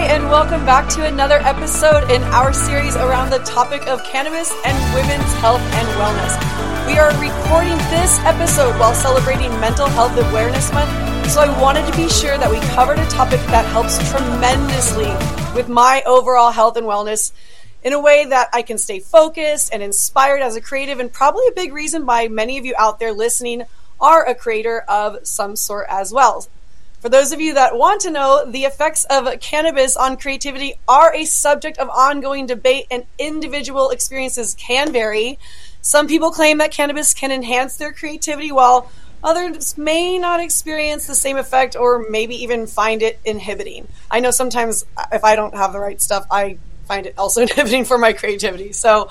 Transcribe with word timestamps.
Hi, 0.00 0.06
and 0.06 0.30
welcome 0.30 0.64
back 0.64 0.88
to 0.94 1.04
another 1.04 1.40
episode 1.40 2.10
in 2.10 2.22
our 2.32 2.54
series 2.54 2.96
around 2.96 3.28
the 3.28 3.38
topic 3.40 3.86
of 3.86 4.02
cannabis 4.02 4.50
and 4.64 4.94
women's 4.94 5.30
health 5.34 5.60
and 5.60 5.86
wellness. 6.00 6.86
We 6.86 6.96
are 6.96 7.10
recording 7.20 7.76
this 7.90 8.18
episode 8.20 8.80
while 8.80 8.94
celebrating 8.94 9.50
Mental 9.60 9.86
Health 9.88 10.16
Awareness 10.16 10.72
Month, 10.72 10.88
so 11.30 11.42
I 11.42 11.60
wanted 11.60 11.84
to 11.84 11.94
be 11.98 12.08
sure 12.08 12.38
that 12.38 12.50
we 12.50 12.60
covered 12.74 12.98
a 12.98 13.04
topic 13.10 13.40
that 13.48 13.66
helps 13.66 13.98
tremendously 14.10 15.10
with 15.54 15.68
my 15.68 16.02
overall 16.06 16.50
health 16.50 16.78
and 16.78 16.86
wellness 16.86 17.32
in 17.84 17.92
a 17.92 18.00
way 18.00 18.24
that 18.24 18.48
I 18.54 18.62
can 18.62 18.78
stay 18.78 19.00
focused 19.00 19.70
and 19.70 19.82
inspired 19.82 20.40
as 20.40 20.56
a 20.56 20.62
creative, 20.62 20.98
and 20.98 21.12
probably 21.12 21.46
a 21.46 21.52
big 21.52 21.74
reason 21.74 22.06
why 22.06 22.26
many 22.28 22.56
of 22.56 22.64
you 22.64 22.74
out 22.78 23.00
there 23.00 23.12
listening 23.12 23.64
are 24.00 24.26
a 24.26 24.34
creator 24.34 24.80
of 24.88 25.26
some 25.26 25.56
sort 25.56 25.84
as 25.90 26.10
well. 26.10 26.46
For 27.00 27.08
those 27.08 27.32
of 27.32 27.40
you 27.40 27.54
that 27.54 27.78
want 27.78 28.02
to 28.02 28.10
know, 28.10 28.44
the 28.46 28.64
effects 28.64 29.06
of 29.08 29.40
cannabis 29.40 29.96
on 29.96 30.18
creativity 30.18 30.74
are 30.86 31.14
a 31.14 31.24
subject 31.24 31.78
of 31.78 31.88
ongoing 31.88 32.44
debate, 32.44 32.86
and 32.90 33.04
individual 33.18 33.88
experiences 33.88 34.54
can 34.58 34.92
vary. 34.92 35.38
Some 35.80 36.06
people 36.06 36.30
claim 36.30 36.58
that 36.58 36.72
cannabis 36.72 37.14
can 37.14 37.32
enhance 37.32 37.76
their 37.76 37.94
creativity, 37.94 38.52
while 38.52 38.90
others 39.24 39.78
may 39.78 40.18
not 40.18 40.40
experience 40.40 41.06
the 41.06 41.14
same 41.14 41.38
effect 41.38 41.74
or 41.74 42.04
maybe 42.10 42.34
even 42.34 42.66
find 42.66 43.00
it 43.02 43.18
inhibiting. 43.24 43.88
I 44.10 44.20
know 44.20 44.30
sometimes 44.30 44.84
if 45.10 45.24
I 45.24 45.36
don't 45.36 45.54
have 45.54 45.72
the 45.72 45.80
right 45.80 46.02
stuff, 46.02 46.26
I 46.30 46.58
find 46.84 47.06
it 47.06 47.14
also 47.16 47.40
inhibiting 47.48 47.86
for 47.86 47.96
my 47.96 48.12
creativity. 48.12 48.72
So, 48.72 49.08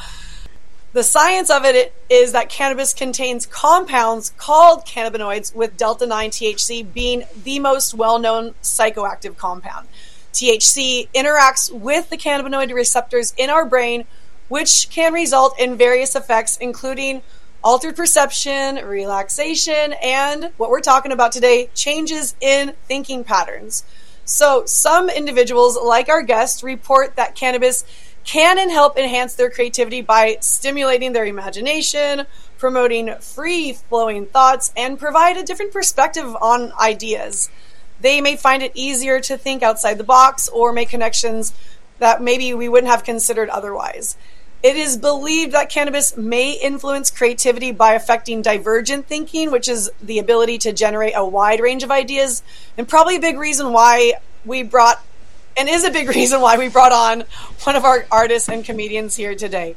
the 0.92 1.04
science 1.04 1.50
of 1.52 1.66
it 1.66 1.94
is 2.10 2.32
that 2.32 2.50
cannabis 2.50 2.94
contains 2.94 3.46
compounds 3.46 4.32
called 4.38 4.86
cannabinoids, 4.86 5.54
with 5.54 5.78
delta 5.78 6.08
9 6.08 6.32
THC 6.32 6.94
being 6.94 7.24
the 7.44 7.60
most 7.60 7.94
well 7.94 8.18
known 8.18 8.56
psychoactive 8.64 9.38
compound. 9.38 9.88
THC 10.34 11.08
interacts 11.14 11.72
with 11.72 12.10
the 12.10 12.18
cannabinoid 12.18 12.74
receptors 12.74 13.34
in 13.38 13.50
our 13.50 13.66
brain, 13.66 14.06
which 14.48 14.90
can 14.90 15.14
result 15.14 15.60
in 15.60 15.78
various 15.78 16.16
effects, 16.16 16.58
including 16.58 17.22
altered 17.64 17.96
perception, 17.96 18.76
relaxation, 18.78 19.94
and 20.02 20.52
what 20.58 20.70
we're 20.70 20.82
talking 20.82 21.12
about 21.12 21.32
today 21.32 21.70
changes 21.76 22.36
in 22.42 22.74
thinking 22.88 23.24
patterns. 23.24 23.84
So, 24.26 24.66
some 24.66 25.10
individuals, 25.10 25.78
like 25.78 26.08
our 26.08 26.22
guest, 26.22 26.62
report 26.62 27.16
that 27.16 27.36
cannabis 27.36 27.84
can 28.24 28.58
and 28.58 28.72
help 28.72 28.98
enhance 28.98 29.36
their 29.36 29.50
creativity 29.50 30.02
by 30.02 30.38
stimulating 30.42 31.14
their 31.14 31.26
imagination, 31.26 32.26
promoting 32.58 33.16
free 33.20 33.74
flowing 33.74 34.26
thoughts, 34.26 34.72
and 34.76 35.00
provide 35.00 35.38
a 35.38 35.44
different 35.44 35.74
perspective 35.74 36.36
on 36.42 36.72
ideas. 36.80 37.50
They 38.02 38.22
may 38.22 38.36
find 38.36 38.64
it 38.64 38.72
easier 38.76 39.20
to 39.22 39.38
think 39.38 39.64
outside 39.64 39.98
the 39.98 40.04
box 40.04 40.48
or 40.50 40.72
make 40.72 40.90
connections 40.90 41.54
that 42.00 42.22
maybe 42.22 42.54
we 42.54 42.70
wouldn't 42.70 42.92
have 42.92 43.04
considered 43.04 43.50
otherwise. 43.50 44.16
It 44.62 44.76
is 44.76 44.98
believed 44.98 45.54
that 45.54 45.70
cannabis 45.70 46.18
may 46.18 46.52
influence 46.52 47.10
creativity 47.10 47.72
by 47.72 47.94
affecting 47.94 48.42
divergent 48.42 49.08
thinking, 49.08 49.52
which 49.52 49.70
is 49.70 49.90
the 50.02 50.20
ability 50.20 50.58
to 50.60 50.74
generate 50.74 51.14
a 51.16 51.26
wide 51.26 51.62
range 51.62 51.84
of 51.84 51.92
ideas, 51.92 52.44
and 52.78 52.88
probably 52.88 53.16
a 53.16 53.22
big 53.22 53.38
reason 53.38 53.72
why 53.72 54.16
we 54.46 54.64
brought 54.64 55.02
and 55.60 55.68
is 55.68 55.84
a 55.84 55.92
big 55.92 56.08
reason 56.16 56.40
why 56.40 56.58
we 56.58 56.70
brought 56.70 56.94
on 56.94 57.26
one 57.64 57.76
of 57.76 57.84
our 57.84 58.08
artists 58.10 58.48
and 58.48 58.64
comedians 58.64 59.16
here 59.16 59.36
today. 59.36 59.76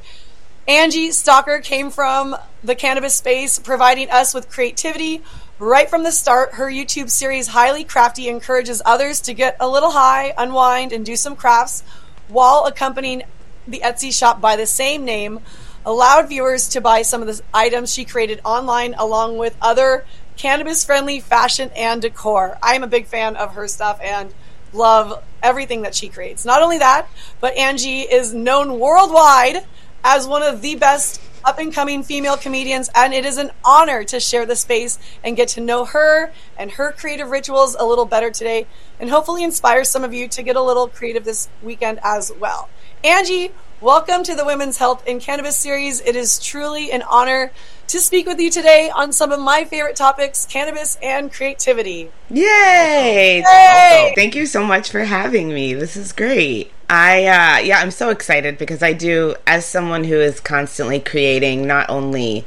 Angie 0.68 1.08
Stocker 1.08 1.62
came 1.62 1.90
from 1.90 2.36
the 2.62 2.76
cannabis 2.76 3.16
space, 3.16 3.58
providing 3.58 4.08
us 4.08 4.32
with 4.32 4.48
creativity. 4.48 5.22
Right 5.58 5.90
from 5.90 6.04
the 6.04 6.12
start, 6.12 6.54
her 6.54 6.70
YouTube 6.70 7.10
series, 7.10 7.48
Highly 7.48 7.82
Crafty, 7.82 8.28
encourages 8.28 8.80
others 8.84 9.20
to 9.22 9.34
get 9.34 9.56
a 9.58 9.68
little 9.68 9.90
high, 9.90 10.32
unwind, 10.38 10.92
and 10.92 11.04
do 11.04 11.16
some 11.16 11.34
crafts 11.34 11.82
while 12.28 12.64
accompanying 12.66 13.24
the 13.66 13.80
Etsy 13.84 14.16
shop 14.16 14.40
by 14.40 14.54
the 14.54 14.66
same 14.66 15.04
name, 15.04 15.40
allowed 15.84 16.28
viewers 16.28 16.68
to 16.68 16.80
buy 16.80 17.02
some 17.02 17.22
of 17.22 17.26
the 17.26 17.42
items 17.52 17.92
she 17.92 18.04
created 18.04 18.40
online 18.44 18.94
along 18.94 19.36
with 19.36 19.56
other 19.60 20.06
cannabis 20.36 20.84
friendly 20.84 21.18
fashion 21.18 21.70
and 21.74 22.02
decor. 22.02 22.56
I'm 22.62 22.84
a 22.84 22.88
big 22.88 23.06
fan 23.06 23.34
of 23.34 23.54
her 23.54 23.66
stuff 23.66 24.00
and 24.00 24.32
love 24.72 25.22
everything 25.42 25.82
that 25.82 25.94
she 25.94 26.08
creates. 26.08 26.44
Not 26.44 26.62
only 26.62 26.78
that, 26.78 27.08
but 27.40 27.56
Angie 27.56 28.02
is 28.02 28.32
known 28.32 28.78
worldwide 28.78 29.64
as 30.04 30.26
one 30.26 30.42
of 30.42 30.62
the 30.62 30.74
best 30.76 31.20
up 31.44 31.58
and 31.58 31.74
coming 31.74 32.02
female 32.02 32.36
comedians, 32.36 32.88
and 32.94 33.12
it 33.12 33.26
is 33.26 33.36
an 33.36 33.50
honor 33.64 34.04
to 34.04 34.20
share 34.20 34.46
the 34.46 34.54
space 34.54 34.98
and 35.24 35.36
get 35.36 35.48
to 35.48 35.60
know 35.60 35.84
her 35.84 36.32
and 36.56 36.70
her 36.72 36.92
creative 36.92 37.30
rituals 37.30 37.74
a 37.78 37.84
little 37.84 38.04
better 38.04 38.30
today, 38.30 38.66
and 39.00 39.10
hopefully 39.10 39.42
inspire 39.42 39.82
some 39.84 40.04
of 40.04 40.14
you 40.14 40.28
to 40.28 40.42
get 40.42 40.54
a 40.54 40.62
little 40.62 40.88
creative 40.88 41.24
this 41.24 41.48
weekend 41.62 41.98
as 42.04 42.32
well. 42.38 42.68
Angie, 43.02 43.50
welcome 43.80 44.22
to 44.22 44.36
the 44.36 44.44
Women's 44.44 44.78
Health 44.78 45.04
in 45.06 45.18
Cannabis 45.18 45.56
series. 45.56 46.00
It 46.00 46.14
is 46.14 46.38
truly 46.38 46.92
an 46.92 47.02
honor 47.02 47.50
to 47.92 48.00
speak 48.00 48.26
with 48.26 48.40
you 48.40 48.50
today 48.50 48.90
on 48.94 49.12
some 49.12 49.32
of 49.32 49.38
my 49.38 49.64
favorite 49.64 49.96
topics 49.96 50.46
cannabis 50.46 50.96
and 51.02 51.30
creativity. 51.30 52.10
Yay! 52.30 53.42
Yay! 53.46 54.12
Thank 54.16 54.34
you 54.34 54.46
so 54.46 54.64
much 54.64 54.90
for 54.90 55.00
having 55.00 55.50
me. 55.50 55.74
This 55.74 55.94
is 55.94 56.10
great. 56.12 56.72
I, 56.88 57.26
uh, 57.26 57.58
yeah, 57.58 57.80
I'm 57.80 57.90
so 57.90 58.08
excited 58.08 58.56
because 58.56 58.82
I 58.82 58.94
do, 58.94 59.34
as 59.46 59.66
someone 59.66 60.04
who 60.04 60.14
is 60.14 60.40
constantly 60.40 61.00
creating 61.00 61.66
not 61.66 61.90
only 61.90 62.46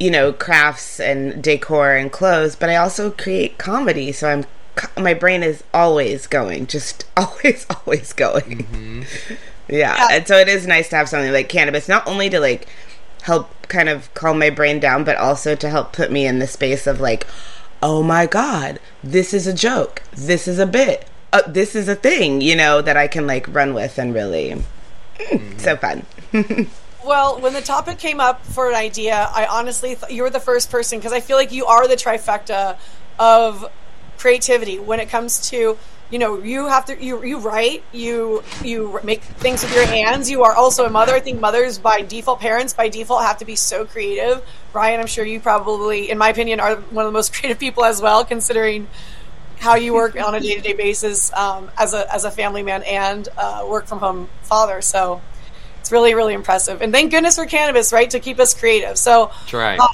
you 0.00 0.10
know 0.10 0.32
crafts 0.32 1.00
and 1.00 1.42
decor 1.42 1.96
and 1.96 2.12
clothes 2.12 2.54
but 2.54 2.70
i 2.70 2.76
also 2.76 3.10
create 3.10 3.58
comedy 3.58 4.12
so 4.12 4.28
i'm 4.28 4.44
my 4.96 5.12
brain 5.12 5.42
is 5.42 5.64
always 5.74 6.28
going 6.28 6.68
just 6.68 7.04
always 7.16 7.66
always 7.68 8.12
going 8.12 8.58
mm-hmm. 8.58 9.02
yeah. 9.68 9.96
yeah 9.96 10.08
and 10.12 10.28
so 10.28 10.36
it 10.36 10.46
is 10.46 10.68
nice 10.68 10.88
to 10.88 10.94
have 10.94 11.08
something 11.08 11.32
like 11.32 11.48
cannabis 11.48 11.88
not 11.88 12.06
only 12.06 12.30
to 12.30 12.38
like 12.38 12.68
help 13.28 13.50
kind 13.68 13.90
of 13.90 14.12
calm 14.14 14.38
my 14.38 14.48
brain 14.48 14.80
down, 14.80 15.04
but 15.04 15.18
also 15.18 15.54
to 15.54 15.68
help 15.68 15.92
put 15.92 16.10
me 16.10 16.26
in 16.26 16.38
the 16.38 16.46
space 16.46 16.86
of 16.86 16.98
like, 16.98 17.26
oh 17.82 18.02
my 18.02 18.24
God, 18.26 18.80
this 19.04 19.34
is 19.34 19.46
a 19.46 19.52
joke. 19.52 20.02
This 20.12 20.48
is 20.48 20.58
a 20.58 20.66
bit. 20.66 21.06
Uh, 21.30 21.42
this 21.46 21.76
is 21.76 21.88
a 21.88 21.94
thing, 21.94 22.40
you 22.40 22.56
know, 22.56 22.80
that 22.80 22.96
I 22.96 23.06
can 23.06 23.26
like 23.26 23.46
run 23.54 23.74
with 23.74 23.98
and 23.98 24.14
really, 24.14 24.50
mm, 24.50 24.64
mm-hmm. 25.18 25.58
so 25.58 25.76
fun. 25.76 26.06
well, 27.04 27.38
when 27.38 27.52
the 27.52 27.60
topic 27.60 27.98
came 27.98 28.18
up 28.18 28.44
for 28.46 28.70
an 28.70 28.74
idea, 28.74 29.28
I 29.34 29.46
honestly 29.46 29.94
thought 29.94 30.10
you 30.10 30.22
were 30.22 30.30
the 30.30 30.40
first 30.40 30.70
person 30.70 30.98
because 30.98 31.12
I 31.12 31.20
feel 31.20 31.36
like 31.36 31.52
you 31.52 31.66
are 31.66 31.86
the 31.86 31.96
trifecta 31.96 32.78
of 33.18 33.70
creativity. 34.18 34.78
When 34.78 35.00
it 35.00 35.08
comes 35.08 35.48
to 35.50 35.78
you 36.10 36.18
know 36.18 36.42
you 36.42 36.66
have 36.66 36.86
to 36.86 37.02
you 37.02 37.22
you 37.22 37.38
write 37.38 37.82
you 37.92 38.42
you 38.62 38.98
make 39.04 39.22
things 39.22 39.62
with 39.62 39.74
your 39.74 39.86
hands. 39.86 40.30
You 40.30 40.44
are 40.44 40.54
also 40.54 40.86
a 40.86 40.90
mother. 40.90 41.12
I 41.14 41.20
think 41.20 41.40
mothers 41.40 41.78
by 41.78 42.02
default 42.02 42.40
parents 42.40 42.72
by 42.72 42.88
default 42.88 43.22
have 43.22 43.38
to 43.38 43.44
be 43.44 43.56
so 43.56 43.84
creative. 43.84 44.42
Ryan 44.72 45.00
i'm 45.00 45.06
sure 45.06 45.24
you 45.24 45.40
probably 45.40 46.10
in 46.10 46.18
my 46.18 46.28
opinion 46.28 46.60
are 46.60 46.76
one 46.76 47.04
of 47.04 47.12
the 47.12 47.16
most 47.16 47.32
creative 47.34 47.58
people 47.58 47.84
as 47.84 48.00
well 48.00 48.24
considering 48.24 48.88
how 49.60 49.74
you 49.74 49.92
work 49.92 50.14
on 50.14 50.36
a 50.36 50.40
day-to-day 50.40 50.74
basis 50.74 51.32
um, 51.32 51.68
as 51.76 51.92
a 51.92 52.12
as 52.14 52.24
a 52.24 52.30
family 52.30 52.62
man 52.62 52.82
and 52.84 53.28
uh, 53.36 53.66
work 53.68 53.86
from 53.86 53.98
home 53.98 54.28
father. 54.42 54.80
So 54.80 55.20
it's 55.80 55.92
really 55.92 56.14
really 56.14 56.34
impressive. 56.34 56.80
And 56.80 56.92
thank 56.92 57.10
goodness 57.10 57.36
for 57.36 57.44
cannabis 57.44 57.92
right 57.92 58.08
to 58.10 58.20
keep 58.20 58.38
us 58.40 58.54
creative. 58.54 58.96
So 58.96 59.30
right. 59.52 59.78
Uh, 59.78 59.88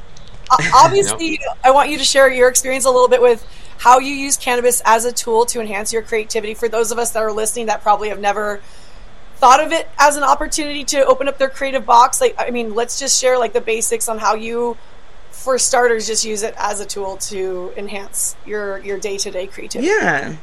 obviously 0.75 1.33
yep. 1.41 1.59
i 1.65 1.71
want 1.71 1.89
you 1.89 1.97
to 1.97 2.05
share 2.05 2.31
your 2.31 2.51
experience 2.51 2.85
a 2.85 2.91
little 2.91 3.09
bit 3.09 3.23
with 3.23 3.43
how 3.79 3.99
you 3.99 4.15
use 4.15 4.37
cannabis 4.37 4.83
as 4.85 5.05
a 5.05 5.13
tool 5.13 5.47
to 5.47 5.61
enhance 5.61 5.93
your 5.93 6.03
creativity. 6.03 6.55
For 6.55 6.69
those 6.69 6.91
of 6.91 6.99
us 6.99 7.13
that 7.13 7.23
are 7.23 7.33
listening 7.33 7.67
that 7.67 7.83
probably 7.83 8.09
have 8.09 8.21
never 8.21 8.61
thought 9.37 9.63
of 9.63 9.73
it 9.73 9.89
as 9.99 10.17
an 10.17 10.23
opportunity 10.23 10.85
to 10.85 11.05
open 11.05 11.29
up 11.29 11.39
their 11.39 11.51
creative 11.51 11.85
box, 11.85 12.21
like 12.21 12.35
I 12.39 12.51
mean, 12.51 12.75
let's 12.75 12.99
just 12.99 13.21
share 13.21 13.39
like 13.39 13.53
the 13.53 13.61
basics 13.61 14.09
on 14.09 14.19
how 14.19 14.35
you 14.35 14.77
for 15.31 15.59
starters 15.59 16.07
just 16.07 16.25
use 16.25 16.43
it 16.43 16.55
as 16.57 16.81
a 16.81 16.87
tool 16.87 17.17
to 17.19 17.73
enhance 17.77 18.37
your 18.47 18.79
your 18.79 18.99
day-to-day 18.99 19.47
creativity. 19.49 19.89
Yeah. 19.89 20.37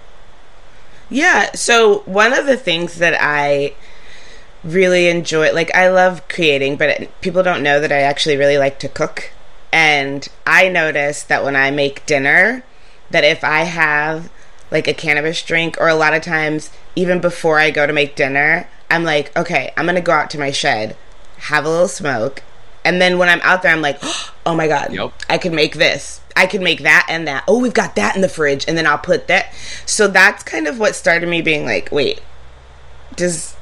Yeah, 1.09 1.51
so 1.53 1.99
one 2.05 2.31
of 2.31 2.45
the 2.45 2.55
things 2.55 2.95
that 2.99 3.17
I 3.19 3.73
really 4.63 5.09
enjoy 5.09 5.51
like 5.51 5.73
I 5.75 5.89
love 5.89 6.27
creating, 6.29 6.77
but 6.77 7.09
people 7.21 7.43
don't 7.43 7.63
know 7.63 7.79
that 7.79 7.91
I 7.91 8.01
actually 8.01 8.37
really 8.37 8.57
like 8.57 8.79
to 8.79 8.87
cook. 8.87 9.31
And 9.73 10.27
I 10.45 10.69
notice 10.69 11.23
that 11.23 11.43
when 11.43 11.55
I 11.55 11.71
make 11.71 12.05
dinner, 12.05 12.63
that 13.11 13.23
if 13.23 13.43
I 13.43 13.61
have 13.61 14.29
like 14.71 14.87
a 14.87 14.93
cannabis 14.93 15.41
drink, 15.43 15.77
or 15.79 15.89
a 15.89 15.95
lot 15.95 16.13
of 16.13 16.21
times, 16.21 16.71
even 16.95 17.19
before 17.19 17.59
I 17.59 17.71
go 17.71 17.85
to 17.85 17.93
make 17.93 18.15
dinner, 18.15 18.67
I'm 18.89 19.03
like, 19.03 19.35
okay, 19.37 19.73
I'm 19.75 19.85
gonna 19.85 20.01
go 20.01 20.13
out 20.13 20.29
to 20.31 20.39
my 20.39 20.51
shed, 20.51 20.95
have 21.37 21.65
a 21.65 21.69
little 21.69 21.87
smoke, 21.87 22.43
and 22.83 23.01
then 23.01 23.17
when 23.17 23.29
I'm 23.29 23.41
out 23.41 23.61
there, 23.61 23.71
I'm 23.71 23.81
like, 23.81 23.99
oh 24.45 24.55
my 24.55 24.67
god, 24.67 24.93
yep. 24.93 25.13
I 25.29 25.37
can 25.37 25.53
make 25.53 25.75
this. 25.75 26.21
I 26.35 26.45
can 26.45 26.63
make 26.63 26.83
that 26.83 27.05
and 27.09 27.27
that. 27.27 27.43
Oh, 27.47 27.59
we've 27.59 27.73
got 27.73 27.95
that 27.95 28.15
in 28.15 28.21
the 28.21 28.29
fridge, 28.29 28.65
and 28.67 28.77
then 28.77 28.87
I'll 28.87 28.97
put 28.97 29.27
that. 29.27 29.53
So 29.85 30.07
that's 30.07 30.43
kind 30.43 30.67
of 30.67 30.79
what 30.79 30.95
started 30.95 31.27
me 31.27 31.41
being 31.41 31.65
like, 31.65 31.91
wait, 31.91 32.21
does 33.15 33.55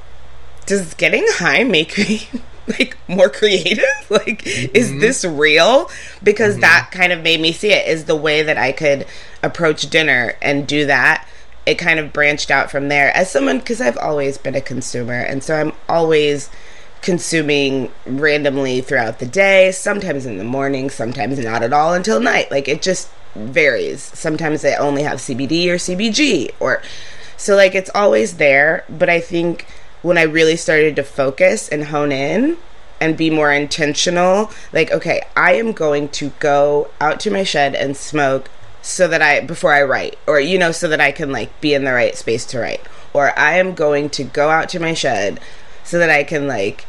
does 0.66 0.94
getting 0.94 1.26
high 1.28 1.64
make 1.64 1.98
me 1.98 2.30
like 2.80 2.98
more 3.08 3.30
creative? 3.30 3.86
like, 4.10 4.44
mm-hmm. 4.44 4.76
is 4.76 4.92
this 5.00 5.26
real? 5.26 5.90
Because 6.24 6.54
mm-hmm. 6.54 6.62
that 6.62 6.90
kind 6.92 7.12
of 7.12 7.22
made 7.24 7.40
me 7.40 7.52
see 7.52 7.72
it 7.72 7.88
is 7.88 8.06
the 8.06 8.16
way 8.16 8.44
that 8.44 8.58
I 8.58 8.72
could 8.72 9.06
approach 9.44 9.90
dinner 9.90 10.36
and 10.42 10.68
do 10.68 10.86
that 10.86 11.28
it 11.66 11.78
kind 11.78 12.00
of 12.00 12.12
branched 12.12 12.50
out 12.50 12.72
from 12.72 12.88
there 12.88 13.16
as 13.16 13.30
someone 13.30 13.60
because 13.60 13.80
I've 13.80 13.98
always 13.98 14.40
been 14.40 14.56
a 14.56 14.62
consumer 14.62 15.14
and 15.14 15.44
so 15.44 15.56
I'm 15.56 15.72
always 15.88 16.50
consuming 17.02 17.92
randomly 18.06 18.82
throughout 18.82 19.20
the 19.20 19.26
day, 19.26 19.72
sometimes 19.72 20.26
in 20.26 20.38
the 20.38 20.44
morning, 20.44 20.90
sometimes 20.90 21.40
not 21.40 21.64
at 21.64 21.74
all 21.74 21.94
until 21.94 22.20
night. 22.20 22.52
Like 22.52 22.68
it 22.68 22.82
just 22.82 23.10
varies. 23.36 24.02
Sometimes 24.02 24.66
I 24.66 24.76
only 24.76 25.04
have 25.04 25.20
CBD 25.20 25.68
or 25.68 25.76
CBG 25.76 26.52
or 26.60 26.82
so 27.38 27.56
like 27.56 27.76
it's 27.76 27.92
always 27.96 28.38
there, 28.38 28.84
but 28.90 29.10
I 29.10 29.22
think 29.22 29.66
when 30.02 30.18
I 30.18 30.24
really 30.24 30.56
started 30.56 30.96
to 30.96 31.04
focus 31.04 31.68
and 31.70 31.86
hone 31.86 32.12
in 32.12 32.58
and 33.02 33.18
be 33.18 33.30
more 33.30 33.52
intentional, 33.52 34.52
like 34.74 34.92
okay, 34.92 35.24
I 35.36 35.54
am 35.54 35.72
going 35.72 36.10
to 36.10 36.30
go 36.40 36.90
out 37.00 37.20
to 37.22 37.32
my 37.32 37.44
shed 37.44 37.76
and 37.76 37.96
smoke 37.96 38.50
so 38.82 39.08
that 39.08 39.22
I 39.22 39.42
before 39.42 39.74
I 39.74 39.84
write 39.84 40.18
or 40.26 40.40
you 40.40 40.58
know 40.58 40.72
so 40.72 40.88
that 40.88 41.02
I 41.02 41.12
can 41.12 41.32
like 41.32 41.60
be 41.62 41.74
in 41.74 41.84
the 41.84 41.92
right 41.92 42.16
space 42.16 42.46
to 42.48 42.60
write 42.60 42.82
or 43.14 43.38
I 43.38 43.58
am 43.58 43.76
going 43.76 44.10
to 44.12 44.24
go 44.24 44.50
out 44.50 44.70
to 44.70 44.80
my 44.80 44.94
shed 44.94 45.40
so 45.84 46.00
that 46.00 46.10
I 46.10 46.24
can 46.24 46.48
like 46.48 46.86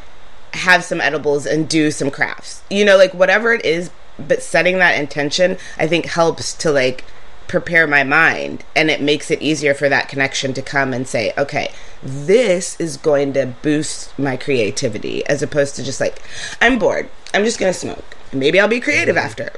have 0.53 0.85
some 0.85 1.01
edibles 1.01 1.47
and 1.47 1.69
do 1.69 1.91
some 1.91 2.11
crafts. 2.11 2.63
You 2.71 2.85
know, 2.85 2.97
like 2.97 3.15
whatever 3.15 3.53
it 3.53 3.65
is, 3.65 3.91
but 4.19 4.43
setting 4.43 4.79
that 4.79 4.99
intention 4.99 5.57
I 5.79 5.87
think 5.87 6.07
helps 6.07 6.53
to 6.55 6.71
like 6.71 7.05
prepare 7.51 7.85
my 7.89 8.05
mind 8.05 8.65
and 8.77 8.91
it 8.91 9.03
makes 9.03 9.29
it 9.29 9.43
easier 9.43 9.75
for 9.75 9.89
that 9.89 10.09
connection 10.09 10.55
to 10.55 10.63
come 10.63 10.93
and 10.93 11.09
say, 11.09 11.33
okay, 11.37 11.73
this 12.01 12.79
is 12.79 12.97
going 12.97 13.33
to 13.33 13.53
boost 13.61 14.17
my 14.17 14.37
creativity 14.37 15.27
as 15.27 15.43
opposed 15.43 15.75
to 15.75 15.83
just 15.83 16.01
like, 16.01 16.23
I'm 16.61 16.79
bored. 16.79 17.11
I'm 17.35 17.45
just 17.45 17.59
going 17.59 17.73
to 17.73 17.79
smoke. 17.79 18.17
Maybe 18.33 18.61
I'll 18.61 18.69
be 18.69 18.79
creative 18.79 19.17
mm-hmm. 19.17 19.27
after. 19.27 19.51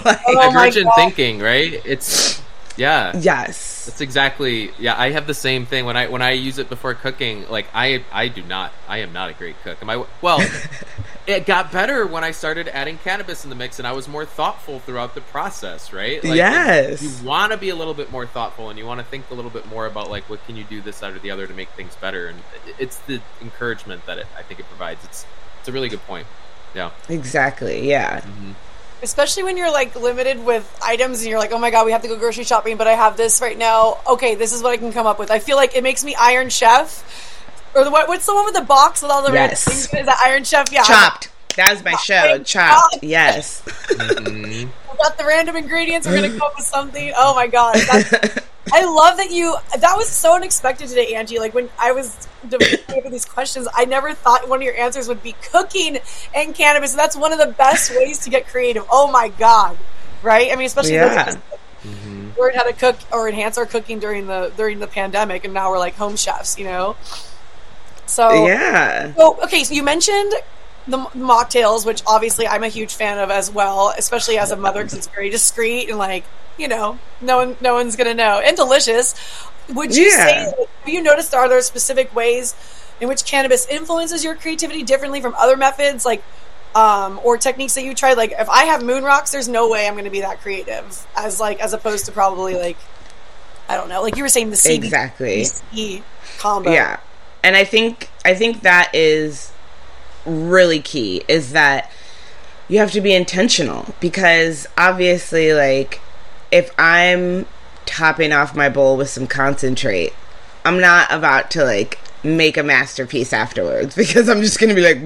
like, 0.04 0.20
oh 0.26 0.50
Divergent 0.50 0.88
thinking, 0.96 1.40
right? 1.40 1.74
It's 1.84 2.40
yeah. 2.78 3.14
Yes. 3.14 3.75
That's 3.86 4.00
exactly 4.00 4.70
yeah, 4.78 4.98
I 4.98 5.10
have 5.10 5.26
the 5.26 5.34
same 5.34 5.66
thing 5.66 5.84
when 5.84 5.96
I 5.96 6.08
when 6.08 6.22
I 6.22 6.32
use 6.32 6.58
it 6.58 6.68
before 6.68 6.94
cooking, 6.94 7.48
like 7.48 7.66
I 7.74 8.04
I 8.12 8.28
do 8.28 8.42
not 8.42 8.72
I 8.88 8.98
am 8.98 9.12
not 9.12 9.30
a 9.30 9.32
great 9.32 9.56
cook. 9.62 9.78
Am 9.80 9.88
I 9.88 10.04
well 10.20 10.46
it 11.26 11.46
got 11.46 11.72
better 11.72 12.06
when 12.06 12.24
I 12.24 12.32
started 12.32 12.68
adding 12.68 12.98
cannabis 12.98 13.44
in 13.44 13.50
the 13.50 13.56
mix 13.56 13.78
and 13.78 13.86
I 13.86 13.92
was 13.92 14.08
more 14.08 14.24
thoughtful 14.24 14.80
throughout 14.80 15.14
the 15.14 15.20
process, 15.20 15.92
right? 15.92 16.22
Like, 16.22 16.36
yes. 16.36 17.02
You 17.02 17.26
want 17.26 17.52
to 17.52 17.58
be 17.58 17.68
a 17.68 17.76
little 17.76 17.94
bit 17.94 18.10
more 18.10 18.26
thoughtful 18.26 18.70
and 18.70 18.78
you 18.78 18.86
want 18.86 19.00
to 19.00 19.06
think 19.06 19.30
a 19.30 19.34
little 19.34 19.50
bit 19.50 19.66
more 19.68 19.86
about 19.86 20.10
like 20.10 20.28
what 20.28 20.44
can 20.46 20.56
you 20.56 20.64
do 20.64 20.82
this 20.82 20.96
side 20.96 21.14
or 21.14 21.18
the 21.18 21.30
other 21.30 21.46
to 21.46 21.54
make 21.54 21.70
things 21.70 21.94
better 21.96 22.26
and 22.26 22.38
it's 22.78 22.98
the 23.00 23.20
encouragement 23.40 24.04
that 24.06 24.18
it, 24.18 24.26
I 24.36 24.42
think 24.42 24.60
it 24.60 24.66
provides. 24.66 25.04
It's 25.04 25.26
it's 25.60 25.68
a 25.68 25.72
really 25.72 25.88
good 25.88 26.04
point. 26.06 26.26
Yeah. 26.74 26.90
Exactly. 27.08 27.88
Yeah. 27.88 28.20
Mm-hmm 28.20 28.52
especially 29.02 29.42
when 29.42 29.56
you're 29.56 29.70
like 29.70 29.94
limited 29.94 30.44
with 30.44 30.78
items 30.82 31.20
and 31.20 31.30
you're 31.30 31.38
like, 31.38 31.52
oh 31.52 31.58
my 31.58 31.70
god, 31.70 31.86
we 31.86 31.92
have 31.92 32.02
to 32.02 32.08
go 32.08 32.16
grocery 32.16 32.44
shopping, 32.44 32.76
but 32.76 32.86
I 32.86 32.92
have 32.92 33.16
this 33.16 33.40
right 33.40 33.56
now. 33.56 33.98
Okay, 34.06 34.34
this 34.34 34.52
is 34.52 34.62
what 34.62 34.72
I 34.72 34.76
can 34.76 34.92
come 34.92 35.06
up 35.06 35.18
with. 35.18 35.30
I 35.30 35.38
feel 35.38 35.56
like 35.56 35.76
it 35.76 35.82
makes 35.82 36.04
me 36.04 36.14
Iron 36.14 36.48
Chef. 36.48 37.32
Or 37.74 37.84
the, 37.84 37.90
what, 37.90 38.08
what's 38.08 38.24
the 38.24 38.34
one 38.34 38.46
with 38.46 38.54
the 38.54 38.62
box 38.62 39.02
with 39.02 39.10
all 39.10 39.22
the 39.22 39.32
yes. 39.32 39.64
things? 39.64 40.00
Is 40.00 40.06
that 40.06 40.18
Iron 40.24 40.44
Chef? 40.44 40.72
Yeah. 40.72 40.82
Chopped. 40.82 41.30
That 41.56 41.70
was 41.70 41.84
my 41.84 41.94
show. 41.96 42.42
Chopped. 42.42 42.98
Yes. 43.02 43.62
mm-hmm. 43.62 44.70
got 44.96 45.18
the 45.18 45.24
random 45.24 45.56
ingredients. 45.56 46.06
We're 46.06 46.16
gonna 46.16 46.30
come 46.30 46.42
up 46.42 46.56
with 46.56 46.66
something. 46.66 47.12
Oh 47.16 47.34
my 47.34 47.46
god. 47.46 47.76
I 48.72 48.84
love 48.84 49.16
that 49.18 49.30
you. 49.30 49.56
That 49.78 49.96
was 49.96 50.08
so 50.08 50.34
unexpected 50.34 50.88
today, 50.88 51.14
Angie. 51.14 51.38
Like 51.38 51.54
when 51.54 51.68
I 51.78 51.92
was 51.92 52.28
debating 52.48 53.10
these 53.10 53.24
questions, 53.24 53.68
I 53.74 53.84
never 53.84 54.12
thought 54.12 54.48
one 54.48 54.58
of 54.58 54.62
your 54.64 54.76
answers 54.76 55.08
would 55.08 55.22
be 55.22 55.32
cooking 55.52 55.98
and 56.34 56.54
cannabis. 56.54 56.92
And 56.92 56.98
that's 56.98 57.16
one 57.16 57.32
of 57.32 57.38
the 57.38 57.46
best 57.46 57.90
ways 57.90 58.18
to 58.20 58.30
get 58.30 58.48
creative. 58.48 58.84
Oh 58.90 59.10
my 59.10 59.28
god! 59.28 59.76
Right? 60.22 60.50
I 60.52 60.56
mean, 60.56 60.66
especially 60.66 60.94
yeah. 60.94 61.36
mm-hmm. 61.82 62.30
learn 62.38 62.54
how 62.54 62.64
to 62.64 62.72
cook 62.72 62.96
or 63.12 63.28
enhance 63.28 63.56
our 63.56 63.66
cooking 63.66 64.00
during 64.00 64.26
the 64.26 64.52
during 64.56 64.80
the 64.80 64.88
pandemic, 64.88 65.44
and 65.44 65.54
now 65.54 65.70
we're 65.70 65.78
like 65.78 65.94
home 65.94 66.16
chefs. 66.16 66.58
You 66.58 66.64
know. 66.64 66.96
So 68.06 68.46
yeah. 68.46 69.14
So 69.14 69.40
okay, 69.44 69.62
so 69.64 69.74
you 69.74 69.82
mentioned 69.82 70.32
the 70.86 70.98
mocktails, 70.98 71.84
which 71.84 72.02
obviously 72.06 72.46
I'm 72.46 72.62
a 72.62 72.68
huge 72.68 72.94
fan 72.94 73.18
of 73.18 73.30
as 73.30 73.50
well, 73.50 73.92
especially 73.96 74.38
as 74.38 74.50
a 74.50 74.56
mother 74.56 74.82
because 74.82 74.98
it's 74.98 75.08
very 75.08 75.30
discreet 75.30 75.88
and 75.88 75.98
like 75.98 76.24
you 76.58 76.68
know, 76.68 76.98
no 77.20 77.38
one, 77.38 77.56
no 77.60 77.74
one's 77.74 77.96
gonna 77.96 78.14
know, 78.14 78.40
and 78.44 78.56
delicious. 78.56 79.14
Would 79.74 79.94
you 79.96 80.04
yeah. 80.04 80.26
say? 80.26 80.54
Have 80.84 80.94
you 80.94 81.02
noticed 81.02 81.34
are 81.34 81.48
there 81.48 81.60
specific 81.60 82.14
ways 82.14 82.54
in 83.00 83.08
which 83.08 83.24
cannabis 83.24 83.66
influences 83.66 84.24
your 84.24 84.34
creativity 84.34 84.82
differently 84.82 85.20
from 85.20 85.34
other 85.34 85.56
methods, 85.56 86.04
like? 86.04 86.22
Um, 86.74 87.20
or 87.24 87.38
techniques 87.38 87.74
that 87.76 87.84
you 87.84 87.94
tried 87.94 88.18
like 88.18 88.32
if 88.38 88.50
i 88.50 88.64
have 88.64 88.84
moon 88.84 89.02
rocks 89.02 89.32
there's 89.32 89.48
no 89.48 89.70
way 89.70 89.88
i'm 89.88 89.94
going 89.94 90.04
to 90.04 90.10
be 90.10 90.20
that 90.20 90.42
creative 90.42 91.06
as 91.16 91.40
like 91.40 91.58
as 91.58 91.72
opposed 91.72 92.04
to 92.04 92.12
probably 92.12 92.54
like 92.54 92.76
i 93.66 93.78
don't 93.78 93.88
know 93.88 94.02
like 94.02 94.14
you 94.18 94.22
were 94.22 94.28
saying 94.28 94.50
the 94.50 94.56
CBD, 94.56 94.84
exactly 94.84 96.02
combo 96.36 96.70
yeah 96.70 97.00
and 97.42 97.56
i 97.56 97.64
think 97.64 98.10
i 98.26 98.34
think 98.34 98.60
that 98.60 98.90
is 98.94 99.52
really 100.26 100.80
key 100.80 101.22
is 101.28 101.52
that 101.52 101.90
you 102.68 102.78
have 102.78 102.92
to 102.92 103.00
be 103.00 103.14
intentional 103.14 103.94
because 104.00 104.66
obviously 104.76 105.52
like 105.52 106.00
if 106.50 106.70
I'm 106.78 107.46
topping 107.84 108.32
off 108.32 108.54
my 108.54 108.68
bowl 108.68 108.96
with 108.96 109.08
some 109.08 109.26
concentrate, 109.26 110.12
I'm 110.64 110.80
not 110.80 111.10
about 111.10 111.50
to 111.52 111.64
like 111.64 111.98
make 112.24 112.56
a 112.56 112.62
masterpiece 112.62 113.32
afterwards 113.32 113.94
because 113.96 114.28
I'm 114.28 114.40
just 114.40 114.58
gonna 114.58 114.74
be 114.74 114.82
like, 114.82 114.98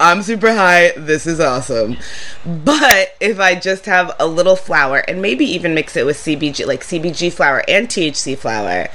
I'm 0.00 0.22
super 0.22 0.52
high, 0.52 0.92
this 0.96 1.26
is 1.26 1.40
awesome. 1.40 1.96
But 2.44 3.14
if 3.20 3.38
I 3.38 3.54
just 3.54 3.86
have 3.86 4.14
a 4.18 4.26
little 4.26 4.56
flower 4.56 4.98
and 5.08 5.22
maybe 5.22 5.44
even 5.44 5.74
mix 5.74 5.96
it 5.96 6.04
with 6.04 6.16
CBG, 6.16 6.66
like 6.66 6.82
CBG 6.82 7.32
flower 7.32 7.62
and 7.68 7.88
THC 7.88 8.36
flower, 8.36 8.88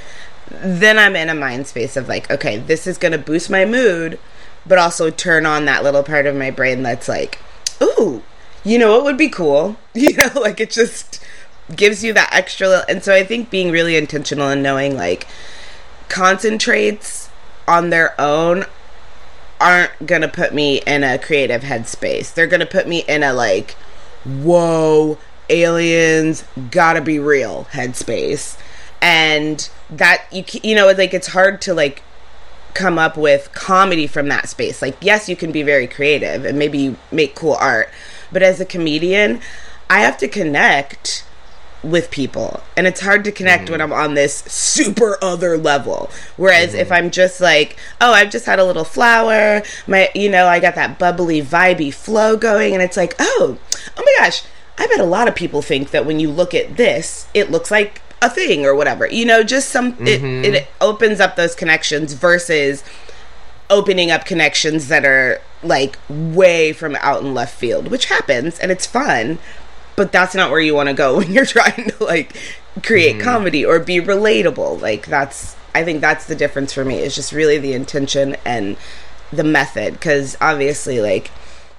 then 0.49 0.99
I'm 0.99 1.15
in 1.15 1.29
a 1.29 1.35
mind 1.35 1.67
space 1.67 1.95
of 1.95 2.09
like, 2.09 2.29
okay, 2.29 2.57
this 2.57 2.85
is 2.85 2.97
gonna 2.97 3.17
boost 3.17 3.49
my 3.49 3.65
mood, 3.65 4.19
but 4.65 4.77
also 4.77 5.09
turn 5.09 5.45
on 5.45 5.65
that 5.65 5.83
little 5.83 6.03
part 6.03 6.25
of 6.25 6.35
my 6.35 6.51
brain 6.51 6.83
that's 6.83 7.07
like, 7.07 7.39
ooh, 7.81 8.21
you 8.63 8.77
know 8.77 8.97
it 8.97 9.03
would 9.03 9.17
be 9.17 9.29
cool? 9.29 9.77
You 9.93 10.15
know, 10.15 10.31
like 10.35 10.59
it 10.61 10.71
just 10.71 11.21
gives 11.75 12.03
you 12.03 12.13
that 12.13 12.33
extra 12.33 12.67
little, 12.67 12.85
and 12.87 13.03
so 13.03 13.13
I 13.13 13.23
think 13.23 13.49
being 13.49 13.71
really 13.71 13.95
intentional 13.97 14.47
and 14.47 14.63
knowing 14.63 14.95
like 14.95 15.27
concentrates 16.07 17.29
on 17.67 17.89
their 17.89 18.19
own 18.19 18.65
aren't 19.59 20.05
gonna 20.05 20.27
put 20.27 20.53
me 20.53 20.81
in 20.87 21.03
a 21.03 21.19
creative 21.19 21.61
headspace. 21.61 22.33
They're 22.33 22.47
gonna 22.47 22.65
put 22.65 22.87
me 22.87 22.99
in 23.07 23.21
a 23.21 23.33
like, 23.33 23.71
whoa, 24.23 25.17
aliens 25.49 26.43
gotta 26.71 27.01
be 27.01 27.19
real 27.19 27.68
headspace, 27.71 28.57
and 29.01 29.69
that 29.89 30.25
you 30.31 30.44
you 30.63 30.75
know 30.75 30.87
like 30.87 31.13
it's 31.13 31.27
hard 31.27 31.61
to 31.61 31.73
like 31.73 32.01
come 32.73 32.97
up 32.97 33.18
with 33.18 33.51
comedy 33.54 34.07
from 34.07 34.28
that 34.30 34.49
space. 34.49 34.81
Like 34.81 34.97
yes, 35.01 35.30
you 35.30 35.35
can 35.35 35.51
be 35.51 35.63
very 35.63 35.87
creative 35.87 36.45
and 36.45 36.57
maybe 36.57 36.78
you 36.78 36.97
make 37.11 37.35
cool 37.35 37.56
art, 37.56 37.90
but 38.31 38.44
as 38.44 38.59
a 38.59 38.66
comedian, 38.66 39.42
I 39.90 39.99
have 39.99 40.18
to 40.19 40.28
connect 40.28 41.25
with 41.83 42.11
people 42.11 42.61
and 42.78 42.85
it's 42.85 43.01
hard 43.01 43.23
to 43.23 43.31
connect 43.31 43.68
mm 43.68 43.71
when 43.71 43.80
i'm 43.81 43.94
on 43.94 44.16
this 44.16 44.40
super 44.47 45.18
other 45.21 45.57
level 45.57 46.09
whereas 46.35 46.71
mm-hmm. 46.71 46.80
if 46.80 46.92
i'm 46.92 47.09
just 47.09 47.40
like 47.40 47.78
oh 48.01 48.11
i've 48.11 48.30
just 48.30 48.45
had 48.45 48.59
a 48.59 48.66
little 48.66 48.83
flower 48.83 49.61
my 49.87 50.09
you 50.13 50.30
know 50.30 50.45
i 50.47 50.59
got 50.59 50.75
that 50.75 50.99
bubbly 50.99 51.42
vibey 51.42 51.94
flow 51.94 52.35
going 52.35 52.73
and 52.73 52.81
it's 52.81 52.97
like 52.97 53.16
oh 53.19 53.57
oh 53.97 54.04
my 54.06 54.16
gosh 54.18 54.44
i 54.78 54.85
bet 54.87 54.99
a 54.99 55.06
lot 55.06 55.28
of 55.28 55.35
people 55.35 55.61
think 55.61 55.92
that 55.92 56.06
when 56.06 56.19
you 56.19 56.30
look 56.30 56.54
at 56.54 56.75
this 56.75 57.28
it 57.33 57.49
looks 57.49 57.71
like 57.71 58.00
a 58.21 58.30
thing 58.30 58.66
or 58.66 58.75
whatever 58.75 59.07
you 59.07 59.25
know 59.25 59.44
just 59.44 59.69
some 59.69 59.94
mm-hmm. 59.94 60.45
it, 60.45 60.54
it 60.54 60.68
opens 60.80 61.19
up 61.19 61.35
those 61.35 61.56
connections 61.56 62.13
versus 62.13 62.83
opening 63.71 64.11
up 64.11 64.25
connections 64.25 64.90
that 64.90 65.06
are 65.06 65.42
like 65.63 65.97
way 66.09 66.73
from 66.73 66.95
out 66.97 67.21
in 67.21 67.33
left 67.33 67.57
field, 67.57 67.87
which 67.87 68.06
happens 68.06 68.59
and 68.59 68.71
it's 68.71 68.85
fun, 68.85 69.40
but 69.95 70.11
that's 70.11 70.35
not 70.35 70.51
where 70.51 70.59
you 70.59 70.75
want 70.75 70.90
to 70.90 70.94
go 70.94 71.18
when 71.18 71.31
you're 71.31 71.45
trying 71.45 71.90
to 71.90 72.04
like 72.04 72.35
create 72.83 73.13
mm-hmm. 73.16 73.23
comedy 73.23 73.66
or 73.66 73.80
be 73.80 73.99
relatable. 73.99 74.80
Like 74.80 75.07
that's 75.07 75.56
I 75.73 75.83
think 75.83 76.01
that's 76.01 76.28
the 76.28 76.35
difference 76.35 76.73
for 76.73 76.83
me. 76.83 76.97
It's 76.97 77.16
just 77.16 77.31
really 77.31 77.57
the 77.57 77.73
intention 77.73 78.35
and 78.45 78.75
the 79.31 79.44
method 79.45 80.01
cuz 80.01 80.35
obviously 80.42 80.99
like 80.99 81.31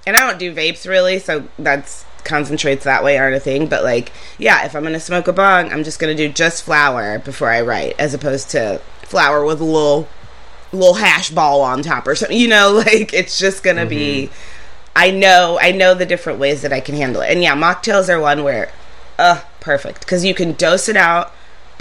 and 0.06 0.16
I 0.16 0.20
don't 0.20 0.38
do 0.38 0.52
vapes 0.52 0.88
really, 0.88 1.18
so 1.18 1.46
that's 1.58 2.04
concentrates 2.24 2.84
that 2.84 3.04
way 3.04 3.18
aren't 3.18 3.36
a 3.36 3.40
thing, 3.40 3.66
but 3.66 3.84
like 3.84 4.12
yeah, 4.38 4.64
if 4.64 4.74
I'm 4.74 4.84
to 4.84 5.00
smoke 5.00 5.28
a 5.28 5.32
bong, 5.32 5.72
I'm 5.72 5.84
just 5.84 6.00
to 6.00 6.14
do 6.14 6.28
just 6.32 6.62
flower 6.64 7.18
before 7.18 7.50
I 7.50 7.60
write 7.60 7.94
as 7.98 8.14
opposed 8.14 8.50
to 8.50 8.80
flower 9.02 9.44
with 9.44 9.60
a 9.60 9.64
little 9.64 10.08
little 10.72 10.94
hash 10.94 11.30
ball 11.30 11.60
on 11.60 11.82
top 11.82 12.06
or 12.06 12.14
something. 12.14 12.38
You 12.38 12.48
know, 12.48 12.72
like 12.86 13.12
it's 13.12 13.38
just 13.38 13.62
gonna 13.62 13.82
mm-hmm. 13.82 13.88
be. 13.90 14.30
I 14.94 15.10
know, 15.10 15.58
I 15.58 15.72
know 15.72 15.94
the 15.94 16.04
different 16.04 16.38
ways 16.38 16.60
that 16.60 16.72
I 16.72 16.80
can 16.80 16.94
handle 16.94 17.22
it, 17.22 17.30
and 17.30 17.42
yeah, 17.42 17.56
mocktails 17.56 18.10
are 18.10 18.20
one 18.20 18.44
where, 18.44 18.70
uh, 19.18 19.40
perfect 19.58 20.00
because 20.00 20.22
you 20.22 20.34
can 20.34 20.52
dose 20.52 20.86
it 20.86 20.98
out 20.98 21.32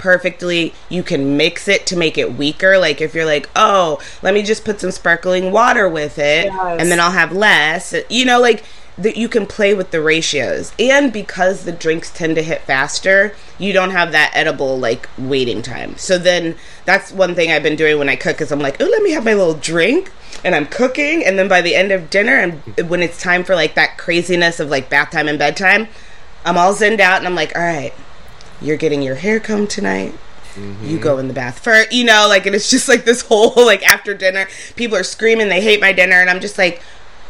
perfectly. 0.02 0.74
You 0.88 1.02
can 1.02 1.36
mix 1.36 1.68
it 1.68 1.86
to 1.86 1.96
make 1.96 2.18
it 2.18 2.34
weaker. 2.34 2.76
Like 2.76 3.00
if 3.00 3.14
you're 3.14 3.24
like, 3.24 3.48
oh, 3.54 4.00
let 4.20 4.34
me 4.34 4.42
just 4.42 4.64
put 4.64 4.80
some 4.80 4.90
sparkling 4.90 5.52
water 5.52 5.88
with 5.88 6.18
it, 6.18 6.46
yes. 6.46 6.80
and 6.80 6.90
then 6.90 7.00
I'll 7.00 7.12
have 7.12 7.32
less. 7.32 7.94
You 8.10 8.24
know, 8.24 8.40
like 8.40 8.64
that 8.98 9.16
you 9.16 9.28
can 9.28 9.46
play 9.46 9.74
with 9.74 9.90
the 9.90 10.00
ratios. 10.00 10.72
And 10.78 11.12
because 11.12 11.64
the 11.64 11.72
drinks 11.72 12.10
tend 12.10 12.36
to 12.36 12.42
hit 12.42 12.62
faster 12.62 13.34
you 13.58 13.72
don't 13.72 13.90
have 13.90 14.12
that 14.12 14.32
edible 14.34 14.78
like 14.78 15.08
waiting 15.16 15.62
time. 15.62 15.96
So 15.96 16.18
then 16.18 16.56
that's 16.84 17.12
one 17.12 17.34
thing 17.34 17.50
i've 17.50 17.62
been 17.62 17.76
doing 17.76 17.98
when 17.98 18.08
i 18.08 18.16
cook 18.16 18.40
is 18.40 18.50
i'm 18.50 18.58
like 18.58 18.80
oh 18.80 18.84
let 18.84 19.02
me 19.02 19.12
have 19.12 19.24
my 19.24 19.34
little 19.34 19.54
drink 19.54 20.10
and 20.44 20.54
i'm 20.54 20.66
cooking. 20.66 21.24
And 21.24 21.38
then 21.38 21.48
by 21.48 21.62
the 21.62 21.74
end 21.74 21.92
of 21.92 22.10
dinner 22.10 22.36
and 22.36 22.90
when 22.90 23.02
it's 23.02 23.20
time 23.20 23.44
for 23.44 23.54
like 23.54 23.74
that 23.74 23.98
craziness 23.98 24.60
of 24.60 24.68
like 24.68 24.90
bath 24.90 25.10
time 25.10 25.28
and 25.28 25.38
bedtime 25.38 25.88
i'm 26.44 26.58
all 26.58 26.74
zenned 26.74 27.00
out 27.00 27.18
and 27.18 27.26
i'm 27.26 27.34
like 27.34 27.54
all 27.56 27.62
right 27.62 27.94
you're 28.60 28.76
getting 28.76 29.02
your 29.02 29.16
hair 29.16 29.40
combed 29.40 29.70
tonight. 29.70 30.14
Mm-hmm. 30.54 30.84
you 30.84 30.98
go 30.98 31.16
in 31.16 31.28
the 31.28 31.34
bath 31.34 31.60
for 31.60 31.84
you 31.90 32.04
know 32.04 32.26
like 32.28 32.44
and 32.44 32.54
it's 32.54 32.68
just 32.68 32.86
like 32.86 33.06
this 33.06 33.22
whole 33.22 33.54
like 33.56 33.82
after 33.90 34.12
dinner 34.12 34.46
people 34.76 34.98
are 34.98 35.02
screaming 35.02 35.48
they 35.48 35.62
hate 35.62 35.80
my 35.80 35.92
dinner 35.92 36.16
and 36.16 36.28
i'm 36.28 36.40
just 36.40 36.58
like 36.58 36.82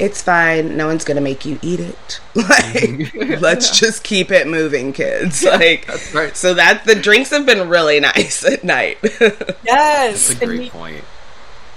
it's 0.03 0.21
fine. 0.21 0.77
No 0.77 0.87
one's 0.89 1.05
gonna 1.05 1.21
make 1.23 1.45
you 1.47 1.59
eat 1.63 1.81
it. 1.81 2.21
Like, 2.35 3.15
let's 3.41 3.79
just 3.79 4.03
keep 4.05 4.31
it 4.31 4.47
moving, 4.47 4.93
kids. 4.93 5.43
Like, 5.45 5.87
That's 5.87 6.13
right. 6.15 6.37
so 6.37 6.55
that 6.55 6.85
the 6.87 6.95
drinks 6.95 7.31
have 7.31 7.45
been 7.47 7.69
really 7.69 8.01
nice 8.13 8.45
at 8.45 8.65
night. 8.65 8.99
Yes. 9.03 10.29
That's 10.29 10.31
a 10.31 10.33
And 10.33 10.41
great 10.41 10.63
you- 10.65 10.71
point. 10.71 11.05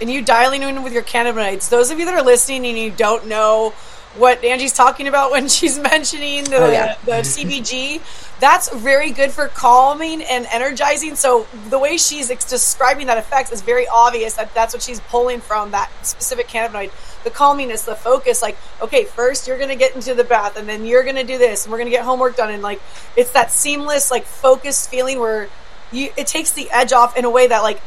and 0.02 0.10
you 0.10 0.22
dialing 0.22 0.64
in 0.64 0.82
with 0.84 0.94
your 0.94 1.04
cannabinoids. 1.04 1.70
Those 1.70 1.92
of 1.92 2.00
you 2.00 2.06
that 2.06 2.14
are 2.14 2.22
listening 2.24 2.66
and 2.66 2.78
you 2.78 2.90
don't 2.92 3.28
know 3.28 3.74
what 4.18 4.44
Angie's 4.44 4.74
talking 4.74 5.08
about 5.08 5.32
when 5.32 5.48
she's 5.58 5.78
mentioning 5.78 6.44
the, 6.46 6.58
Oh, 6.58 6.72
yeah. 6.72 6.96
the 7.06 7.12
CBG, 7.24 8.02
that's 8.40 8.74
very 8.74 9.12
good 9.12 9.32
for 9.32 9.48
calming 9.48 10.22
and 10.22 10.46
energizing. 10.52 11.16
So 11.16 11.48
the 11.70 11.80
way 11.80 11.98
she's 11.98 12.30
ex- 12.32 12.46
describing 12.50 13.08
that 13.08 13.18
effect 13.18 13.52
is 13.52 13.62
very 13.62 13.88
obvious 13.88 14.36
that 14.36 14.54
that's 14.54 14.74
what 14.74 14.82
she's 14.84 15.00
pulling 15.02 15.40
from 15.42 15.72
that 15.72 15.90
specific 16.06 16.48
cannabinoid. 16.48 16.92
The 17.24 17.32
calminess, 17.32 17.86
the 17.86 17.96
focus, 17.96 18.42
like, 18.42 18.58
okay, 18.82 19.06
first 19.06 19.48
you're 19.48 19.58
going 19.58 19.70
to 19.70 19.76
get 19.76 19.96
into 19.96 20.14
the 20.14 20.24
bath 20.24 20.58
and 20.58 20.68
then 20.70 20.86
you're 20.86 21.04
going 21.04 21.16
to 21.16 21.24
do 21.24 21.38
this 21.38 21.66
and 21.66 21.72
we're 21.72 21.80
going 21.80 21.90
to 21.90 21.96
get 21.96 22.04
homework 22.06 22.36
done. 22.36 22.52
And 22.52 22.62
like, 22.62 22.82
it's 23.16 23.32
that 23.32 23.52
seamless, 23.52 24.12
like 24.12 24.26
focused 24.26 24.90
feeling 24.90 25.20
where 25.20 25.50
you, 25.92 26.12
it 26.18 26.28
takes 26.28 26.52
the 26.52 26.70
edge 26.72 26.94
off 26.94 27.18
in 27.18 27.26
a 27.26 27.30
way 27.30 27.48
that 27.48 27.62
like 27.64 27.82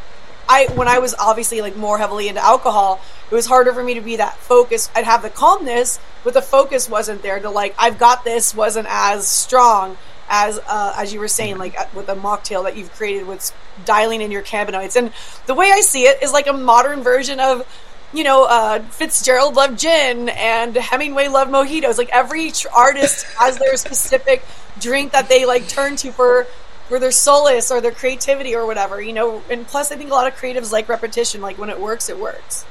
I 0.49 0.67
when 0.75 0.89
I 0.89 0.99
was 1.01 1.15
obviously 1.19 1.61
like 1.61 1.77
more 1.77 1.99
heavily 1.99 2.29
into 2.29 2.41
alcohol, 2.43 3.01
it 3.31 3.35
was 3.35 3.47
harder 3.47 3.73
for 3.73 3.83
me 3.83 3.95
to 3.95 4.01
be 4.01 4.17
that 4.17 4.37
focused. 4.39 4.91
I'd 4.95 5.05
have 5.05 5.23
the 5.23 5.31
calmness, 5.31 6.01
but 6.25 6.35
the 6.35 6.43
focus 6.43 6.89
wasn't 6.89 7.23
there. 7.23 7.39
To 7.41 7.51
like, 7.51 7.75
I've 7.79 7.99
got 7.99 8.25
this 8.25 8.55
wasn't 8.55 8.87
as 8.91 9.29
strong 9.29 9.97
as 10.29 10.59
uh, 10.67 10.95
as 10.97 11.13
you 11.13 11.21
were 11.21 11.29
saying, 11.29 11.59
like 11.59 11.95
with 11.95 12.07
the 12.07 12.15
mocktail 12.15 12.65
that 12.65 12.77
you've 12.77 12.93
created 12.93 13.27
with 13.27 13.53
dialing 13.85 14.21
in 14.21 14.31
your 14.31 14.43
cannabinoids. 14.43 14.97
And 14.97 15.13
the 15.47 15.55
way 15.55 15.71
I 15.71 15.81
see 15.81 16.05
it 16.05 16.23
is 16.23 16.33
like 16.33 16.47
a 16.47 16.53
modern 16.53 17.03
version 17.03 17.41
of. 17.41 17.67
You 18.11 18.25
know, 18.25 18.45
uh, 18.45 18.81
Fitzgerald 18.85 19.55
loved 19.55 19.79
gin 19.79 20.31
and 20.31 20.75
Hemingway 20.75 21.29
loved 21.29 21.51
mojitos. 21.51 21.99
Like 21.99 22.09
every 22.09 22.51
artist 22.75 23.27
has 23.39 23.59
their 23.59 23.77
specific 23.77 24.43
drink 24.81 25.13
that 25.13 25.29
they 25.29 25.45
like 25.45 25.69
turn 25.69 25.97
to 25.97 26.11
for 26.11 26.47
for 26.89 26.99
their 26.99 27.11
solace 27.11 27.71
or 27.71 27.83
their 27.83 27.93
creativity 27.93 28.57
or 28.57 28.65
whatever, 28.67 28.99
you 28.99 29.13
know. 29.13 29.43
And 29.51 29.67
plus, 29.67 29.93
I 29.93 29.97
think 29.97 30.11
a 30.11 30.15
lot 30.15 30.27
of 30.27 30.39
creatives 30.39 30.73
like 30.73 30.89
repetition. 30.89 31.43
Like 31.43 31.59
when 31.59 31.69
it 31.69 31.79
works, 31.79 32.09
it 32.09 32.19
works. 32.19 32.65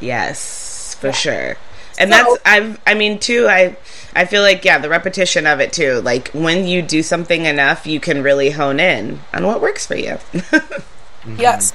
Yes, 0.00 0.96
for 1.00 1.08
Yeah. 1.08 1.12
sure. 1.12 1.56
And 1.98 2.12
So- 2.12 2.16
that's 2.16 2.42
I've 2.44 2.80
I 2.86 2.94
mean 2.94 3.18
too 3.18 3.46
I 3.48 3.76
I 4.16 4.24
feel 4.24 4.42
like 4.42 4.64
yeah 4.64 4.78
the 4.78 4.88
repetition 4.88 5.46
of 5.46 5.60
it 5.60 5.72
too 5.72 6.00
like 6.00 6.28
when 6.32 6.66
you 6.66 6.82
do 6.82 7.02
something 7.02 7.44
enough 7.46 7.86
you 7.86 8.00
can 8.00 8.22
really 8.22 8.50
hone 8.50 8.80
in 8.80 9.20
on 9.32 9.46
what 9.46 9.60
works 9.60 9.86
for 9.86 9.96
you. 9.96 10.18
Mm-hmm. 11.24 11.40
Yes. 11.40 11.72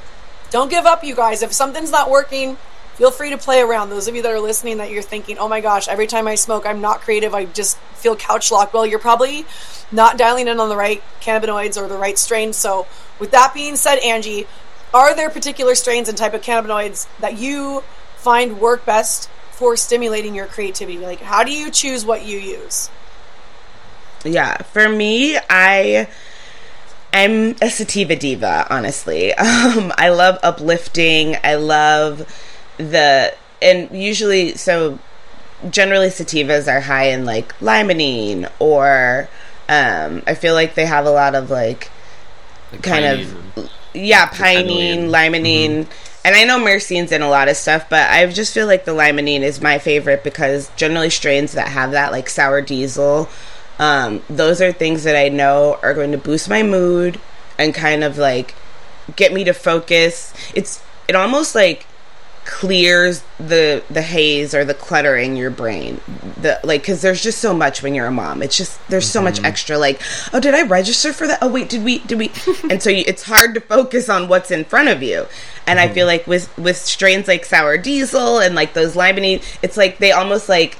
Don't 0.51 0.69
give 0.69 0.85
up, 0.85 1.03
you 1.03 1.15
guys. 1.15 1.41
If 1.41 1.53
something's 1.53 1.89
not 1.89 2.11
working, 2.11 2.55
feel 2.97 3.09
free 3.09 3.31
to 3.31 3.37
play 3.39 3.61
around. 3.61 3.89
Those 3.89 4.07
of 4.07 4.15
you 4.15 4.21
that 4.21 4.31
are 4.31 4.39
listening 4.39 4.77
that 4.77 4.91
you're 4.91 5.01
thinking, 5.01 5.39
oh 5.39 5.47
my 5.47 5.59
gosh, 5.59 5.87
every 5.87 6.05
time 6.05 6.27
I 6.27 6.35
smoke, 6.35 6.67
I'm 6.67 6.81
not 6.81 7.01
creative. 7.01 7.33
I 7.33 7.45
just 7.45 7.77
feel 7.95 8.15
couch 8.15 8.51
locked. 8.51 8.75
Well, 8.75 8.85
you're 8.85 8.99
probably 8.99 9.45
not 9.91 10.19
dialing 10.19 10.47
in 10.47 10.59
on 10.59 10.69
the 10.69 10.75
right 10.77 11.01
cannabinoids 11.19 11.81
or 11.81 11.87
the 11.87 11.97
right 11.97 12.15
strain. 12.15 12.53
So, 12.53 12.85
with 13.17 13.31
that 13.31 13.55
being 13.55 13.75
said, 13.75 13.97
Angie, 13.99 14.45
are 14.93 15.15
there 15.15 15.31
particular 15.31 15.73
strains 15.73 16.07
and 16.09 16.15
type 16.15 16.35
of 16.35 16.41
cannabinoids 16.41 17.07
that 17.19 17.39
you 17.39 17.83
find 18.19 18.59
work 18.59 18.85
best 18.85 19.29
for 19.51 19.75
stimulating 19.75 20.35
your 20.35 20.45
creativity? 20.45 20.97
Like, 20.99 21.21
how 21.21 21.43
do 21.43 21.51
you 21.51 21.71
choose 21.71 22.05
what 22.05 22.25
you 22.25 22.37
use? 22.37 22.89
Yeah, 24.25 24.57
for 24.63 24.89
me, 24.89 25.37
I 25.49 26.07
I'm 27.13 27.55
a 27.61 27.69
sativa 27.69 28.15
diva, 28.15 28.67
honestly. 28.69 29.33
Um, 29.39 29.91
I 29.97 30.09
love 30.09 30.37
uplifting. 30.43 31.35
I 31.43 31.55
love 31.55 32.27
the 32.77 33.33
and 33.61 33.89
usually 33.91 34.55
so 34.55 34.99
generally 35.69 36.07
sativas 36.07 36.71
are 36.71 36.79
high 36.79 37.09
in 37.09 37.25
like 37.25 37.57
limonene 37.59 38.49
or 38.59 39.27
um 39.67 40.23
I 40.25 40.33
feel 40.35 40.53
like 40.53 40.75
they 40.75 40.85
have 40.85 41.05
a 41.05 41.09
lot 41.11 41.35
of 41.35 41.49
like 41.49 41.91
Like 42.71 42.83
kind 42.83 43.03
pinene. 43.05 43.57
of 43.57 43.69
yeah, 43.93 44.27
pinene, 44.29 45.09
limonene. 45.09 45.87
And 46.25 46.35
I 46.35 46.43
know 46.43 46.59
myrcene's 46.59 47.11
in 47.11 47.21
a 47.21 47.29
lot 47.29 47.47
of 47.47 47.55
stuff, 47.55 47.89
but 47.89 48.09
I 48.09 48.25
just 48.27 48.53
feel 48.53 48.67
like 48.67 48.85
the 48.85 48.91
limonene 48.91 49.41
is 49.41 49.61
my 49.61 49.79
favorite 49.79 50.23
because 50.23 50.69
generally 50.75 51.09
strains 51.09 51.53
that 51.53 51.69
have 51.69 51.91
that, 51.91 52.11
like 52.11 52.29
sour 52.29 52.61
diesel, 52.61 53.29
um, 53.79 54.21
those 54.29 54.61
are 54.61 54.73
things 54.73 55.03
that 55.05 55.15
I 55.15 55.29
know 55.29 55.79
are 55.81 55.93
going 55.93 56.11
to 56.11 56.17
boost 56.17 56.49
my 56.49 56.61
mood 56.61 57.19
and 57.57 57.73
kind 57.73 58.03
of 58.03 58.17
like 58.17 58.53
get 59.15 59.33
me 59.33 59.45
to 59.45 59.53
focus. 59.53 60.33
It's 60.53 60.83
it 61.07 61.15
almost 61.15 61.55
like 61.55 61.85
clears 62.49 63.21
the 63.37 63.83
the 63.91 64.01
haze 64.01 64.55
or 64.55 64.65
the 64.65 64.73
clutter 64.73 65.15
in 65.15 65.35
your 65.35 65.51
brain. 65.51 66.01
The 66.41 66.59
like 66.63 66.81
because 66.81 67.03
there's 67.03 67.21
just 67.21 67.37
so 67.37 67.53
much 67.53 67.83
when 67.83 67.93
you're 67.93 68.07
a 68.07 68.11
mom. 68.11 68.41
It's 68.41 68.57
just 68.57 68.79
there's 68.89 69.07
so 69.07 69.21
much 69.21 69.35
mm-hmm. 69.35 69.45
extra 69.45 69.77
like 69.77 70.01
oh 70.33 70.39
did 70.39 70.55
i 70.55 70.63
register 70.63 71.13
for 71.13 71.27
that? 71.27 71.37
Oh 71.43 71.47
wait 71.47 71.69
did 71.69 71.83
we 71.83 71.99
did 71.99 72.17
we? 72.17 72.31
And 72.71 72.81
so 72.81 72.89
you, 72.89 73.03
it's 73.05 73.21
hard 73.23 73.53
to 73.53 73.61
focus 73.61 74.09
on 74.09 74.27
what's 74.27 74.49
in 74.49 74.65
front 74.65 74.89
of 74.89 75.03
you. 75.03 75.27
And 75.67 75.79
i 75.79 75.87
feel 75.87 76.07
mm-hmm. 76.07 76.21
like 76.21 76.27
with 76.27 76.57
with 76.57 76.77
strains 76.77 77.27
like 77.27 77.45
sour 77.45 77.77
diesel 77.77 78.39
and 78.39 78.55
like 78.55 78.73
those 78.73 78.95
limonene 78.95 79.43
it's 79.61 79.77
like 79.77 79.99
they 79.99 80.11
almost 80.11 80.49
like 80.49 80.79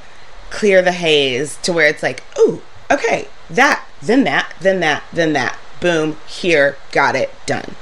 clear 0.50 0.82
the 0.82 0.92
haze 0.92 1.58
to 1.58 1.72
where 1.72 1.88
it's 1.88 2.02
like 2.02 2.24
oh 2.36 2.64
okay 2.90 3.28
that 3.52 3.86
then 4.02 4.24
that 4.24 4.52
then 4.60 4.80
that 4.80 5.04
then 5.14 5.34
that. 5.34 5.58
Boom 5.80 6.18
here 6.28 6.78
got 6.92 7.16
it 7.16 7.32
done 7.46 7.76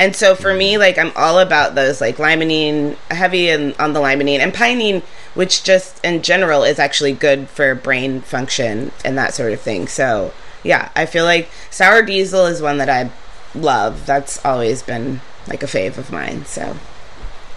and 0.00 0.16
so 0.16 0.34
for 0.34 0.54
me, 0.54 0.78
like 0.78 0.96
I'm 0.96 1.12
all 1.14 1.38
about 1.40 1.74
those 1.74 2.00
like 2.00 2.16
limonene, 2.16 2.96
heavy 3.10 3.50
and 3.50 3.76
on 3.78 3.92
the 3.92 4.00
limonene 4.00 4.38
and 4.38 4.50
pinene, 4.50 5.02
which 5.34 5.62
just 5.62 6.02
in 6.02 6.22
general 6.22 6.64
is 6.64 6.78
actually 6.78 7.12
good 7.12 7.50
for 7.50 7.74
brain 7.74 8.22
function 8.22 8.92
and 9.04 9.18
that 9.18 9.34
sort 9.34 9.52
of 9.52 9.60
thing. 9.60 9.88
So 9.88 10.32
yeah, 10.64 10.90
I 10.96 11.04
feel 11.04 11.24
like 11.26 11.50
sour 11.70 12.00
diesel 12.00 12.46
is 12.46 12.62
one 12.62 12.78
that 12.78 12.88
I 12.88 13.10
love. 13.54 14.06
That's 14.06 14.42
always 14.42 14.82
been 14.82 15.20
like 15.46 15.62
a 15.62 15.66
fave 15.66 15.98
of 15.98 16.10
mine. 16.10 16.46
So 16.46 16.78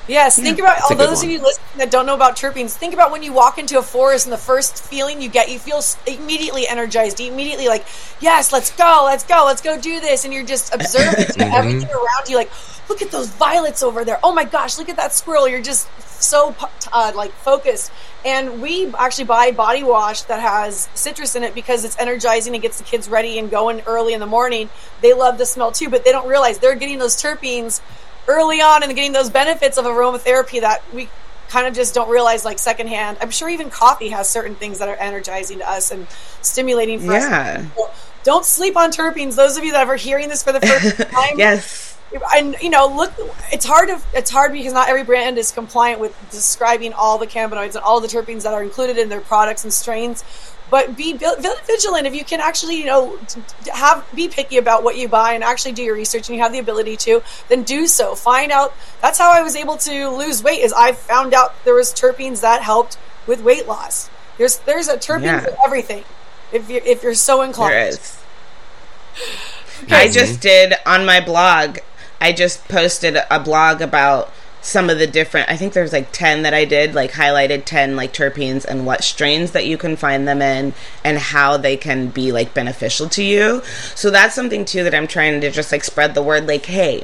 Yes, 0.07 0.37
think 0.37 0.59
about 0.59 0.81
all 0.81 0.97
those 0.97 1.23
of 1.23 1.29
you 1.29 1.39
listening 1.41 1.77
that 1.77 1.89
don't 1.89 2.05
know 2.05 2.13
about 2.13 2.35
terpenes. 2.35 2.71
Think 2.71 2.93
about 2.93 3.11
when 3.11 3.23
you 3.23 3.31
walk 3.31 3.57
into 3.57 3.79
a 3.79 3.81
forest 3.81 4.25
and 4.25 4.33
the 4.33 4.37
first 4.37 4.83
feeling 4.83 5.21
you 5.21 5.29
get, 5.29 5.49
you 5.49 5.57
feel 5.57 5.81
immediately 6.05 6.67
energized, 6.67 7.21
immediately 7.21 7.69
like, 7.69 7.85
yes, 8.19 8.51
let's 8.51 8.71
go, 8.71 9.03
let's 9.05 9.23
go, 9.23 9.43
let's 9.45 9.61
go 9.61 9.79
do 9.79 10.01
this, 10.01 10.25
and 10.25 10.33
you're 10.33 10.45
just 10.45 10.73
observing 10.75 11.25
to 11.37 11.45
everything 11.45 11.89
around 11.89 12.27
you. 12.27 12.35
Like, 12.35 12.51
look 12.89 13.01
at 13.01 13.11
those 13.11 13.29
violets 13.29 13.81
over 13.81 14.03
there. 14.03 14.19
Oh 14.23 14.33
my 14.33 14.43
gosh, 14.43 14.77
look 14.77 14.89
at 14.89 14.97
that 14.97 15.13
squirrel. 15.13 15.47
You're 15.47 15.61
just 15.61 15.87
so 16.21 16.53
uh, 16.91 17.13
like 17.15 17.31
focused. 17.31 17.91
And 18.25 18.61
we 18.61 18.93
actually 18.95 19.25
buy 19.25 19.51
body 19.51 19.83
wash 19.83 20.23
that 20.23 20.41
has 20.41 20.89
citrus 20.95 21.35
in 21.35 21.43
it 21.43 21.55
because 21.55 21.85
it's 21.85 21.97
energizing 21.97 22.53
and 22.53 22.61
gets 22.61 22.77
the 22.77 22.83
kids 22.83 23.07
ready 23.07 23.39
and 23.39 23.49
going 23.49 23.81
early 23.81 24.13
in 24.13 24.19
the 24.19 24.25
morning. 24.25 24.69
They 25.01 25.13
love 25.13 25.37
the 25.37 25.45
smell 25.45 25.71
too, 25.71 25.89
but 25.89 26.03
they 26.03 26.11
don't 26.11 26.27
realize 26.27 26.59
they're 26.59 26.75
getting 26.75 26.99
those 26.99 27.15
terpenes 27.15 27.81
early 28.27 28.61
on 28.61 28.83
and 28.83 28.95
getting 28.95 29.11
those 29.11 29.29
benefits 29.29 29.77
of 29.77 29.85
aromatherapy 29.85 30.61
that 30.61 30.83
we 30.93 31.09
kind 31.49 31.67
of 31.67 31.73
just 31.73 31.93
don't 31.93 32.09
realize 32.09 32.45
like 32.45 32.57
secondhand. 32.59 33.17
I'm 33.21 33.29
sure 33.31 33.49
even 33.49 33.69
coffee 33.69 34.09
has 34.09 34.29
certain 34.29 34.55
things 34.55 34.79
that 34.79 34.87
are 34.89 34.95
energizing 34.95 35.59
to 35.59 35.69
us 35.69 35.91
and 35.91 36.07
stimulating 36.41 36.99
for 36.99 37.13
Yeah. 37.13 37.65
us. 37.77 37.89
Don't 38.23 38.45
sleep 38.45 38.77
on 38.77 38.91
terpenes. 38.91 39.35
Those 39.35 39.57
of 39.57 39.63
you 39.65 39.73
that 39.73 39.87
are 39.87 39.95
hearing 39.97 40.29
this 40.29 40.41
for 40.43 40.53
the 40.53 40.61
first 40.61 40.97
time, 41.11 41.37
yes, 41.37 41.97
and 42.33 42.55
you 42.61 42.69
know, 42.69 42.87
look, 42.87 43.11
it's 43.51 43.65
hard 43.65 43.89
to 43.89 43.99
it's 44.13 44.29
hard 44.31 44.53
because 44.53 44.71
not 44.71 44.87
every 44.87 45.03
brand 45.03 45.37
is 45.37 45.51
compliant 45.51 45.99
with 45.99 46.15
describing 46.31 46.93
all 46.93 47.17
the 47.17 47.27
cannabinoids 47.27 47.75
and 47.75 47.83
all 47.83 47.99
the 47.99 48.07
terpenes 48.07 48.43
that 48.43 48.53
are 48.53 48.63
included 48.63 48.97
in 48.97 49.09
their 49.09 49.19
products 49.19 49.63
and 49.65 49.73
strains. 49.73 50.23
But 50.73 50.97
be 50.97 51.13
vi- 51.13 51.35
vigilant 51.67 52.07
if 52.07 52.15
you 52.15 52.23
can 52.23 52.39
actually, 52.41 52.77
you 52.77 52.85
know, 52.87 53.15
t- 53.27 53.39
t- 53.63 53.69
have 53.71 54.03
be 54.15 54.27
picky 54.27 54.57
about 54.57 54.83
what 54.83 54.97
you 54.97 55.07
buy 55.07 55.33
and 55.33 55.43
actually 55.43 55.73
do 55.73 55.83
your 55.83 55.93
research, 55.93 56.27
and 56.29 56.35
you 56.35 56.41
have 56.41 56.51
the 56.51 56.57
ability 56.57 56.97
to, 56.97 57.21
then 57.47 57.61
do 57.61 57.85
so. 57.85 58.15
Find 58.15 58.51
out. 58.51 58.73
That's 58.99 59.19
how 59.19 59.31
I 59.31 59.43
was 59.43 59.55
able 59.55 59.77
to 59.77 60.09
lose 60.09 60.41
weight. 60.41 60.61
Is 60.61 60.73
I 60.73 60.93
found 60.93 61.35
out 61.35 61.53
there 61.63 61.75
was 61.75 61.93
terpenes 61.93 62.41
that 62.41 62.63
helped 62.63 62.97
with 63.27 63.43
weight 63.43 63.67
loss. 63.67 64.09
There's 64.39 64.57
there's 64.65 64.87
a 64.87 64.97
terpene 64.97 65.25
Yeah. 65.25 65.41
for 65.41 65.55
everything. 65.63 66.05
If 66.51 66.71
you 66.71 66.81
if 66.83 67.03
you're 67.03 67.13
so 67.13 67.43
inclined. 67.43 67.73
there 67.73 67.87
is. 67.89 68.17
I 69.91 70.07
just 70.09 70.41
did 70.41 70.73
on 70.87 71.05
my 71.05 71.21
blog. 71.23 71.77
I 72.19 72.33
just 72.33 72.67
posted 72.67 73.15
a 73.29 73.39
blog 73.39 73.79
about 73.79 74.33
some 74.63 74.89
of 74.89 74.97
the 74.97 75.05
different 75.05 75.49
i 75.49 75.57
think 75.57 75.73
there's 75.73 75.91
like 75.91 76.09
10 76.13 76.43
that 76.43 76.53
i 76.53 76.63
did 76.63 76.95
like 76.95 77.11
highlighted 77.11 77.65
10 77.65 77.97
like 77.97 78.13
terpenes 78.13 78.63
and 78.63 78.85
what 78.85 79.03
strains 79.03 79.51
that 79.51 79.65
you 79.65 79.77
can 79.77 79.97
find 79.97 80.25
them 80.25 80.41
in 80.41 80.73
and 81.03 81.17
how 81.17 81.57
they 81.57 81.75
can 81.75 82.07
be 82.07 82.31
like 82.31 82.53
beneficial 82.53 83.09
to 83.09 83.23
you. 83.23 83.61
So 83.93 84.09
that's 84.09 84.33
something 84.33 84.63
too 84.63 84.83
that 84.85 84.95
i'm 84.95 85.07
trying 85.07 85.41
to 85.41 85.51
just 85.51 85.71
like 85.71 85.83
spread 85.83 86.15
the 86.15 86.23
word 86.23 86.47
like 86.47 86.65
hey 86.65 87.03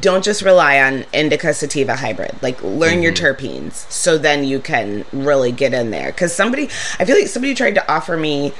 don't 0.00 0.22
just 0.22 0.42
rely 0.42 0.80
on 0.80 1.06
indica 1.14 1.54
sativa 1.54 1.96
hybrid. 1.96 2.42
Like 2.42 2.62
learn 2.62 2.94
mm-hmm. 2.94 3.02
your 3.02 3.12
terpenes 3.12 3.90
so 3.90 4.18
then 4.18 4.44
you 4.44 4.60
can 4.60 5.06
really 5.12 5.52
get 5.52 5.72
in 5.72 5.90
there. 5.90 6.08
Because 6.08 6.34
somebody 6.34 6.64
i 6.98 7.04
feel 7.04 7.16
like 7.16 7.28
somebody 7.28 7.54
tried 7.54 7.76
to 7.76 7.92
offer 7.92 8.16
me 8.16 8.52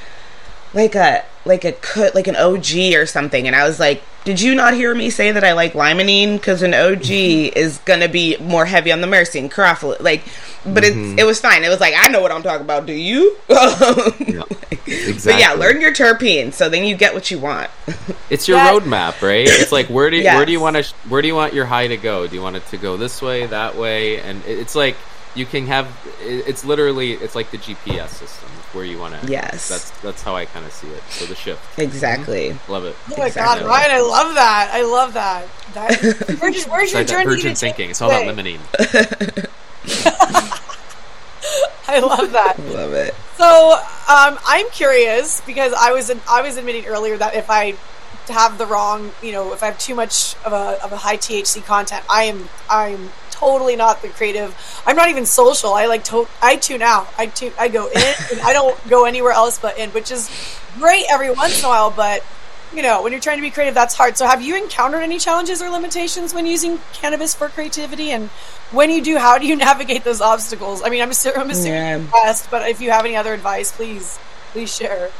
like 0.74 0.94
a 0.94 1.24
like 1.44 1.64
a 1.64 1.72
cut 1.72 2.14
like 2.14 2.26
an 2.26 2.36
OG 2.36 2.94
or 2.94 3.06
something, 3.06 3.46
and 3.46 3.56
I 3.56 3.66
was 3.66 3.80
like, 3.80 4.02
"Did 4.28 4.42
you 4.42 4.54
not 4.54 4.75
hear 4.75 4.94
me 4.94 5.08
say 5.08 5.32
that 5.32 5.42
I 5.42 5.54
like 5.54 5.73
limonene? 5.73 6.35
Because 6.35 6.61
an 6.61 6.75
OG 6.75 7.00
mm-hmm. 7.00 7.58
is 7.58 7.78
gonna 7.87 8.11
be 8.11 8.37
more 8.37 8.66
heavy 8.66 8.92
on 8.92 9.00
the 9.00 9.06
myrcene, 9.06 9.50
carotid, 9.50 10.02
like." 10.02 10.23
But 10.66 10.85
mm-hmm. 10.85 11.18
it 11.18 11.23
it 11.23 11.25
was 11.25 11.40
fine. 11.40 11.64
It 11.64 11.70
was 11.70 11.80
like 11.80 11.94
I 11.97 12.08
know 12.08 12.20
what 12.20 12.30
I'm 12.30 12.42
talking 12.42 12.61
about. 12.61 12.85
Do 12.85 12.92
you? 12.92 13.38
yeah, 13.49 14.42
exactly. 14.85 15.32
But 15.32 15.38
yeah, 15.40 15.54
learn 15.54 15.80
your 15.80 15.94
terpenes, 15.94 16.52
so 16.52 16.68
then 16.68 16.85
you 16.85 16.94
get 16.94 17.14
what 17.14 17.30
you 17.30 17.38
want. 17.38 17.70
it's 18.30 18.47
your 18.47 18.58
yeah. 18.58 18.70
roadmap, 18.70 19.23
right? 19.23 19.47
It's 19.49 19.73
like 19.73 19.87
where 19.87 20.11
do 20.11 20.16
you, 20.16 20.25
yes. 20.25 20.37
where 20.37 20.44
do 20.44 20.52
you 20.52 20.61
want 20.61 20.76
to 20.76 20.94
where 21.08 21.23
do 21.23 21.28
you 21.28 21.35
want 21.35 21.54
your 21.54 21.64
high 21.64 21.87
to 21.87 21.97
go? 21.97 22.26
Do 22.26 22.35
you 22.35 22.42
want 22.42 22.56
it 22.56 22.66
to 22.66 22.76
go 22.76 22.99
this 22.99 23.23
way, 23.23 23.47
that 23.47 23.76
way? 23.76 24.20
And 24.20 24.44
it's 24.44 24.75
like 24.75 24.97
you 25.35 25.47
can 25.47 25.68
have 25.68 25.88
it's 26.20 26.66
literally 26.66 27.12
it's 27.12 27.35
like 27.35 27.50
the 27.50 27.56
GPS 27.56 28.08
system 28.08 28.50
where 28.72 28.84
you 28.84 28.98
want 28.98 29.20
to. 29.20 29.30
Yes, 29.30 29.68
that's 29.68 29.90
that's 30.00 30.22
how 30.22 30.37
I 30.37 30.44
kind 30.44 30.66
of 30.66 30.72
see 30.72 30.88
it. 30.88 31.02
So 31.10 31.26
the 31.26 31.34
shift. 31.34 31.78
Exactly. 31.78 32.50
Mm-hmm. 32.50 32.72
Love 32.72 32.84
it. 32.84 32.96
Oh 33.10 33.16
my 33.16 33.26
exactly. 33.26 33.62
god, 33.62 33.68
Ryan! 33.68 33.90
I 33.90 34.00
love 34.00 34.34
that. 34.34 34.70
I 34.72 34.82
love 34.82 35.12
that. 35.14 35.48
that 35.75 36.38
where's, 36.40 36.64
where's 36.66 36.92
your 36.92 37.04
journey? 37.04 37.25
Virgin 37.25 37.54
thinking. 37.54 37.90
It's 37.90 38.02
all 38.02 38.10
about 38.10 38.22
limonene. 38.22 38.60
I 41.88 42.00
love 42.00 42.32
that. 42.32 42.58
love 42.58 42.92
it. 42.92 43.14
So 43.37 43.72
um, 44.08 44.38
I'm 44.46 44.68
curious 44.70 45.40
because 45.42 45.72
I 45.72 45.92
was 45.92 46.10
I 46.28 46.42
was 46.42 46.56
admitting 46.56 46.87
earlier 46.87 47.16
that 47.16 47.34
if 47.34 47.50
I 47.50 47.75
have 48.28 48.58
the 48.58 48.66
wrong, 48.66 49.12
you 49.22 49.32
know, 49.32 49.52
if 49.52 49.62
I 49.62 49.66
have 49.66 49.78
too 49.78 49.94
much 49.94 50.34
of 50.44 50.52
a 50.52 50.82
of 50.84 50.92
a 50.92 50.96
high 50.96 51.16
THC 51.16 51.64
content, 51.64 52.04
I 52.10 52.25
am 52.25 52.48
I'm 52.68 53.10
totally 53.38 53.76
not 53.76 54.02
the 54.02 54.09
creative. 54.09 54.54
I'm 54.87 54.97
not 54.97 55.09
even 55.09 55.26
social. 55.26 55.75
I 55.75 55.87
like 55.87 56.04
to 56.04 56.26
I 56.42 56.57
tune 56.57 56.83
out. 56.83 57.12
I 57.18 57.26
tune 57.26 57.52
I 57.59 57.68
go 57.68 57.87
in 57.87 58.14
and 58.33 58.40
I 58.40 58.52
don't 58.52 58.76
go 58.88 59.04
anywhere 59.04 59.33
else 59.33 59.59
but 59.59 59.78
in, 59.78 59.90
which 59.90 60.11
is 60.11 60.30
great 60.78 61.04
every 61.11 61.30
once 61.30 61.59
in 61.61 61.64
a 61.64 61.68
while, 61.68 61.90
but 61.90 62.25
you 62.75 62.83
know, 62.83 63.02
when 63.02 63.12
you're 63.12 63.21
trying 63.21 63.38
to 63.38 63.42
be 63.42 63.50
creative, 63.50 63.75
that's 63.75 63.95
hard. 63.95 64.16
So, 64.16 64.26
have 64.26 64.42
you 64.42 64.57
encountered 64.57 65.02
any 65.02 65.18
challenges 65.18 65.62
or 65.62 65.71
limitations 65.71 66.35
when 66.35 66.47
using 66.47 66.78
cannabis 66.92 67.35
for 67.35 67.49
creativity? 67.49 68.11
And 68.11 68.28
when 68.73 68.90
you 68.90 69.02
do, 69.02 69.16
how 69.16 69.38
do 69.38 69.47
you 69.47 69.57
navigate 69.57 70.04
those 70.04 70.21
obstacles? 70.21 70.83
I 70.83 70.90
mean, 70.90 71.00
I'm, 71.00 71.09
I'm 71.09 71.50
assuming 71.50 71.73
yeah. 71.73 71.99
best, 72.12 72.50
but 72.50 72.68
if 72.68 72.80
you 72.80 72.90
have 72.90 73.04
any 73.04 73.16
other 73.16 73.33
advice, 73.33 73.73
please, 73.73 74.18
please 74.52 74.75
share. 74.75 75.11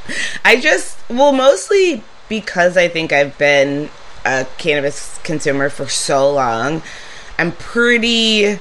I 0.45 0.61
just, 0.61 0.99
well, 1.09 1.33
mostly 1.33 2.03
because 2.29 2.77
I 2.77 2.89
think 2.89 3.13
I've 3.13 3.39
been 3.39 3.89
a 4.25 4.47
cannabis 4.59 5.19
consumer 5.25 5.71
for 5.71 5.89
so 5.89 6.31
long. 6.31 6.83
I'm 7.38 7.52
pretty 7.52 8.59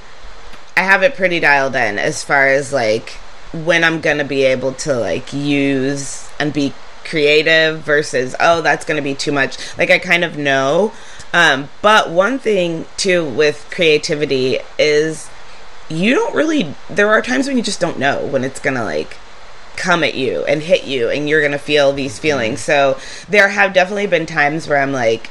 I 0.76 0.82
have 0.82 1.02
it 1.02 1.16
pretty 1.16 1.40
dialed 1.40 1.74
in 1.74 1.98
as 1.98 2.22
far 2.22 2.46
as 2.46 2.72
like 2.72 3.10
when 3.52 3.82
I'm 3.82 4.00
gonna 4.00 4.24
be 4.24 4.44
able 4.44 4.72
to 4.74 4.94
like 4.94 5.32
use 5.32 6.30
and 6.38 6.52
be 6.52 6.72
creative 7.04 7.80
versus 7.80 8.36
oh 8.38 8.60
that's 8.60 8.84
gonna 8.84 9.02
be 9.02 9.14
too 9.14 9.32
much. 9.32 9.58
Like 9.76 9.90
I 9.90 9.98
kind 9.98 10.24
of 10.24 10.38
know. 10.38 10.92
Um, 11.34 11.68
but 11.82 12.10
one 12.10 12.38
thing 12.38 12.86
too 12.96 13.28
with 13.28 13.66
creativity 13.70 14.58
is 14.78 15.28
you 15.88 16.14
don't 16.14 16.34
really 16.34 16.74
there 16.88 17.08
are 17.08 17.20
times 17.20 17.48
when 17.48 17.56
you 17.56 17.62
just 17.62 17.80
don't 17.80 17.98
know 17.98 18.24
when 18.26 18.44
it's 18.44 18.60
gonna 18.60 18.84
like 18.84 19.16
come 19.76 20.04
at 20.04 20.14
you 20.14 20.44
and 20.44 20.62
hit 20.62 20.84
you 20.84 21.08
and 21.08 21.28
you're 21.28 21.42
gonna 21.42 21.58
feel 21.58 21.92
these 21.92 22.18
feelings. 22.18 22.60
So 22.60 22.98
there 23.28 23.48
have 23.48 23.72
definitely 23.72 24.06
been 24.06 24.26
times 24.26 24.68
where 24.68 24.78
I'm 24.80 24.92
like 24.92 25.30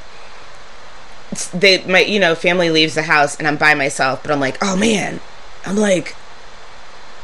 they 1.53 1.83
my 1.85 2.01
you 2.01 2.19
know 2.19 2.35
family 2.35 2.69
leaves 2.69 2.95
the 2.95 3.03
house 3.03 3.37
and 3.37 3.47
I'm 3.47 3.57
by 3.57 3.73
myself, 3.73 4.23
but 4.23 4.31
I'm 4.31 4.39
like, 4.39 4.57
oh 4.61 4.75
man, 4.75 5.19
I'm 5.65 5.75
like 5.75 6.15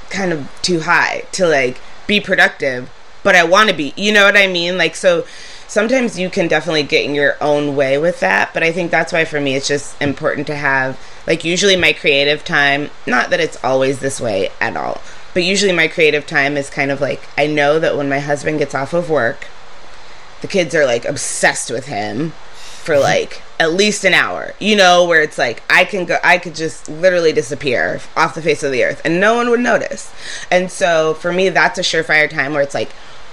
kind 0.10 0.32
of 0.32 0.50
too 0.62 0.82
high 0.82 1.24
to 1.34 1.48
like 1.48 1.80
be 2.08 2.20
productive, 2.20 2.92
but 3.24 3.36
I 3.36 3.44
want 3.44 3.70
to 3.70 3.76
be. 3.76 3.94
You 3.96 4.14
know 4.14 4.26
what 4.26 4.38
I 4.38 4.48
mean? 4.48 4.78
Like 4.78 4.96
so. 4.96 5.26
Sometimes 5.66 6.20
you 6.20 6.30
can 6.30 6.48
definitely 6.48 6.84
get 6.84 7.04
in 7.04 7.16
your 7.16 7.36
own 7.42 7.76
way 7.76 7.98
with 7.98 8.20
that, 8.20 8.54
but 8.54 8.62
I 8.62 8.72
think 8.72 8.92
that's 8.92 9.12
why 9.12 9.26
for 9.26 9.42
me 9.42 9.56
it's 9.56 9.68
just 9.68 10.00
important 10.00 10.46
to 10.48 10.56
have 10.56 11.00
like 11.26 11.44
usually 11.44 11.76
my 11.76 11.94
creative 11.94 12.44
time, 12.46 12.92
not 13.08 13.32
that 13.32 13.40
it's 13.40 13.64
always 13.64 13.98
this 13.98 14.22
way 14.22 14.52
at 14.62 14.78
all, 14.78 15.02
but 15.34 15.44
usually 15.44 15.72
my 15.72 15.88
creative 15.88 16.28
time 16.28 16.58
is 16.58 16.70
kind 16.70 16.92
of 16.92 17.02
like 17.02 17.28
I 17.40 17.48
know 17.48 17.80
that 17.80 17.98
when 17.98 18.08
my 18.08 18.20
husband 18.20 18.60
gets 18.60 18.76
off 18.76 18.94
of 18.94 19.10
work, 19.10 19.48
the 20.42 20.48
kids 20.48 20.76
are 20.76 20.86
like 20.86 21.06
obsessed 21.06 21.72
with 21.72 21.88
him 21.88 22.34
for 22.84 23.00
like 23.00 23.42
at 23.62 23.72
least 23.72 24.04
an 24.04 24.14
hour, 24.14 24.54
you 24.60 24.76
know, 24.76 25.06
where 25.06 25.22
it's 25.22 25.38
like 25.38 25.64
I 25.70 25.86
can 25.86 26.06
go, 26.06 26.18
I 26.22 26.38
could 26.38 26.54
just 26.54 26.90
literally 26.90 27.32
disappear 27.32 28.02
off 28.18 28.36
the 28.36 28.42
face 28.42 28.62
of 28.62 28.74
the 28.74 28.84
earth 28.84 29.02
and 29.06 29.22
no 29.22 29.36
one 29.36 29.50
would 29.50 29.62
notice. 29.62 30.12
And 30.52 30.70
so 30.70 31.14
for 31.14 31.32
me, 31.32 31.48
that's 31.48 31.80
a 31.80 31.82
surefire 31.82 32.30
time 32.30 32.52
where 32.52 32.62
it's 32.62 32.74
like, 32.74 32.90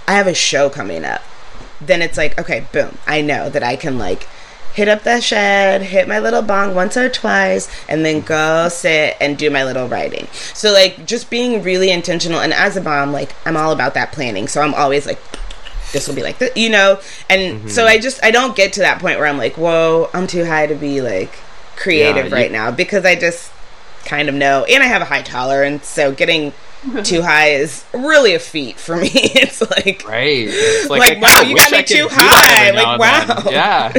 I 0.06 0.12
have 0.12 0.28
a 0.28 0.34
show 0.34 0.70
coming 0.70 1.04
up. 1.04 1.22
Then 1.80 2.00
it's 2.00 2.16
like, 2.16 2.38
okay, 2.38 2.66
boom, 2.72 2.98
I 3.08 3.22
know 3.22 3.50
that 3.50 3.64
I 3.64 3.74
can 3.74 3.98
like 3.98 4.28
hit 4.72 4.88
up 4.88 5.02
the 5.02 5.20
shed, 5.20 5.82
hit 5.82 6.06
my 6.06 6.20
little 6.20 6.42
bong 6.42 6.76
once 6.76 6.96
or 6.96 7.08
twice, 7.08 7.68
and 7.88 8.04
then 8.04 8.20
go 8.20 8.68
sit 8.68 9.16
and 9.20 9.36
do 9.36 9.50
my 9.50 9.64
little 9.64 9.88
writing. 9.88 10.28
So 10.54 10.72
like 10.72 11.06
just 11.06 11.28
being 11.28 11.64
really 11.64 11.90
intentional. 11.90 12.38
And 12.38 12.52
as 12.52 12.76
a 12.76 12.80
mom, 12.80 13.12
like 13.12 13.34
I'm 13.44 13.56
all 13.56 13.72
about 13.72 13.94
that 13.94 14.12
planning. 14.12 14.46
So 14.46 14.62
I'm 14.62 14.74
always 14.74 15.06
like 15.06 15.20
this 15.92 16.09
will 16.09 16.14
be 16.14 16.22
like 16.22 16.38
this, 16.38 16.57
you 16.57 16.70
know. 16.70 17.00
And 17.29 17.59
mm-hmm. 17.59 17.68
so 17.68 17.87
I 17.87 17.98
just 17.98 18.22
I 18.24 18.31
don't 18.31 18.57
get 18.57 18.74
to 18.74 18.81
that 18.81 19.00
point 19.00 19.18
where 19.18 19.26
I'm 19.26 19.38
like, 19.38 19.57
whoa, 19.57 20.09
I'm 20.14 20.26
too 20.26 20.44
high 20.44 20.66
to 20.66 20.74
be 20.74 21.00
like 21.00 21.33
creative 21.76 22.29
yeah, 22.29 22.35
right 22.35 22.53
now 22.53 22.70
because 22.70 23.05
I 23.05 23.14
just 23.16 23.50
kind 24.05 24.29
of 24.29 24.35
know, 24.35 24.64
and 24.64 24.83
I 24.83 24.87
have 24.87 25.03
a 25.03 25.07
high 25.07 25.22
tolerance, 25.22 25.87
so 25.87 26.12
getting 26.12 26.53
too 27.05 27.22
high 27.22 27.50
is 27.50 27.85
really 27.92 28.35
a 28.35 28.38
feat 28.38 28.79
for 28.79 28.96
me. 28.96 29.11
it's 29.12 29.61
like 29.61 30.05
right, 30.07 30.46
it's 30.48 30.90
like, 30.90 31.00
like 31.00 31.22
wow, 31.22 31.40
you 31.42 31.57
got 31.57 31.72
me 31.72 31.83
too 31.83 32.09
high. 32.11 32.70
Like 32.70 32.98
wow, 32.98 33.42
yeah. 33.50 33.92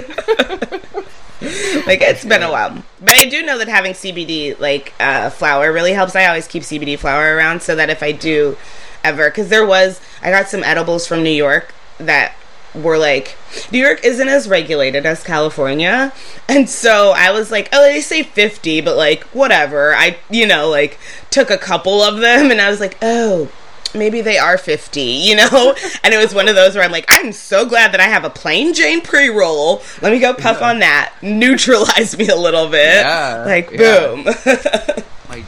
like 1.87 2.01
it's 2.01 2.23
been 2.23 2.43
a 2.43 2.51
while, 2.51 2.83
but 3.01 3.15
I 3.15 3.25
do 3.25 3.41
know 3.41 3.57
that 3.57 3.67
having 3.67 3.93
CBD 3.93 4.59
like 4.59 4.93
uh, 4.99 5.29
flower 5.29 5.71
really 5.71 5.93
helps. 5.93 6.15
I 6.15 6.25
always 6.27 6.47
keep 6.47 6.63
CBD 6.63 6.97
flower 6.97 7.35
around 7.35 7.61
so 7.61 7.75
that 7.75 7.89
if 7.89 8.03
I 8.03 8.11
do 8.11 8.57
ever, 9.03 9.29
because 9.29 9.49
there 9.49 9.65
was 9.65 9.99
I 10.21 10.29
got 10.29 10.47
some 10.47 10.63
edibles 10.63 11.07
from 11.07 11.23
New 11.23 11.31
York 11.31 11.73
that 12.05 12.35
were 12.73 12.97
like 12.97 13.37
New 13.71 13.79
York 13.79 14.03
isn't 14.03 14.27
as 14.27 14.47
regulated 14.47 15.05
as 15.05 15.23
California. 15.23 16.13
And 16.47 16.69
so 16.69 17.13
I 17.15 17.31
was 17.31 17.51
like, 17.51 17.69
oh, 17.73 17.81
they 17.81 18.01
say 18.01 18.23
50, 18.23 18.81
but 18.81 18.95
like 18.95 19.23
whatever. 19.25 19.93
I, 19.93 20.17
you 20.29 20.47
know, 20.47 20.69
like 20.69 20.99
took 21.29 21.49
a 21.49 21.57
couple 21.57 22.01
of 22.01 22.19
them 22.19 22.51
and 22.51 22.61
I 22.61 22.69
was 22.69 22.79
like, 22.79 22.97
oh, 23.01 23.51
maybe 23.93 24.21
they 24.21 24.37
are 24.37 24.57
50, 24.57 25.01
you 25.01 25.35
know? 25.35 25.75
and 26.03 26.13
it 26.13 26.17
was 26.17 26.33
one 26.33 26.47
of 26.47 26.55
those 26.55 26.75
where 26.75 26.83
I'm 26.83 26.91
like, 26.91 27.05
I'm 27.09 27.31
so 27.31 27.65
glad 27.65 27.91
that 27.93 27.99
I 27.99 28.05
have 28.05 28.23
a 28.23 28.29
plain 28.29 28.73
Jane 28.73 29.01
pre 29.01 29.29
roll. 29.29 29.81
Let 30.01 30.11
me 30.11 30.19
go 30.19 30.33
puff 30.33 30.59
yeah. 30.61 30.69
on 30.69 30.79
that. 30.79 31.13
Neutralize 31.21 32.17
me 32.17 32.27
a 32.29 32.35
little 32.35 32.69
bit. 32.69 32.95
Yeah. 32.95 33.43
Like, 33.45 33.69
boom. 33.69 34.27
Yeah. 34.45 34.95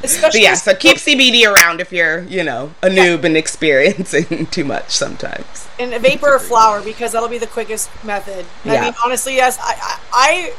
Especially 0.04 0.40
but 0.40 0.44
yeah, 0.44 0.54
so 0.54 0.76
keep 0.76 0.98
CBD 0.98 1.46
around 1.46 1.82
if 1.82 1.92
you're, 1.92 2.22
you 2.24 2.44
know, 2.44 2.74
a 2.82 2.88
noob 2.88 3.22
yeah. 3.22 3.28
and 3.28 3.38
experiencing 3.44 4.48
too 4.48 4.64
much 4.64 4.92
sometimes. 4.92 5.68
And 5.80 5.94
a 5.94 6.00
vapor 6.00 6.34
or 6.34 6.40
flower 6.40 6.82
because 6.82 7.12
that'll 7.12 7.30
be 7.30 7.38
the 7.38 7.48
quickest 7.48 7.90
method. 8.04 8.46
Yeah. 8.64 8.74
I 8.74 8.82
mean, 8.82 8.94
honestly, 9.04 9.36
yes, 9.36 9.58
I, 9.60 9.76
I, 9.82 10.00
I 10.14 10.54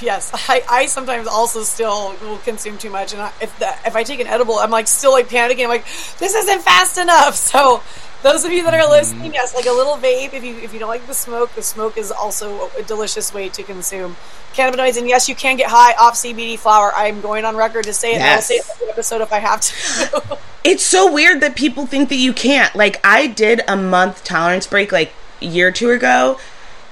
yes, 0.00 0.30
I, 0.48 0.62
I 0.68 0.86
sometimes 0.86 1.26
also 1.26 1.62
still 1.62 2.14
will 2.22 2.38
consume 2.38 2.78
too 2.78 2.90
much, 2.90 3.12
and 3.12 3.22
I, 3.22 3.32
if 3.40 3.58
the, 3.58 3.68
if 3.86 3.96
I 3.96 4.02
take 4.02 4.20
an 4.20 4.26
edible, 4.26 4.56
I'm 4.58 4.70
like 4.70 4.88
still 4.88 5.12
like 5.12 5.28
panicking. 5.28 5.64
I'm 5.64 5.68
like, 5.68 5.84
this 6.18 6.34
isn't 6.34 6.62
fast 6.62 6.98
enough. 6.98 7.36
So 7.52 7.82
those 8.22 8.44
of 8.44 8.52
you 8.52 8.62
that 8.64 8.72
are 8.72 8.80
mm-hmm. 8.80 8.90
listening, 8.90 9.34
yes, 9.34 9.54
like 9.54 9.66
a 9.66 9.72
little 9.72 9.96
vape. 9.96 10.32
If 10.32 10.44
you 10.44 10.56
if 10.56 10.72
you 10.72 10.78
don't 10.78 10.88
like 10.88 11.06
the 11.06 11.14
smoke, 11.14 11.54
the 11.54 11.62
smoke 11.62 11.98
is 11.98 12.10
also 12.10 12.70
a 12.78 12.82
delicious 12.82 13.34
way 13.34 13.48
to 13.50 13.62
consume 13.62 14.16
cannabinoids. 14.54 14.96
And 14.96 15.08
yes, 15.08 15.28
you 15.28 15.34
can 15.34 15.56
get 15.56 15.70
high 15.70 15.92
off 15.94 16.14
CBD 16.14 16.58
flower. 16.58 16.92
I'm 16.94 17.20
going 17.20 17.44
on 17.44 17.56
record 17.56 17.84
to 17.84 17.92
say 17.92 18.12
it. 18.12 18.18
Yes. 18.18 18.36
I'll 18.36 18.42
say 18.42 18.54
it 18.54 18.80
in 18.80 18.86
the 18.86 18.92
episode 18.92 19.20
if 19.20 19.32
I 19.32 19.38
have 19.40 19.60
to. 19.60 20.38
it's 20.64 20.84
so 20.84 21.12
weird 21.12 21.40
that 21.40 21.56
people 21.56 21.86
think 21.86 22.08
that 22.08 22.16
you 22.16 22.32
can't. 22.32 22.74
Like 22.74 23.00
I 23.04 23.26
did 23.26 23.62
a 23.68 23.76
month 23.76 24.24
tolerance 24.24 24.66
break 24.66 24.92
like 24.92 25.12
a 25.40 25.46
year 25.46 25.68
or 25.68 25.72
two 25.72 25.90
ago, 25.90 26.38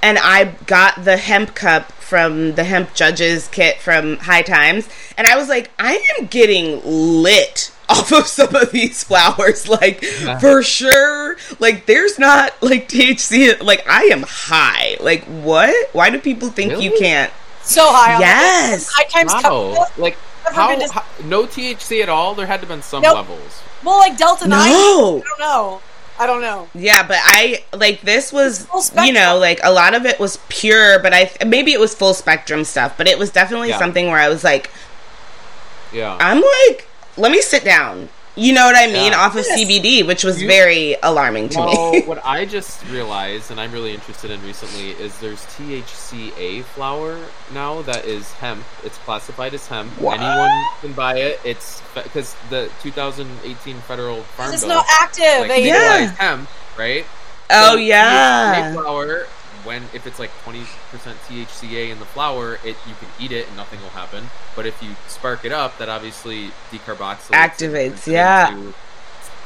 and 0.03 0.19
I 0.21 0.57
got 0.67 1.05
the 1.05 1.17
hemp 1.17 1.55
cup 1.55 1.93
from 2.11 2.57
the 2.57 2.65
hemp 2.65 2.93
judges 2.93 3.47
kit 3.49 3.79
from 3.79 4.17
High 4.17 4.43
Times, 4.43 4.89
and 5.17 5.29
I 5.29 5.37
was 5.37 5.49
like, 5.49 5.71
I 5.79 6.05
am 6.19 6.27
getting 6.27 6.83
lit 6.85 7.73
off 7.89 8.13
of 8.13 8.27
some 8.27 8.55
of 8.55 8.71
these 8.73 9.03
flowers 9.03 9.69
like 9.69 10.01
yeah. 10.03 10.39
for 10.39 10.63
sure 10.63 11.37
like 11.59 11.87
there's 11.87 12.21
not 12.21 12.53
like 12.63 12.89
THC 12.89 13.61
like 13.61 13.85
I 13.89 14.05
am 14.13 14.23
high 14.23 14.97
like 15.01 15.25
what 15.25 15.75
why 15.93 16.11
do 16.11 16.21
people 16.21 16.51
think 16.51 16.71
really? 16.71 16.85
you 16.85 16.97
can't 16.97 17.33
so 17.63 17.83
high 17.91 18.21
yes 18.21 18.89
high 18.93 19.09
times 19.09 19.33
wow. 19.43 19.87
like 19.99 20.17
how, 20.53 20.77
been 20.77 20.89
how- 20.89 21.05
no 21.25 21.47
THC 21.47 22.03
at 22.03 22.09
all? 22.09 22.35
There 22.35 22.47
had 22.47 22.61
to 22.61 22.61
have 22.61 22.69
been 22.69 22.83
some 22.83 23.03
Nope. 23.03 23.17
levels. 23.17 23.63
Well, 23.85 23.99
like 23.99 24.17
Delta 24.17 24.49
Nine. 24.49 24.71
No. 24.71 25.19
I 25.19 25.29
don't 25.29 25.41
know. 25.41 25.81
I 26.21 26.27
don't 26.27 26.43
know. 26.43 26.69
Yeah, 26.75 27.03
but 27.03 27.17
I 27.19 27.65
like 27.75 28.03
this 28.03 28.31
was 28.31 28.69
you 29.03 29.13
know 29.13 29.39
like 29.39 29.59
a 29.65 29.73
lot 29.73 29.95
of 29.95 30.05
it 30.05 30.21
was 30.21 30.39
pure, 30.51 30.99
but 30.99 31.15
I 31.15 31.31
maybe 31.47 31.73
it 31.73 31.81
was 31.81 31.95
full 31.95 32.13
spectrum 32.13 32.63
stuff, 32.65 32.97
but 32.99 33.09
it 33.09 33.19
was 33.19 33.31
definitely 33.31 33.71
Yeah. 33.71 33.79
something 33.79 34.07
where 34.09 34.19
I 34.19 34.29
was 34.29 34.45
like, 34.45 34.71
Yeah. 35.93 36.17
I'm 36.21 36.43
like, 36.69 36.87
let 37.17 37.33
me 37.33 37.41
sit 37.41 37.65
down. 37.65 38.11
You 38.37 38.53
know 38.55 38.65
what 38.65 38.77
I 38.77 38.87
mean? 38.87 39.13
Yeah. 39.13 39.19
Off 39.21 39.35
of 39.37 39.45
Yes. 39.47 39.59
CBD, 39.59 40.07
which 40.07 40.23
was 40.25 40.41
You- 40.41 40.47
very 40.49 40.97
alarming 41.03 41.49
to 41.51 41.59
well, 41.59 41.93
me. 41.93 42.03
what 42.07 42.25
I 42.25 42.45
just 42.47 42.83
realized, 42.87 43.51
and 43.51 43.61
I'm 43.61 43.73
really 43.73 43.93
interested 43.93 44.31
in 44.31 44.41
recently, 44.47 44.91
is 44.93 45.19
there's 45.19 45.45
THCA 45.47 46.63
flower 46.65 47.19
now 47.53 47.83
that 47.83 48.05
is 48.05 48.31
hemp. 48.35 48.65
It's 48.85 48.97
classified 48.99 49.53
as 49.53 49.67
hemp. 49.67 49.91
What? 50.01 50.21
Anyone 50.21 50.51
can 50.81 50.93
buy 50.93 51.17
it. 51.19 51.41
It's 51.45 51.83
because 51.95 52.35
the 52.51 52.71
2018 52.83 53.77
federal 53.83 54.23
farm 54.23 54.53
It's 54.55 54.63
bill 54.63 54.77
not 54.77 54.87
active. 55.01 55.49
like, 55.49 55.65
Yeah. 55.65 56.07
hemp, 56.13 56.49
right? 56.79 57.05
oh 57.51 57.73
So 57.73 57.77
yeah. 57.79 58.55
THCA 58.71 58.75
flower, 58.83 59.27
when 59.65 59.85
if 59.95 60.07
it's 60.07 60.19
like 60.19 60.31
20% 60.45 60.65
THCA 60.95 61.91
in 61.91 61.99
the 61.99 62.05
flower, 62.07 62.55
it 62.65 62.77
you 62.87 62.95
can 62.99 63.09
eat 63.19 63.33
it 63.33 63.47
and 63.49 63.57
nothing 63.57 63.81
will 63.83 63.91
happen. 63.91 64.31
But 64.57 64.67
if 64.67 64.83
you 64.83 64.91
spark 65.09 65.45
it 65.45 65.53
up, 65.53 65.79
that 65.79 65.89
obviously 65.89 66.51
decarboxylates, 66.71 67.31
Activates, 67.33 68.07
yeah. 68.07 68.49
into 68.57 68.75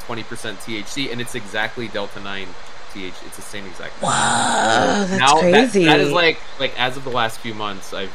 20% 0.07 0.23
THC, 0.63 1.11
and 1.11 1.19
it's 1.19 1.35
exactly 1.35 1.87
delta 1.87 2.19
9 2.19 2.47
THC. 2.93 3.25
It's 3.25 3.35
the 3.35 3.41
same 3.41 3.65
exact. 3.65 4.01
Wow, 4.01 4.09
that's 5.07 5.11
now 5.19 5.33
that- 5.35 5.39
crazy. 5.41 5.85
that 5.85 5.99
is 5.99 6.11
like 6.11 6.39
like 6.59 6.79
as 6.79 6.95
of 6.97 7.03
the 7.03 7.09
last 7.09 7.39
few 7.39 7.53
months, 7.53 7.93
I've 7.93 8.11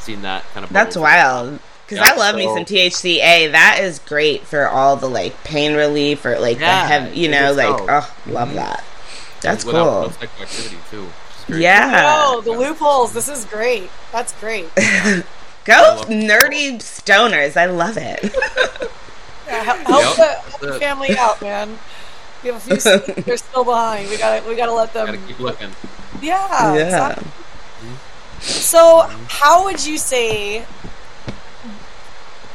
seen 0.00 0.22
that 0.22 0.44
kind 0.52 0.64
of. 0.64 0.72
That's 0.72 0.96
wild. 0.96 1.58
Because 1.88 2.04
Yeah, 2.04 2.14
I 2.14 2.16
love 2.16 2.34
me 2.34 2.44
some 2.46 2.64
THCA. 2.64 3.52
That 3.52 3.78
is 3.80 4.00
great 4.00 4.44
for 4.44 4.66
all 4.68 4.96
the 4.96 5.08
like 5.08 5.44
pain 5.44 5.74
relief 5.76 6.24
or 6.26 6.36
like 6.40 6.58
Yeah, 6.58 6.82
the 6.82 6.88
heavy, 6.88 7.20
you 7.20 7.28
know, 7.28 7.52
like 7.52 7.78
so. 7.78 7.86
oh, 7.88 8.14
love 8.26 8.48
Mhm. 8.50 8.54
that. 8.54 8.84
That's 9.46 9.64
Without 9.64 9.84
cool. 9.84 10.02
no 10.02 10.08
psychoactivity 10.08 10.90
too. 10.90 11.06
great. 11.46 11.60
Yeah. 11.62 12.02
Oh, 12.18 12.40
the 12.42 12.50
loopholes. 12.52 13.12
This 13.12 13.28
is 13.28 13.44
great. 13.46 13.90
That's 14.12 14.32
great. 14.40 14.68
Go 15.64 15.72
love- 15.74 16.06
nerdy 16.08 16.76
stoners. 16.76 17.56
I 17.56 17.66
love 17.66 17.96
it. 17.96 18.34
Yeah, 19.48 19.62
help 19.62 19.78
help 19.86 20.02
Yep. 20.02 20.16
the, 20.16 20.24
help 20.50 20.60
the 20.60 20.80
family 20.80 21.16
out, 21.16 21.40
man. 21.40 21.78
We 22.42 22.48
have 22.50 22.56
a 22.56 22.60
few 22.60 22.80
students 22.80 23.24
they're 23.24 23.36
still 23.36 23.62
behind. 23.62 24.10
We 24.10 24.16
gotta 24.18 24.44
we 24.48 24.56
gotta 24.56 24.72
let 24.72 24.92
them. 24.92 25.06
Gotta 25.06 25.18
keep 25.18 25.38
looking. 25.38 25.70
Yeah. 26.20 26.74
yeah. 26.74 26.82
exactly. 26.84 27.26
So, 28.40 29.08
how 29.28 29.62
would 29.66 29.86
you 29.86 29.98
say 29.98 30.64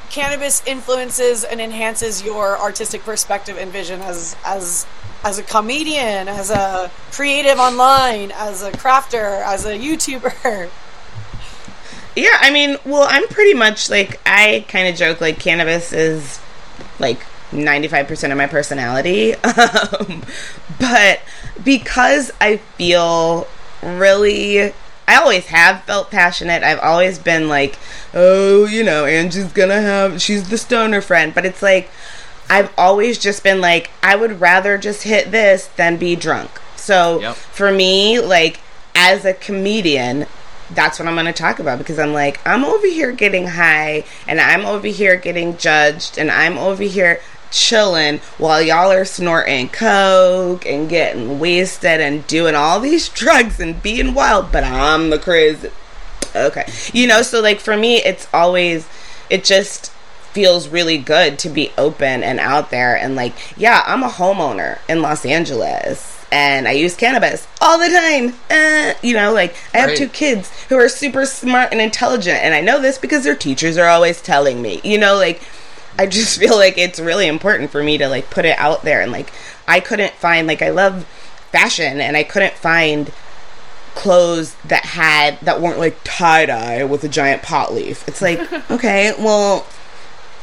cannabis 0.10 0.62
influences 0.67 1.45
and 1.45 1.62
enhances 1.62 2.23
your 2.23 2.58
artistic 2.60 3.04
perspective 3.04 3.58
and 3.58 3.71
vision 3.71 4.01
as 4.01 4.36
as 4.45 4.86
as 5.24 5.38
a 5.38 5.44
comedian, 5.44 6.28
as 6.28 6.50
a 6.50 6.92
creative 7.12 7.60
online, 7.60 8.32
as 8.32 8.64
a 8.64 8.72
crafter, 8.72 9.44
as 9.46 9.66
a 9.66 9.78
YouTuber? 9.78 10.70
Yeah, 12.14 12.38
I 12.42 12.52
mean, 12.52 12.76
well, 12.84 13.08
I'm 13.10 13.26
pretty 13.30 13.54
much 13.54 13.90
like 13.90 14.20
I 14.26 14.66
kind 14.68 14.90
of 14.90 14.96
joke 14.96 15.22
like 15.22 15.40
cannabis 15.40 15.94
is 15.94 16.42
like 17.00 17.26
95% 17.52 18.32
of 18.32 18.38
my 18.38 18.48
personality. 18.48 19.34
Um, 19.44 20.24
but 20.78 21.22
because 21.64 22.32
I 22.42 22.58
feel 22.58 23.48
really 23.82 24.74
I 25.08 25.18
always 25.18 25.48
have 25.48 25.84
felt 25.84 26.10
passionate. 26.10 26.64
I've 26.64 26.80
always 26.80 27.20
been 27.20 27.50
like, 27.50 27.78
"Oh, 28.14 28.66
you 28.66 28.84
know, 28.84 29.06
Angie's 29.06 29.52
to 29.52 29.68
have 29.68 30.22
she's 30.22 30.50
the 30.50 30.58
stoner 30.58 31.02
friend." 31.02 31.34
But 31.34 31.46
it's 31.46 31.62
like 31.62 31.90
I've 32.52 32.70
always 32.78 33.18
just 33.18 33.44
been 33.44 33.62
like, 33.62 33.90
I 34.04 34.18
would 34.18 34.42
rather 34.42 34.78
just 34.78 35.04
hit 35.04 35.32
this 35.32 35.68
than 35.68 35.96
be 35.96 36.18
drunk. 36.18 36.52
So 36.76 37.22
Yep. 37.22 37.36
for 37.36 37.72
me, 37.72 38.20
like 38.20 38.60
as 38.94 39.24
a 39.24 39.34
comedian, 39.34 40.26
that's 40.70 41.00
what 41.00 41.08
I'm 41.08 41.14
going 41.16 41.28
to 41.28 41.34
talk 41.34 41.60
about 41.60 41.78
because 41.78 41.98
I'm 41.98 42.12
like, 42.14 42.46
I'm 42.46 42.66
over 42.66 42.86
here 42.88 43.14
getting 43.14 43.48
high 43.48 44.04
and 44.28 44.42
I'm 44.42 44.66
over 44.66 44.88
here 44.88 45.16
getting 45.16 45.56
judged 45.56 46.18
and 46.18 46.30
I'm 46.30 46.58
over 46.58 46.84
here 46.84 47.22
chilling 47.52 48.20
while 48.38 48.62
y'all 48.62 48.92
are 48.92 49.06
snorting 49.06 49.70
coke 49.70 50.66
and 50.66 50.90
getting 50.90 51.40
wasted 51.40 52.02
and 52.02 52.28
doing 52.28 52.56
all 52.56 52.82
these 52.82 53.08
drugs 53.22 53.62
and 53.62 53.82
being 53.82 54.14
wild, 54.14 54.52
but 54.52 54.66
I'm 54.66 55.10
the 55.10 55.20
crazy. 55.20 55.70
Okay. 56.36 56.66
You 56.92 57.08
know, 57.08 57.22
so 57.22 57.40
like 57.42 57.62
for 57.62 57.78
me, 57.78 57.98
it's 57.98 58.28
always, 58.34 58.88
it 59.30 59.46
just 59.46 59.92
feels 60.34 60.67
really 60.70 60.98
good 60.98 61.38
to 61.39 61.50
be 61.50 61.72
open 61.78 62.24
and 62.24 62.39
out 62.39 62.70
there. 62.72 62.96
And 62.96 63.15
like, 63.15 63.34
yeah, 63.58 63.84
I'm 63.86 64.04
a 64.04 64.10
homeowner 64.10 64.80
in 64.88 65.02
Los 65.02 65.26
Angeles 65.26 66.26
and 66.32 66.67
I 66.67 66.72
use 66.72 66.96
cannabis 66.96 67.48
all 67.60 67.78
the 67.78 67.89
time. 67.89 68.34
Uh, 68.50 68.94
you 69.02 69.13
know, 69.13 69.34
like 69.34 69.56
I 69.74 69.80
have 69.80 69.89
Right. 69.89 69.98
two 69.98 70.08
kids 70.08 70.50
who 70.70 70.78
are 70.78 70.88
super 70.89 71.26
smart 71.26 71.72
and 71.74 71.82
intelligent. 71.82 72.39
And 72.41 72.54
I 72.54 72.62
know 72.62 72.82
this 72.82 72.98
because 72.98 73.24
their 73.26 73.36
teachers 73.36 73.78
are 73.78 73.88
always 73.88 74.22
telling 74.22 74.62
me, 74.62 74.80
you 74.84 74.98
know, 74.98 75.15
like, 75.15 75.41
I 76.00 76.06
just 76.08 76.39
feel 76.39 76.56
like 76.56 76.78
it's 76.78 77.00
really 77.00 77.28
important 77.28 77.70
for 77.72 77.84
me 77.84 77.98
to 77.98 78.08
like 78.08 78.30
put 78.30 78.46
it 78.46 78.58
out 78.58 78.84
there 78.84 79.02
and 79.02 79.12
like 79.12 79.32
I 79.67 79.80
couldn't 79.82 80.13
find 80.13 80.48
like 80.48 80.62
I 80.62 80.70
love 80.70 81.04
fashion 81.52 82.00
and 82.00 82.15
I 82.15 82.24
couldn't 82.24 82.54
find 82.54 83.12
clothes 83.94 84.56
that 84.65 84.86
had 84.86 85.38
that 85.41 85.60
weren't 85.60 85.78
like 85.80 85.98
tie 86.06 86.46
dye 86.46 86.84
with 86.86 87.04
a 87.04 87.10
giant 87.10 87.41
pot 87.44 87.74
leaf. 87.74 88.08
It's 88.08 88.22
like, 88.22 88.39
okay, 88.72 89.13
well, 89.20 89.67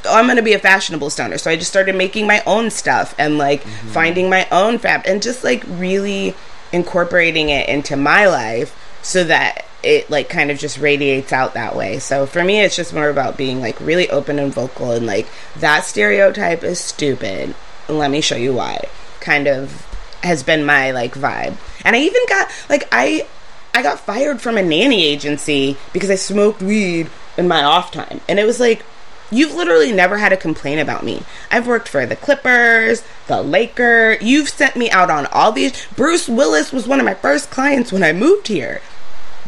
Oh, 0.09 0.17
I'm 0.17 0.27
gonna 0.27 0.43
be 0.43 0.55
a 0.55 0.59
fashionable 0.59 1.11
stoner, 1.11 1.39
so 1.39 1.51
I 1.51 1.57
just 1.57 1.71
started 1.71 1.95
making 1.95 2.27
my 2.27 2.43
own 2.47 2.71
stuff 2.71 3.15
and 3.19 3.39
like 3.39 3.63
mm-hmm. 3.63 3.89
finding 3.89 4.31
my 4.31 4.47
own 4.51 4.79
fab 4.79 5.03
and 5.07 5.23
just 5.23 5.45
like 5.45 5.63
really 5.67 6.35
incorporating 6.73 7.49
it 7.49 7.69
into 7.69 7.97
my 7.97 8.27
life 8.27 8.75
so 9.03 9.25
that 9.25 9.65
it 9.83 10.11
like 10.11 10.29
kind 10.29 10.51
of 10.51 10.59
just 10.59 10.79
radiates 10.79 11.33
out 11.33 11.55
that 11.55 11.77
way. 11.77 11.99
So 11.99 12.27
for 12.27 12.43
me, 12.43 12.61
it's 12.61 12.77
just 12.77 12.93
more 12.93 13.09
about 13.09 13.37
being 13.37 13.61
like 13.61 13.81
really 13.81 14.11
open 14.11 14.39
and 14.39 14.53
vocal 14.53 14.93
and 14.93 15.07
like 15.07 15.27
that 15.57 15.85
stereotype 15.85 16.65
is 16.65 16.81
stupid. 16.81 17.55
Let 17.89 18.11
me 18.11 18.21
show 18.21 18.37
you 18.37 18.55
why. 18.55 18.89
Kind 19.21 19.47
of 19.47 19.87
has 20.23 20.43
been 20.43 20.65
my 20.65 20.91
like 20.91 21.15
vibe. 21.15 21.57
And 21.85 21.95
I 21.95 22.01
even 22.01 22.23
got 22.29 22.51
like 22.69 22.89
I 22.91 23.27
I 23.73 23.83
got 23.83 24.01
fired 24.01 24.41
from 24.41 24.57
a 24.57 24.63
nanny 24.63 25.05
agency 25.05 25.77
because 25.93 26.11
I 26.11 26.17
smoked 26.17 26.61
weed 26.61 27.09
in 27.37 27.47
my 27.47 27.63
off 27.63 27.93
time. 27.93 28.21
And 28.29 28.39
it 28.39 28.45
was 28.45 28.59
like 28.59 28.85
you've 29.31 29.55
literally 29.55 29.93
never 29.93 30.19
had 30.19 30.33
a 30.33 30.37
complaint 30.37 30.81
about 30.81 31.05
me. 31.05 31.23
I've 31.51 31.67
worked 31.67 31.89
for 31.89 32.07
the 32.07 32.17
Clippers, 32.17 33.03
the 33.27 33.43
Laker. 33.43 34.17
You've 34.21 34.49
sent 34.49 34.77
me 34.77 34.91
out 34.91 35.11
on 35.11 35.27
all 35.27 35.53
these 35.53 35.87
Bruce 35.97 36.29
Willis 36.29 36.73
was 36.73 36.87
one 36.89 36.99
of 37.01 37.07
my 37.07 37.15
first 37.15 37.51
clients 37.51 37.93
when 37.93 38.03
I 38.03 38.13
moved 38.13 38.49
here. 38.49 38.81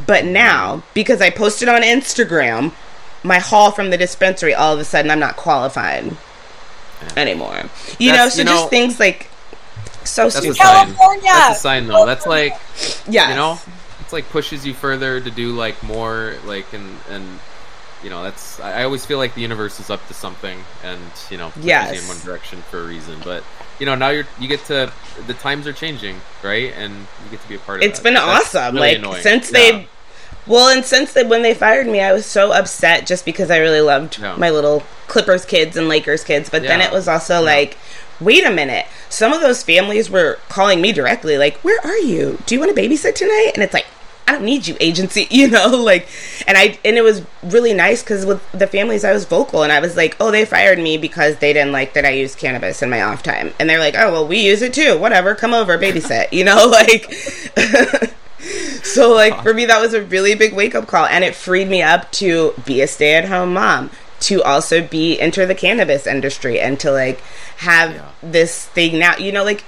But 0.06 0.24
now, 0.24 0.82
because 0.94 1.20
I 1.20 1.30
posted 1.30 1.68
on 1.68 1.82
Instagram 1.82 2.72
my 3.22 3.38
haul 3.38 3.70
from 3.70 3.90
the 3.90 3.98
dispensary, 3.98 4.54
all 4.54 4.72
of 4.74 4.80
a 4.80 4.84
sudden 4.84 5.10
I'm 5.10 5.18
not 5.20 5.36
qualified 5.36 6.16
anymore. 7.16 7.64
You 7.98 8.12
know, 8.12 8.28
so 8.28 8.40
you 8.40 8.44
just 8.44 8.64
know- 8.64 8.68
things 8.68 8.98
like 9.00 9.26
so 10.04 10.24
That's 10.24 10.36
a 10.36 10.38
stupid. 10.40 10.56
sign. 10.56 10.66
California! 10.86 11.22
That's 11.24 11.58
a 11.58 11.60
sign, 11.60 11.86
though. 11.86 12.06
That's 12.06 12.26
like 12.26 12.56
Yeah. 13.06 13.28
you 13.30 13.34
know, 13.36 13.58
it's 14.00 14.12
like 14.14 14.28
pushes 14.30 14.66
you 14.66 14.72
further 14.72 15.20
to 15.20 15.30
do 15.30 15.52
like 15.52 15.82
more, 15.82 16.36
like 16.46 16.72
and 16.72 16.96
and 17.10 17.38
you 18.02 18.10
know, 18.10 18.22
that's 18.22 18.58
I 18.60 18.84
always 18.84 19.04
feel 19.04 19.18
like 19.18 19.34
the 19.34 19.40
universe 19.42 19.78
is 19.80 19.90
up 19.90 20.06
to 20.08 20.14
something, 20.14 20.58
and 20.82 21.00
you 21.30 21.36
know, 21.36 21.52
Yes. 21.60 22.00
in 22.00 22.08
one 22.08 22.18
direction 22.24 22.62
for 22.70 22.80
a 22.80 22.84
reason. 22.84 23.20
But 23.24 23.42
you 23.78 23.86
know, 23.86 23.94
now 23.94 24.08
you're 24.08 24.26
you 24.38 24.48
get 24.48 24.64
to 24.66 24.92
the 25.26 25.34
times 25.34 25.66
are 25.66 25.72
changing, 25.72 26.20
right? 26.42 26.72
And 26.76 26.92
you 27.24 27.30
get 27.30 27.42
to 27.42 27.48
be 27.48 27.54
a 27.56 27.58
part 27.58 27.80
of. 27.82 27.88
It's 27.88 27.98
that. 27.98 28.04
been 28.04 28.14
That's 28.14 28.54
awesome. 28.54 28.74
really 28.76 28.88
like 28.88 28.98
annoying. 28.98 29.22
since 29.22 29.50
Yeah. 29.52 29.58
they 29.58 29.88
well, 30.46 30.68
and 30.74 30.84
since 30.84 31.12
they, 31.12 31.22
when 31.22 31.42
they 31.42 31.52
fired 31.54 31.86
me, 31.86 32.00
I 32.00 32.12
was 32.12 32.24
so 32.24 32.52
upset 32.52 33.06
just 33.06 33.24
because 33.24 33.50
I 33.50 33.58
really 33.58 33.82
loved 33.82 34.18
Yeah. 34.18 34.36
my 34.36 34.50
little 34.50 34.82
Clippers 35.06 35.44
kids 35.44 35.76
and 35.76 35.88
Lakers 35.88 36.24
kids. 36.24 36.48
But 36.48 36.62
then 36.62 36.80
it 36.80 36.90
was 36.92 37.06
also 37.08 37.42
like, 37.42 37.76
wait 38.20 38.44
a 38.44 38.50
minute. 38.50 38.86
Some 39.10 39.32
of 39.32 39.42
those 39.42 39.62
families 39.62 40.08
were 40.08 40.38
calling 40.48 40.80
me 40.80 40.92
directly, 40.92 41.36
like, 41.36 41.58
"Where 41.58 41.78
are 41.84 41.98
you? 41.98 42.38
Do 42.46 42.54
you 42.54 42.60
want 42.60 42.74
to 42.74 42.80
babysit 42.80 43.14
tonight?" 43.16 43.50
And 43.54 43.62
it's 43.62 43.74
like, 43.74 43.86
I 44.30 44.34
don't 44.34 44.44
need 44.44 44.66
you, 44.68 44.76
agency. 44.78 45.26
You 45.40 45.48
know, 45.48 45.68
like, 45.68 46.06
and 46.46 46.56
I 46.56 46.78
and 46.84 46.96
it 46.96 47.02
was 47.02 47.22
really 47.42 47.74
nice 47.74 48.02
because 48.02 48.24
with 48.26 48.40
the 48.52 48.66
families, 48.66 49.04
I 49.04 49.12
was 49.12 49.24
vocal 49.24 49.62
and 49.64 49.72
I 49.72 49.80
was 49.80 49.96
like, 49.96 50.16
"Oh, 50.20 50.30
they 50.30 50.44
fired 50.44 50.78
me 50.78 50.98
because 50.98 51.36
they 51.38 51.52
didn't 51.52 51.72
like 51.72 51.94
that 51.94 52.04
I 52.04 52.10
used 52.10 52.38
cannabis 52.38 52.82
in 52.82 52.90
my 52.90 53.02
off 53.02 53.22
time," 53.22 53.52
and 53.58 53.68
they're 53.68 53.78
like, 53.80 53.94
"Oh, 53.96 54.12
well, 54.12 54.26
we 54.26 54.38
use 54.38 54.62
it 54.62 54.72
too. 54.74 54.98
Whatever, 54.98 55.34
come 55.34 55.52
over, 55.54 55.76
babysit." 55.78 56.28
You 56.32 56.44
know, 56.44 56.66
like. 56.70 57.12
So 58.82 59.12
like 59.12 59.42
for 59.42 59.52
me 59.52 59.66
that 59.66 59.80
was 59.80 59.92
a 59.94 60.02
really 60.02 60.34
big 60.34 60.54
wake 60.54 60.74
up 60.74 60.86
call 60.86 61.04
and 61.06 61.22
it 61.24 61.34
freed 61.34 61.68
me 61.68 61.82
up 61.82 62.10
to 62.12 62.54
be 62.64 62.80
a 62.80 62.86
stay 62.86 63.14
at 63.14 63.26
home 63.26 63.52
mom, 63.54 63.90
to 64.20 64.42
also 64.42 64.80
be 64.86 65.20
enter 65.20 65.44
the 65.44 65.54
cannabis 65.54 66.06
industry 66.06 66.58
and 66.58 66.80
to 66.80 66.90
like 66.90 67.20
have 67.58 67.92
Yeah. 67.94 68.08
this 68.22 68.64
thing 68.66 68.98
now. 68.98 69.16
You 69.18 69.32
know 69.32 69.44
like 69.44 69.64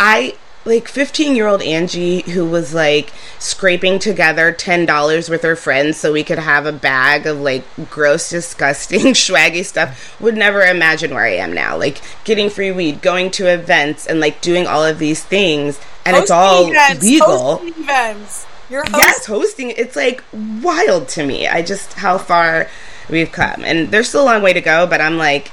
I 0.00 0.34
like 0.66 0.88
15 0.88 1.36
year 1.36 1.46
old 1.46 1.62
Angie 1.62 2.22
who 2.22 2.44
was 2.44 2.74
like 2.74 3.12
scraping 3.38 3.98
together 3.98 4.52
$10 4.52 5.30
with 5.30 5.42
her 5.42 5.56
friends 5.56 5.96
so 5.96 6.12
we 6.12 6.24
could 6.24 6.40
have 6.40 6.66
a 6.66 6.72
bag 6.72 7.26
of 7.26 7.40
like 7.40 7.64
gross, 7.88 8.28
disgusting, 8.28 9.00
swaggy 9.14 9.64
stuff 9.64 10.20
would 10.20 10.36
never 10.36 10.62
imagine 10.62 11.14
where 11.14 11.24
I 11.24 11.36
am 11.36 11.52
now. 11.52 11.78
Like 11.78 12.00
getting 12.24 12.50
free 12.50 12.72
weed, 12.72 13.00
going 13.00 13.30
to 13.32 13.46
events, 13.46 14.06
and 14.06 14.20
like 14.20 14.40
doing 14.40 14.66
all 14.66 14.84
of 14.84 14.98
these 14.98 15.22
things. 15.22 15.80
And 16.04 16.16
it's 16.16 16.30
all 16.30 16.68
events, 16.68 17.02
legal. 17.02 17.56
hosting 17.56 17.82
events. 17.82 18.46
You're 18.68 18.82
hosting. 18.82 19.00
Yes, 19.00 19.26
hosting. 19.26 19.70
It's 19.70 19.96
like 19.96 20.22
wild 20.32 21.08
to 21.10 21.24
me. 21.24 21.46
I 21.46 21.62
just, 21.62 21.94
how 21.94 22.18
far 22.18 22.68
we've 23.08 23.30
come. 23.30 23.64
And 23.64 23.90
there's 23.90 24.08
still 24.08 24.24
a 24.24 24.26
long 24.26 24.42
way 24.42 24.52
to 24.52 24.60
go, 24.60 24.86
but 24.86 25.00
I'm 25.00 25.16
like, 25.16 25.52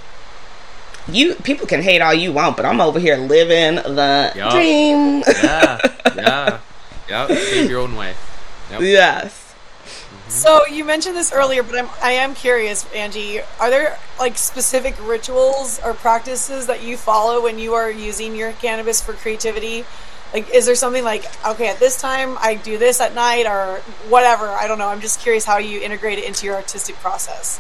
you 1.08 1.36
people 1.36 1.68
can 1.68 1.82
hate 1.82 2.02
all 2.02 2.14
you 2.14 2.32
want, 2.32 2.56
but 2.58 2.66
I'm 2.66 2.80
over 2.80 3.00
here 3.00 3.18
living 3.18 3.76
the 3.76 4.32
Yup. 4.36 4.52
dream. 4.52 5.24
Yeah, 5.44 5.78
yeah, 6.16 6.60
yeah. 7.10 7.28
Pave 7.28 7.70
your 7.70 7.82
own 7.82 7.96
way. 7.96 8.14
Yep. 8.72 8.82
yes. 8.82 9.56
Mm-hmm. 9.84 10.30
So 10.30 10.66
you 10.68 10.86
mentioned 10.86 11.16
this 11.16 11.34
earlier, 11.34 11.64
but 11.64 11.78
I'm 11.78 11.90
I 12.02 12.12
am 12.14 12.34
curious, 12.36 12.86
Angie. 12.94 13.42
Are 13.60 13.70
there 13.70 13.98
like 14.20 14.38
specific 14.38 14.96
rituals 15.06 15.80
or 15.84 15.94
practices 15.94 16.68
that 16.68 16.84
you 16.84 16.98
follow 16.98 17.44
when 17.44 17.60
you 17.60 17.74
are 17.74 17.92
using 17.92 18.36
your 18.36 18.54
cannabis 18.54 19.02
for 19.02 19.14
creativity? 19.14 19.86
Like, 20.34 20.50
is 20.50 20.66
there 20.66 20.76
something 20.76 21.04
like 21.04 21.26
okay, 21.46 21.68
at 21.68 21.80
this 21.80 22.00
time 22.00 22.38
I 22.40 22.56
do 22.56 22.78
this 22.78 23.02
at 23.02 23.14
night 23.14 23.46
or 23.46 23.82
whatever? 24.10 24.48
I 24.48 24.68
don't 24.68 24.78
know. 24.78 24.88
I'm 24.88 25.02
just 25.02 25.20
curious 25.20 25.46
how 25.46 25.58
you 25.58 25.82
integrate 25.82 26.18
it 26.18 26.24
into 26.24 26.46
your 26.46 26.56
artistic 26.56 26.96
process. 26.96 27.60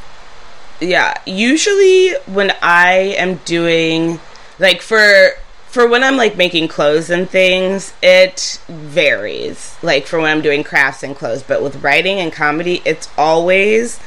Yeah. 0.80 1.14
Usually 1.26 2.14
when 2.26 2.52
I 2.62 3.16
am 3.18 3.36
doing 3.46 4.20
like 4.60 4.82
for 4.82 5.32
for 5.68 5.88
when 5.88 6.04
I'm 6.04 6.18
like 6.18 6.38
making 6.38 6.68
clothes 6.68 7.10
and 7.10 7.28
things, 7.30 7.94
it 8.04 8.62
varies. 8.68 9.76
Like 9.82 10.06
for 10.06 10.20
when 10.20 10.30
I'm 10.30 10.42
doing 10.42 10.64
crafts 10.64 11.04
and 11.04 11.16
clothes, 11.16 11.44
but 11.44 11.64
with 11.64 11.82
writing 11.84 12.20
and 12.20 12.32
comedy, 12.32 12.82
it's 12.86 13.10
always 13.18 14.00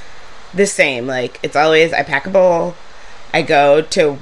the 0.54 0.66
same. 0.66 1.06
Like 1.06 1.40
it's 1.42 1.56
always 1.56 1.92
I 1.92 2.02
pack 2.02 2.26
a 2.26 2.30
bowl, 2.30 2.74
I 3.32 3.42
go 3.42 3.82
to 3.82 4.18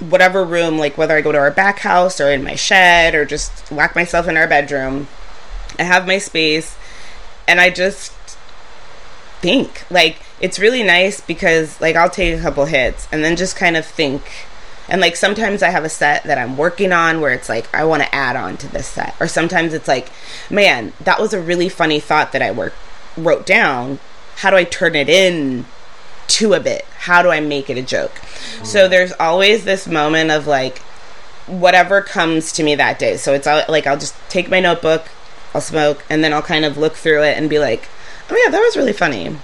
whatever 0.00 0.44
room, 0.44 0.78
like 0.78 0.98
whether 0.98 1.16
I 1.16 1.20
go 1.20 1.32
to 1.32 1.38
our 1.38 1.50
back 1.50 1.80
house 1.80 2.20
or 2.20 2.30
in 2.30 2.42
my 2.42 2.56
shed 2.56 3.14
or 3.14 3.24
just 3.24 3.70
lock 3.70 3.94
myself 3.94 4.26
in 4.26 4.36
our 4.36 4.48
bedroom. 4.48 5.08
I 5.78 5.84
have 5.84 6.06
my 6.06 6.18
space 6.18 6.76
and 7.46 7.60
I 7.60 7.70
just 7.70 8.13
think. 9.44 9.84
Like 9.90 10.16
it's 10.40 10.58
really 10.58 10.82
nice 10.82 11.20
because 11.20 11.78
like 11.78 11.96
I'll 11.96 12.08
take 12.08 12.38
a 12.38 12.40
couple 12.42 12.64
hits 12.64 13.06
and 13.12 13.22
then 13.22 13.36
just 13.36 13.56
kind 13.56 13.76
of 13.76 13.84
think. 13.84 14.22
And 14.88 15.02
like 15.02 15.16
sometimes 15.16 15.62
I 15.62 15.68
have 15.68 15.84
a 15.84 15.90
set 15.90 16.24
that 16.24 16.38
I'm 16.38 16.56
working 16.56 16.92
on 16.92 17.20
where 17.20 17.32
it's 17.32 17.50
like 17.50 17.72
I 17.74 17.84
want 17.84 18.02
to 18.02 18.14
add 18.14 18.36
on 18.36 18.56
to 18.56 18.68
this 18.68 18.86
set. 18.86 19.14
Or 19.20 19.28
sometimes 19.28 19.74
it's 19.74 19.86
like, 19.86 20.08
man, 20.50 20.94
that 21.00 21.20
was 21.20 21.34
a 21.34 21.40
really 21.40 21.68
funny 21.68 22.00
thought 22.00 22.32
that 22.32 22.40
I 22.40 22.50
work 22.52 22.72
wrote 23.18 23.44
down. 23.44 23.98
How 24.36 24.50
do 24.50 24.56
I 24.56 24.64
turn 24.64 24.94
it 24.94 25.10
in 25.10 25.66
to 26.28 26.54
a 26.54 26.60
bit? 26.60 26.86
How 27.00 27.20
do 27.20 27.28
I 27.28 27.40
make 27.40 27.68
it 27.68 27.76
a 27.76 27.82
joke? 27.82 28.16
So 28.64 28.86
mm. 28.86 28.90
there's 28.90 29.12
always 29.20 29.64
this 29.64 29.86
moment 29.86 30.30
of 30.30 30.46
like 30.46 30.78
whatever 31.46 32.00
comes 32.00 32.50
to 32.52 32.62
me 32.62 32.76
that 32.76 32.98
day. 32.98 33.18
So 33.18 33.34
it's 33.34 33.46
all, 33.46 33.62
like 33.68 33.86
I'll 33.86 33.98
just 33.98 34.16
take 34.30 34.48
my 34.48 34.60
notebook, 34.60 35.04
I'll 35.54 35.60
smoke, 35.60 36.02
and 36.08 36.24
then 36.24 36.32
I'll 36.32 36.40
kind 36.40 36.64
of 36.64 36.78
look 36.78 36.94
through 36.94 37.24
it 37.24 37.36
and 37.36 37.50
be 37.50 37.58
like, 37.58 37.88
oh 38.30 38.42
yeah, 38.44 38.50
that 38.50 38.60
was 38.60 38.76
really 38.76 38.92
funny. 38.92 39.36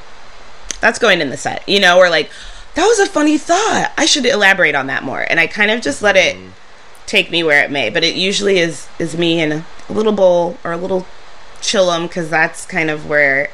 That's 0.80 0.98
going 0.98 1.20
in 1.20 1.30
the 1.30 1.36
set, 1.36 1.68
you 1.68 1.80
know, 1.80 1.98
or 1.98 2.08
like 2.08 2.30
that 2.74 2.86
was 2.86 2.98
a 2.98 3.06
funny 3.06 3.38
thought. 3.38 3.92
I 3.96 4.06
should 4.06 4.26
elaborate 4.26 4.74
on 4.74 4.86
that 4.86 5.02
more. 5.02 5.20
And 5.28 5.40
I 5.40 5.46
kind 5.46 5.70
of 5.70 5.82
just 5.82 6.02
let 6.02 6.16
it 6.16 6.36
mm. 6.36 6.50
take 7.06 7.30
me 7.30 7.42
where 7.42 7.64
it 7.64 7.70
may. 7.70 7.90
But 7.90 8.04
it 8.04 8.14
usually 8.16 8.58
is 8.58 8.88
is 8.98 9.16
me 9.16 9.40
in 9.40 9.52
a 9.52 9.64
little 9.88 10.12
bowl 10.12 10.56
or 10.64 10.72
a 10.72 10.76
little 10.76 11.06
chillum 11.60 12.08
because 12.08 12.30
that's 12.30 12.66
kind 12.66 12.90
of 12.90 13.08
where 13.08 13.50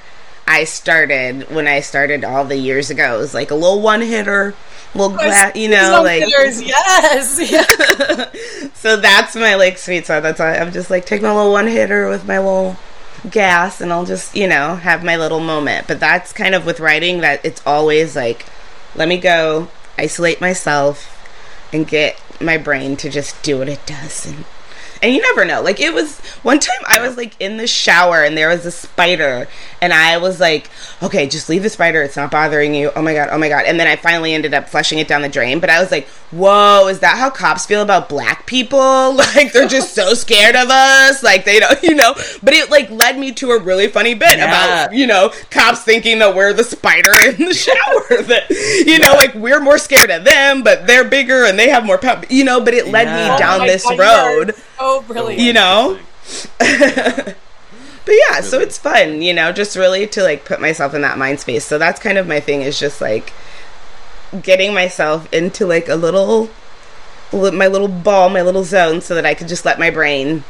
I 0.47 0.65
started 0.65 1.51
when 1.51 1.67
I 1.67 1.81
started 1.81 2.25
all 2.25 2.45
the 2.45 2.57
years 2.57 2.91
ago. 2.91 3.17
It 3.17 3.19
was 3.19 3.35
like 3.35 3.51
a 3.51 3.55
little 3.55 3.81
one 3.81 4.01
hitter, 4.01 4.55
little 4.95 5.17
glass, 5.17 5.57
you 5.57 5.69
know, 5.69 6.03
like 6.05 6.23
hitters, 6.23 6.63
yes, 6.63 7.51
yeah. 7.51 8.71
so 8.75 8.97
that's 8.97 9.35
my 9.35 9.57
like 9.57 9.79
sweet 9.79 10.05
spot. 10.05 10.23
That's 10.23 10.39
why 10.39 10.57
I'm 10.57 10.73
just 10.73 10.91
like 10.91 11.05
take 11.05 11.23
my 11.23 11.35
little 11.35 11.53
one 11.53 11.67
hitter 11.67 12.09
with 12.09 12.27
my 12.27 12.39
little 12.39 12.77
gas, 13.31 13.81
and 13.81 13.93
I'll 13.93 14.07
just 14.07 14.37
you 14.37 14.49
know 14.49 14.77
have 14.77 15.05
my 15.05 15.17
little 15.17 15.41
moment. 15.41 15.87
But 15.87 16.01
that's 16.01 16.33
kind 16.33 16.55
of 16.55 16.67
with 16.67 16.81
writing 16.81 17.21
that 17.21 17.45
it's 17.45 17.63
always 17.67 18.17
like 18.17 18.47
let 18.95 19.09
me 19.09 19.19
go, 19.19 19.69
isolate 19.99 20.41
myself, 20.41 21.13
and 21.73 21.87
get 21.87 22.21
my 22.41 22.57
brain 22.57 22.97
to 22.97 23.11
just 23.11 23.43
do 23.43 23.59
what 23.59 23.69
it 23.69 23.85
does 23.87 24.27
and. 24.27 24.45
And 25.03 25.13
you 25.15 25.21
never 25.21 25.45
know. 25.45 25.63
Like 25.63 25.81
it 25.81 25.93
was 25.93 26.19
one 26.43 26.59
time 26.59 26.81
I 26.87 27.01
was 27.07 27.17
like 27.17 27.35
in 27.41 27.57
the 27.57 27.67
shower 27.67 28.23
and 28.25 28.37
there 28.37 28.49
was 28.49 28.65
a 28.67 28.71
spider 28.71 29.47
and 29.83 29.93
I 29.93 30.17
was 30.19 30.41
like, 30.41 30.71
"Okay, 31.03 31.29
just 31.29 31.49
leave 31.49 31.63
the 31.63 31.71
spider. 31.71 32.03
It's 32.03 32.17
not 32.17 32.31
bothering 32.31 32.75
you." 32.75 32.91
Oh 32.97 33.03
my 33.03 33.13
god. 33.15 33.29
Oh 33.31 33.39
my 33.39 33.49
god. 33.49 33.65
And 33.67 33.79
then 33.79 33.87
I 33.87 33.97
finally 33.97 34.33
ended 34.35 34.55
up 34.55 34.69
flushing 34.69 34.99
it 34.99 35.07
down 35.09 35.23
the 35.23 35.29
drain, 35.29 35.61
but 35.61 35.69
I 35.71 35.81
was 35.81 35.91
like, 35.91 36.09
"Whoa, 36.31 36.89
is 36.89 37.01
that 37.01 37.19
how 37.19 37.31
cops 37.31 37.67
feel 37.67 37.83
about 37.83 38.09
black 38.09 38.47
people? 38.47 39.15
Like 39.37 39.53
they're 39.53 39.69
just 39.69 39.95
so 39.95 40.15
scared 40.15 40.57
of 40.57 40.69
us. 40.71 41.23
Like 41.23 41.45
they 41.45 41.61
don't, 41.61 41.83
you 41.83 41.95
know." 41.95 42.15
But 42.43 42.55
it 42.55 42.71
like 42.71 42.91
led 42.91 43.19
me 43.19 43.33
to 43.33 43.51
a 43.51 43.61
really 43.63 43.89
funny 43.89 44.15
bit 44.15 44.39
Yeah. 44.39 44.85
about, 44.85 44.95
you 44.97 45.07
know, 45.07 45.31
cops 45.51 45.83
thinking 45.83 46.19
that 46.21 46.35
we're 46.35 46.53
the 46.53 46.65
spider 46.65 47.13
in 47.29 47.45
the 47.45 47.55
shower 47.55 48.23
that 48.23 48.51
you 48.87 48.99
know, 48.99 49.13
like 49.15 49.35
we're 49.35 49.61
more 49.61 49.79
scared 49.79 50.11
of 50.11 50.25
them, 50.25 50.63
but 50.63 50.87
they're 50.87 51.05
bigger 51.05 51.45
and 51.45 51.59
they 51.59 51.69
have 51.69 51.85
more 51.85 51.99
power, 51.99 52.23
you 52.31 52.45
know, 52.45 52.61
but 52.61 52.73
it 52.75 52.89
led 52.89 53.07
Yeah. 53.07 53.33
me 53.35 53.39
down 53.39 53.61
Oh 53.63 53.67
this 53.67 53.85
God, 53.85 53.95
you 53.97 54.03
are 54.03 54.37
road 54.39 54.55
So 54.79 55.03
brilliant. 55.03 55.41
you 55.41 55.53
know? 55.53 55.99
But 58.07 58.15
yeah 58.29 58.41
so 58.41 58.61
it's 58.61 58.79
fun 58.79 59.21
you 59.21 59.35
know 59.35 59.51
just 59.51 59.77
really 59.77 60.07
to 60.07 60.23
like 60.23 60.45
put 60.45 60.61
myself 60.61 60.95
in 60.95 61.01
that 61.03 61.19
mind 61.19 61.41
space. 61.41 61.65
So 61.65 61.77
that's 61.77 62.01
kind 62.01 62.19
of 62.19 62.29
my 62.29 62.39
thing 62.39 62.63
is 62.63 62.79
just 62.79 63.01
like 63.01 63.33
getting 64.43 64.73
myself 64.73 65.33
into 65.33 65.67
like 65.67 65.89
a 65.89 65.97
little 65.97 66.49
my 67.33 67.67
little 67.67 67.89
ball 67.89 68.29
my 68.29 68.43
little 68.43 68.63
zone 68.63 69.01
so 69.01 69.17
that 69.17 69.27
i 69.27 69.35
could 69.35 69.49
just 69.49 69.65
let 69.65 69.81
my 69.81 69.91
brain 69.91 70.45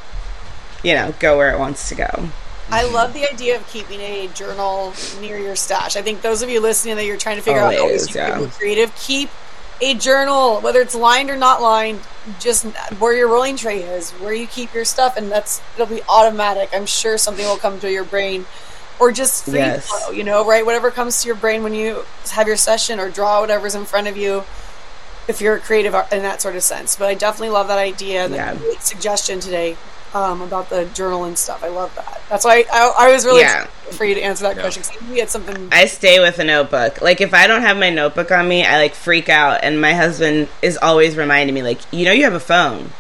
you 0.83 0.95
know 0.95 1.15
go 1.19 1.37
where 1.39 1.51
it 1.51 1.59
wants 1.59 1.89
to 1.89 1.95
go. 1.95 2.29
I 2.71 2.85
love 2.85 3.12
the 3.15 3.31
idea 3.33 3.57
of 3.57 3.67
keeping 3.69 4.01
a 4.01 4.29
journal 4.35 4.93
near 5.21 5.39
your 5.39 5.57
stash. 5.57 5.97
I 5.97 6.03
think 6.03 6.21
those 6.21 6.43
of 6.43 6.51
you 6.51 6.61
listening 6.61 6.97
that 6.97 7.05
you're 7.05 7.17
trying 7.17 7.37
to 7.37 7.43
figure 7.43 7.61
out 7.61 7.75
how 7.75 7.83
Always, 7.83 8.09
you 8.09 8.15
can 8.15 8.45
be 8.45 8.51
creative, 8.51 8.95
keep 8.97 9.31
a 9.81 9.95
journal, 9.95 10.61
whether 10.61 10.81
it's 10.81 10.95
lined 10.95 11.31
or 11.31 11.37
not 11.37 11.61
lined, 11.61 12.01
just 12.41 12.65
where 12.99 13.12
your 13.15 13.29
rolling 13.29 13.57
tray 13.57 13.83
is, 13.83 14.11
where 14.12 14.33
you 14.33 14.47
keep 14.47 14.73
your 14.75 14.85
stuff, 14.85 15.17
and 15.17 15.31
that's 15.31 15.61
it'll 15.75 15.87
be 15.87 16.03
automatic. 16.09 16.71
I'm 16.73 16.87
sure 16.87 17.19
something 17.19 17.45
will 17.45 17.57
come 17.59 17.79
to 17.81 17.91
your 17.91 18.05
brain, 18.05 18.47
or 18.99 19.12
just 19.12 19.45
free 19.45 19.59
Yes. 19.59 19.87
flow. 19.89 20.11
You 20.11 20.25
know, 20.25 20.47
right? 20.47 20.65
Whatever 20.65 20.91
comes 20.91 21.23
to 21.23 21.27
your 21.27 21.37
brain 21.37 21.62
when 21.62 21.75
you 21.75 22.05
have 22.33 22.47
your 22.47 22.57
session, 22.57 22.99
or 22.99 23.11
draw 23.11 23.41
whatever's 23.41 23.75
in 23.75 23.85
front 23.85 24.07
of 24.09 24.17
you. 24.17 24.45
If 25.29 25.41
you're 25.41 25.57
a 25.57 25.61
creative 25.61 25.93
in 26.12 26.23
that 26.23 26.41
sort 26.41 26.55
of 26.55 26.62
sense, 26.62 26.95
but 26.97 27.09
I 27.09 27.15
definitely 27.15 27.51
love 27.51 27.67
that 27.69 27.79
idea. 27.79 28.29
Yeah. 28.29 28.55
that 28.55 28.59
great 28.59 28.81
suggestion 28.83 29.41
today 29.41 29.77
um, 30.14 30.40
about 30.42 30.71
the 30.71 30.85
journal 30.95 31.25
and 31.25 31.37
stuff. 31.37 31.62
I 31.62 31.69
love 31.69 31.95
that. 31.97 32.21
That's 32.29 32.45
why 32.45 32.64
I, 32.73 32.95
I 32.99 33.12
was 33.12 33.25
really 33.25 33.40
Yeah. 33.42 33.64
excited 33.64 33.95
for 33.97 34.05
you 34.05 34.14
to 34.14 34.21
answer 34.23 34.42
that 34.45 34.57
Yeah. 34.57 34.62
question 34.62 34.83
because 34.92 35.09
we 35.09 35.19
had 35.19 35.31
something. 35.31 35.69
i 35.73 35.87
stay 35.87 36.19
with 36.21 36.38
a 36.40 36.45
notebook 36.45 37.01
like 37.01 37.21
if 37.21 37.33
i 37.33 37.47
don't 37.47 37.62
have 37.62 37.77
my 37.77 37.88
notebook 37.88 38.33
on 38.33 38.49
me 38.49 38.64
i 38.66 38.79
like 38.79 38.95
freak 38.97 39.29
out 39.29 39.61
and 39.62 39.81
my 39.81 39.92
husband 39.95 40.49
is 40.61 40.77
always 40.77 41.16
reminding 41.16 41.55
me 41.55 41.62
like 41.62 41.79
you 41.92 42.05
know 42.05 42.11
you 42.11 42.25
have 42.25 42.33
a 42.35 42.40
phone 42.40 42.90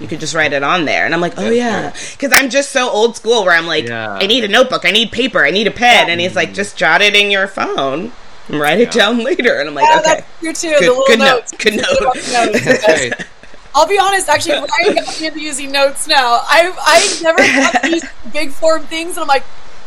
you 0.00 0.06
could 0.08 0.18
just 0.18 0.34
write 0.34 0.54
it 0.54 0.62
on 0.62 0.86
there 0.86 1.04
and 1.04 1.12
i'm 1.14 1.20
like 1.20 1.34
oh 1.36 1.50
yeah 1.50 1.92
because 2.12 2.32
i'm 2.32 2.48
just 2.48 2.70
so 2.72 2.88
old 2.88 3.16
school 3.16 3.44
where 3.44 3.52
i'm 3.54 3.66
like 3.66 3.86
Yeah. 3.86 4.12
i 4.14 4.26
need 4.26 4.44
a 4.44 4.48
notebook 4.48 4.86
i 4.86 4.90
need 4.90 5.12
paper 5.12 5.44
i 5.44 5.50
need 5.50 5.66
a 5.66 5.70
pen 5.72 6.08
and 6.08 6.20
he's 6.20 6.34
like 6.34 6.54
just 6.54 6.74
jot 6.76 7.02
it 7.02 7.14
in 7.14 7.30
your 7.30 7.46
phone 7.46 8.10
and 8.48 8.58
write 8.60 8.80
it 8.80 8.90
down 8.90 9.18
later 9.24 9.58
and 9.60 9.68
i'm 9.68 9.74
like 9.74 9.84
yeah, 9.86 10.00
okay 10.00 10.24
that's 10.42 10.60
true 10.62 10.70
too. 10.70 10.78
Good- 10.78 10.82
the 10.88 10.88
little 10.88 11.06
good 11.06 11.18
note, 11.18 11.26
notes. 11.26 11.52
good 11.52 11.76
note. 11.76 12.00
Notes. 12.00 12.64
That's 12.64 12.88
right. 12.88 13.26
I'll 13.74 13.86
be 13.86 13.98
honest. 13.98 14.28
Actually, 14.28 14.54
Ryan 14.58 14.94
got 15.04 15.20
me 15.20 15.26
into 15.26 15.40
using 15.40 15.70
notes 15.72 16.06
now. 16.06 16.40
I 16.42 16.72
I 16.80 17.22
never 17.22 17.38
thought 17.42 17.82
to 17.82 17.90
use 17.90 18.04
big 18.32 18.50
form 18.52 18.82
things, 18.82 19.10
and 19.16 19.20
I'm 19.20 19.28
like, 19.28 19.44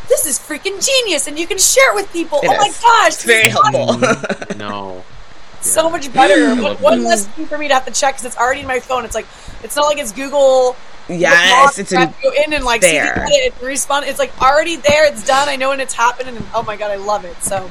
this 0.07 0.25
is 0.25 0.39
freaking 0.39 0.83
genius, 0.85 1.27
and 1.27 1.37
you 1.37 1.47
can 1.47 1.57
share 1.57 1.91
it 1.91 1.95
with 1.95 2.11
people. 2.13 2.39
It 2.43 2.49
oh 2.49 2.57
my 2.57 2.69
gosh, 2.81 3.07
it's 3.07 3.23
very 3.25 3.43
this 3.43 3.53
is 3.53 3.59
awesome. 3.59 4.01
helpful 4.01 4.45
mm, 4.45 4.57
No. 4.57 5.03
so 5.61 5.89
much 5.89 6.11
better. 6.13 6.45
I 6.45 6.53
One, 6.53 6.61
love 6.61 6.81
one 6.81 7.03
less 7.03 7.27
thing 7.27 7.45
for 7.47 7.57
me 7.57 7.67
to 7.67 7.73
have 7.73 7.85
to 7.85 7.91
check 7.91 8.15
because 8.15 8.25
it's 8.25 8.37
already 8.37 8.61
in 8.61 8.67
my 8.67 8.79
phone. 8.79 9.05
It's 9.05 9.15
like 9.15 9.27
it's 9.63 9.75
not 9.75 9.85
like 9.87 9.97
it's 9.97 10.11
Google. 10.11 10.75
yes 11.09 11.77
it's 11.79 11.91
I 11.93 12.03
in 12.03 12.13
go 12.23 12.31
in 12.45 12.53
and 12.53 12.63
like 12.63 12.81
there. 12.81 13.15
the 13.15 13.33
edit 13.33 13.53
and 13.59 13.67
respond. 13.67 14.05
It's 14.05 14.19
like 14.19 14.31
already 14.41 14.75
there. 14.77 15.07
It's 15.11 15.25
done. 15.25 15.49
I 15.49 15.55
know 15.55 15.69
when 15.69 15.79
it's 15.79 15.93
happening, 15.93 16.37
and 16.37 16.45
oh 16.53 16.63
my 16.63 16.77
god, 16.77 16.91
I 16.91 16.95
love 16.97 17.25
it. 17.25 17.41
So 17.43 17.69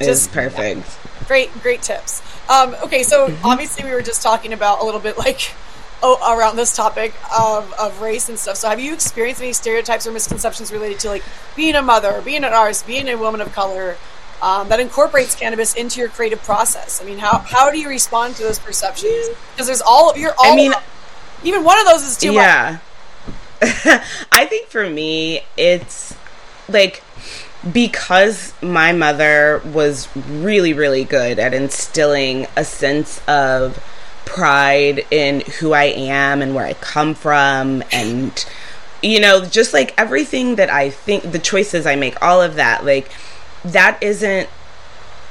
it's 0.00 0.06
just- 0.08 0.32
perfect 0.32 0.86
great, 1.28 1.52
great 1.62 1.82
tips. 1.82 2.22
Um, 2.48 2.74
okay, 2.84 3.02
so 3.02 3.34
obviously 3.44 3.84
we 3.84 3.90
were 3.92 4.02
just 4.02 4.22
talking 4.22 4.52
about 4.52 4.80
a 4.80 4.84
little 4.84 5.00
bit 5.00 5.18
like 5.18 5.52
oh, 6.02 6.36
around 6.36 6.56
this 6.56 6.74
topic 6.74 7.14
of, 7.38 7.72
of 7.74 8.00
race 8.00 8.28
and 8.28 8.38
stuff. 8.38 8.56
So 8.56 8.68
have 8.68 8.80
you 8.80 8.94
experienced 8.94 9.42
any 9.42 9.52
stereotypes 9.52 10.06
or 10.06 10.12
misconceptions 10.12 10.72
related 10.72 10.98
to 11.00 11.08
like 11.08 11.24
being 11.56 11.74
a 11.74 11.82
mother, 11.82 12.22
being 12.24 12.44
an 12.44 12.52
artist, 12.52 12.86
being 12.86 13.08
a 13.08 13.16
woman 13.16 13.40
of 13.40 13.52
color 13.52 13.96
um, 14.40 14.68
that 14.68 14.80
incorporates 14.80 15.34
cannabis 15.34 15.74
into 15.74 16.00
your 16.00 16.08
creative 16.08 16.42
process? 16.42 17.02
I 17.02 17.04
mean, 17.04 17.18
how 17.18 17.38
how 17.38 17.70
do 17.70 17.78
you 17.78 17.88
respond 17.88 18.36
to 18.36 18.42
those 18.42 18.58
perceptions? 18.58 19.28
Because 19.52 19.66
there's 19.66 19.82
all 19.82 20.16
you're 20.16 20.34
all. 20.38 20.52
I 20.52 20.56
mean- 20.56 20.72
even 21.44 21.62
one 21.62 21.78
of 21.78 21.86
those 21.86 22.02
is 22.02 22.16
too 22.16 22.32
much. 22.32 22.42
yeah 22.42 22.78
I 24.32 24.46
think 24.46 24.68
for 24.68 24.88
me, 24.88 25.42
it's 25.56 26.14
like 26.68 27.02
because 27.72 28.52
my 28.62 28.92
mother 28.92 29.60
was 29.64 30.08
really, 30.16 30.72
really 30.72 31.04
good 31.04 31.38
at 31.38 31.52
instilling 31.54 32.46
a 32.56 32.64
sense 32.64 33.20
of 33.26 33.82
pride 34.24 35.06
in 35.10 35.40
who 35.58 35.72
I 35.72 35.84
am 35.84 36.42
and 36.42 36.54
where 36.54 36.66
I 36.66 36.74
come 36.74 37.14
from 37.14 37.82
and 37.90 38.44
you 39.02 39.20
know 39.20 39.42
just 39.42 39.72
like 39.72 39.94
everything 39.96 40.56
that 40.56 40.68
I 40.68 40.90
think 40.90 41.32
the 41.32 41.38
choices 41.38 41.86
I 41.86 41.96
make 41.96 42.20
all 42.22 42.42
of 42.42 42.56
that 42.56 42.84
like 42.84 43.10
that 43.64 44.00
isn't 44.02 44.50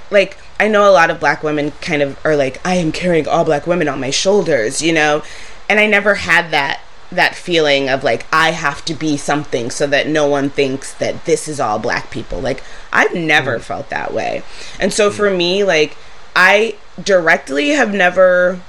like 0.09 0.39
I 0.59 0.67
know 0.67 0.89
a 0.89 0.91
lot 0.91 1.11
of 1.11 1.19
black 1.19 1.43
women 1.43 1.73
kind 1.79 2.01
of 2.01 2.17
are 2.25 2.35
like 2.35 2.59
I 2.65 2.75
am 2.75 2.91
carrying 2.91 3.27
all 3.27 3.45
black 3.45 3.67
women 3.67 3.87
on 3.87 3.99
my 3.99 4.09
shoulders 4.09 4.81
you 4.81 4.93
know? 4.93 5.21
And 5.69 5.79
I 5.79 5.85
never 5.85 6.15
had 6.15 6.49
that 6.49 6.81
that 7.11 7.35
feeling 7.35 7.89
of 7.89 8.03
like 8.03 8.25
I 8.33 8.51
have 8.51 8.83
to 8.85 8.93
be 8.93 9.15
something 9.17 9.71
so 9.71 9.87
that 9.87 10.07
no 10.07 10.27
one 10.27 10.49
thinks 10.49 10.93
that 10.95 11.25
this 11.25 11.47
is 11.47 11.59
all 11.59 11.79
black 11.79 12.11
people. 12.11 12.39
Like 12.39 12.63
I've 12.91 13.13
never 13.13 13.57
mm. 13.57 13.61
felt 13.61 13.89
that 13.89 14.13
way. 14.13 14.43
And 14.79 14.91
so 14.93 15.09
mm. 15.09 15.13
for 15.13 15.29
me 15.29 15.63
like 15.63 15.95
I 16.35 16.75
directly 17.01 17.69
have 17.69 17.93
never 17.93 18.59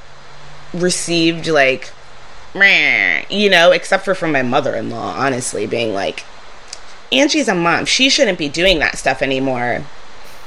received 0.73 1.47
like 1.47 1.93
you 2.55 3.49
know, 3.49 3.71
except 3.71 4.05
for 4.05 4.15
from 4.17 4.33
my 4.33 4.43
mother-in-law 4.43 5.15
honestly 5.17 5.67
being 5.67 5.95
like 5.95 6.25
Angie's 7.13 7.49
a 7.49 7.55
mom. 7.55 7.85
She 7.85 8.11
shouldn't 8.11 8.39
be 8.39 8.49
doing 8.49 8.79
that 8.81 8.99
stuff 8.99 9.23
anymore. 9.23 9.85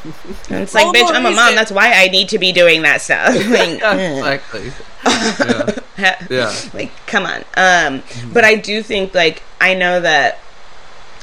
And 0.03 0.63
it's 0.63 0.73
like, 0.73 0.87
bitch, 0.87 1.11
I'm 1.11 1.25
a 1.25 1.31
mom. 1.31 1.55
That's 1.55 1.71
why 1.71 1.93
I 1.93 2.07
need 2.07 2.29
to 2.29 2.39
be 2.39 2.51
doing 2.51 2.81
that 2.83 3.01
stuff. 3.01 3.35
like, 3.49 4.41
exactly. 4.53 4.71
yeah. 5.97 6.27
yeah. 6.29 6.55
Like, 6.73 6.91
come 7.05 7.25
on. 7.25 7.43
Um, 7.55 8.03
but 8.33 8.43
I 8.43 8.55
do 8.55 8.81
think, 8.81 9.13
like, 9.13 9.43
I 9.59 9.73
know 9.75 9.99
that 9.99 10.39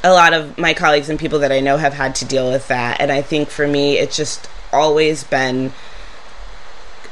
a 0.03 0.11
lot 0.11 0.33
of 0.33 0.57
my 0.57 0.73
colleagues 0.73 1.09
and 1.09 1.19
people 1.19 1.39
that 1.39 1.51
I 1.51 1.59
know 1.59 1.77
have 1.77 1.93
had 1.93 2.15
to 2.15 2.25
deal 2.25 2.49
with 2.49 2.67
that. 2.69 3.01
And 3.01 3.11
I 3.11 3.21
think 3.21 3.49
for 3.49 3.67
me, 3.67 3.97
it's 3.97 4.15
just 4.15 4.49
always 4.71 5.23
been 5.23 5.73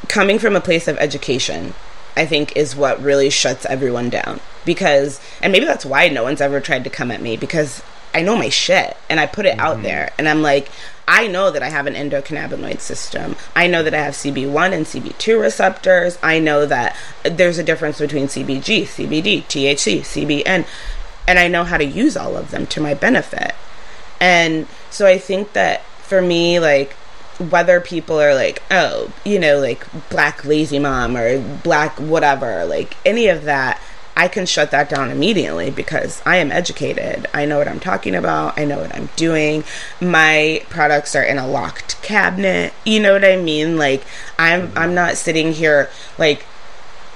coming 0.08 0.40
from 0.40 0.56
a 0.56 0.62
place 0.62 0.88
of 0.88 0.98
education. 0.98 1.74
I 2.16 2.26
think 2.26 2.56
is 2.58 2.76
what 2.76 3.00
really 3.02 3.30
shuts 3.30 3.64
everyone 3.68 4.10
down 4.10 4.40
because, 4.66 5.22
and 5.40 5.52
maybe 5.52 5.66
that's 5.68 5.86
why 5.86 6.10
no 6.10 6.24
one's 6.24 6.42
ever 6.42 6.60
tried 6.60 6.84
to 6.86 6.90
come 6.90 7.12
at 7.12 7.22
me 7.22 7.38
because 7.38 7.84
I 8.14 8.22
know 8.22 8.36
my 8.36 8.50
shit 8.50 8.98
and 9.10 9.20
I 9.20 9.26
put 9.26 9.46
it 9.46 9.52
mm-hmm. 9.52 9.60
out 9.60 9.84
there 9.84 10.12
and 10.18 10.28
I'm 10.28 10.42
like, 10.42 10.70
I 11.08 11.28
know 11.28 11.52
that 11.52 11.64
I 11.64 11.70
have 11.70 11.88
an 11.88 11.94
endocannabinoid 11.94 12.82
system. 12.82 13.36
I 13.56 13.68
know 13.68 13.82
that 13.82 13.94
I 13.94 14.00
have 14.00 14.14
CB1 14.14 14.74
and 14.74 14.86
CB2 14.86 15.40
receptors. 15.40 16.18
I 16.22 16.40
know 16.40 16.66
that 16.66 16.98
there's 17.24 17.58
a 17.58 17.64
difference 17.64 18.00
between 18.00 18.28
CBG, 18.28 18.84
CBD, 18.84 19.44
THC, 19.44 20.02
CBN, 20.02 20.68
and 21.26 21.40
I 21.40 21.48
know 21.48 21.64
how 21.64 21.78
to 21.78 21.86
use 21.86 22.18
all 22.18 22.36
of 22.36 22.52
them 22.52 22.68
to 22.68 22.82
my 22.82 22.94
benefit. 22.94 23.54
And 24.20 24.68
so 24.90 25.06
I 25.06 25.18
think 25.18 25.54
that 25.54 25.84
for 26.02 26.22
me, 26.22 26.60
like, 26.60 26.94
whether 27.40 27.80
people 27.80 28.20
are 28.20 28.34
like, 28.34 28.62
oh, 28.72 29.12
you 29.24 29.40
know, 29.40 29.60
like 29.60 29.86
black 30.10 30.44
lazy 30.44 30.80
mom 30.80 31.16
or 31.16 31.40
black 31.40 32.00
whatever, 32.00 32.66
like 32.66 32.98
any 33.06 33.28
of 33.28 33.44
that, 33.44 33.80
I 34.18 34.28
can 34.28 34.48
shut 34.48 34.72
that 34.72 34.90
down 34.90 35.12
immediately 35.12 35.70
because 35.70 36.24
I 36.26 36.38
am 36.38 36.52
educated. 36.52 37.28
I 37.36 37.46
know 37.46 37.60
what 37.60 37.68
I'm 37.68 37.80
talking 37.80 38.16
about. 38.16 38.58
I 38.58 38.66
know 38.66 38.80
what 38.80 38.94
I'm 38.96 39.10
doing. 39.16 39.64
My 40.02 40.64
products 40.70 41.16
are 41.16 41.22
in 41.22 41.38
a 41.38 41.48
locked 41.48 42.02
cabinet. 42.02 42.74
You 42.84 43.00
know 43.00 43.14
what 43.14 43.24
I 43.24 43.36
mean? 43.36 43.78
Like 43.78 44.04
I'm 44.40 44.72
I'm 44.76 44.96
not 44.96 45.18
sitting 45.18 45.54
here 45.54 45.92
like 46.18 46.48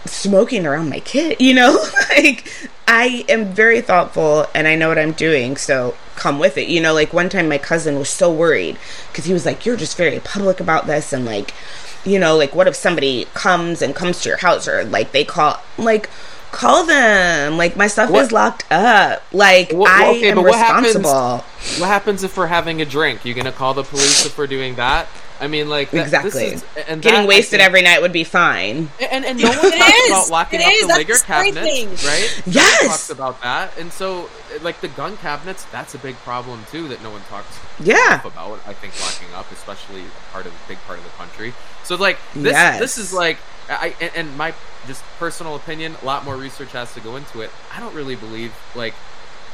smoking 0.06 0.68
around 0.68 0.92
my 0.92 1.00
kid, 1.00 1.38
you 1.42 1.56
know? 1.56 1.84
like 2.10 2.48
I 2.88 3.26
am 3.28 3.46
very 3.46 3.82
thoughtful 3.82 4.46
and 4.54 4.68
I 4.68 4.76
know 4.76 4.90
what 4.90 5.00
I'm 5.00 5.14
doing, 5.14 5.58
so 5.58 5.96
come 6.16 6.38
with 6.38 6.56
it. 6.56 6.68
You 6.68 6.82
know, 6.82 6.94
like 6.94 7.14
one 7.14 7.30
time 7.30 7.50
my 7.50 7.58
cousin 7.58 7.98
was 7.98 8.10
so 8.10 8.32
worried 8.32 8.78
cuz 9.12 9.26
he 9.26 9.34
was 9.34 9.44
like 9.44 9.66
you're 9.66 9.76
just 9.76 9.98
very 9.98 10.20
public 10.20 10.60
about 10.60 10.86
this 10.86 11.12
and 11.14 11.26
like 11.26 11.56
you 12.04 12.20
know, 12.20 12.38
like 12.38 12.54
what 12.54 12.68
if 12.68 12.76
somebody 12.76 13.26
comes 13.34 13.82
and 13.82 13.96
comes 13.96 14.22
to 14.22 14.30
your 14.30 14.38
house 14.38 14.68
or 14.68 14.84
like 14.84 15.14
they 15.14 15.24
call 15.24 15.62
like 15.80 16.08
call 16.52 16.86
them. 16.86 17.58
Like 17.58 17.76
my 17.76 17.88
stuff 17.88 18.10
what? 18.10 18.26
is 18.26 18.32
locked 18.32 18.66
up. 18.72 19.24
Like 19.34 19.74
I 19.74 20.10
okay, 20.10 20.30
am 20.30 20.36
but 20.36 20.46
responsible. 20.46 21.12
What 21.12 21.16
happens, 21.16 21.80
what 21.80 21.88
happens 21.88 22.24
if 22.24 22.38
we're 22.38 22.48
having 22.48 22.82
a 22.82 22.86
drink? 22.86 23.26
You 23.26 23.34
gonna 23.34 23.52
call 23.52 23.74
the 23.74 23.84
police 23.84 24.26
if 24.26 24.38
we're 24.38 24.48
doing 24.48 24.76
that? 24.76 25.08
I 25.42 25.48
mean, 25.48 25.70
like 25.70 25.90
that, 25.90 26.04
exactly. 26.04 26.46
Is, 26.46 26.64
and 26.88 27.02
getting 27.02 27.22
that, 27.22 27.28
wasted 27.28 27.60
think, 27.60 27.64
every 27.64 27.82
night 27.82 28.02
would 28.02 28.14
be 28.14 28.24
fine. 28.24 28.90
And, 29.12 29.26
and 29.26 29.40
no 29.42 29.50
one 29.50 29.72
talks 29.72 30.08
about 30.08 30.30
locking 30.30 30.60
it 30.60 30.68
up 30.68 30.72
is. 30.72 30.82
the 30.82 30.88
that's 30.88 30.98
liquor 31.00 31.18
cabinets, 31.26 32.06
right? 32.06 32.44
Yes, 32.46 32.84
no 32.84 32.88
talks 32.90 33.10
about 33.10 33.42
that. 33.42 33.76
And 33.80 33.92
so, 33.92 34.30
like 34.62 34.80
the 34.82 34.88
gun 34.90 35.18
cabinets, 35.18 35.66
that's 35.66 35.96
a 35.96 35.98
big 35.98 36.16
problem 36.18 36.64
too 36.70 36.88
that 36.90 37.02
no 37.02 37.10
one 37.10 37.22
talks. 37.24 37.60
Yeah. 37.80 38.26
about. 38.26 38.60
I 38.68 38.74
think 38.74 38.94
locking 39.02 39.34
up, 39.36 39.52
especially 39.52 40.02
a 40.02 40.32
part 40.32 40.46
of 40.46 40.54
a 40.54 40.68
big 40.68 40.78
part 40.86 41.00
of 41.00 41.06
the 41.06 41.12
country. 41.12 41.54
So 41.84 41.96
like 41.96 42.20
this, 42.36 42.54
yes. 42.54 42.80
this 42.80 42.98
is 43.00 43.12
like 43.12 43.38
I 43.68 43.96
and, 44.00 44.12
and 44.16 44.38
my 44.38 44.54
just 44.86 45.04
personal 45.18 45.56
opinion, 45.56 45.96
a 46.02 46.06
lot 46.06 46.24
more 46.24 46.36
research 46.36 46.72
has 46.74 46.94
to 46.94 47.00
go 47.00 47.16
into 47.16 47.42
it. 47.42 47.50
I 47.74 47.80
don't 47.80 47.96
really 47.96 48.16
believe 48.16 48.54
like 48.76 48.94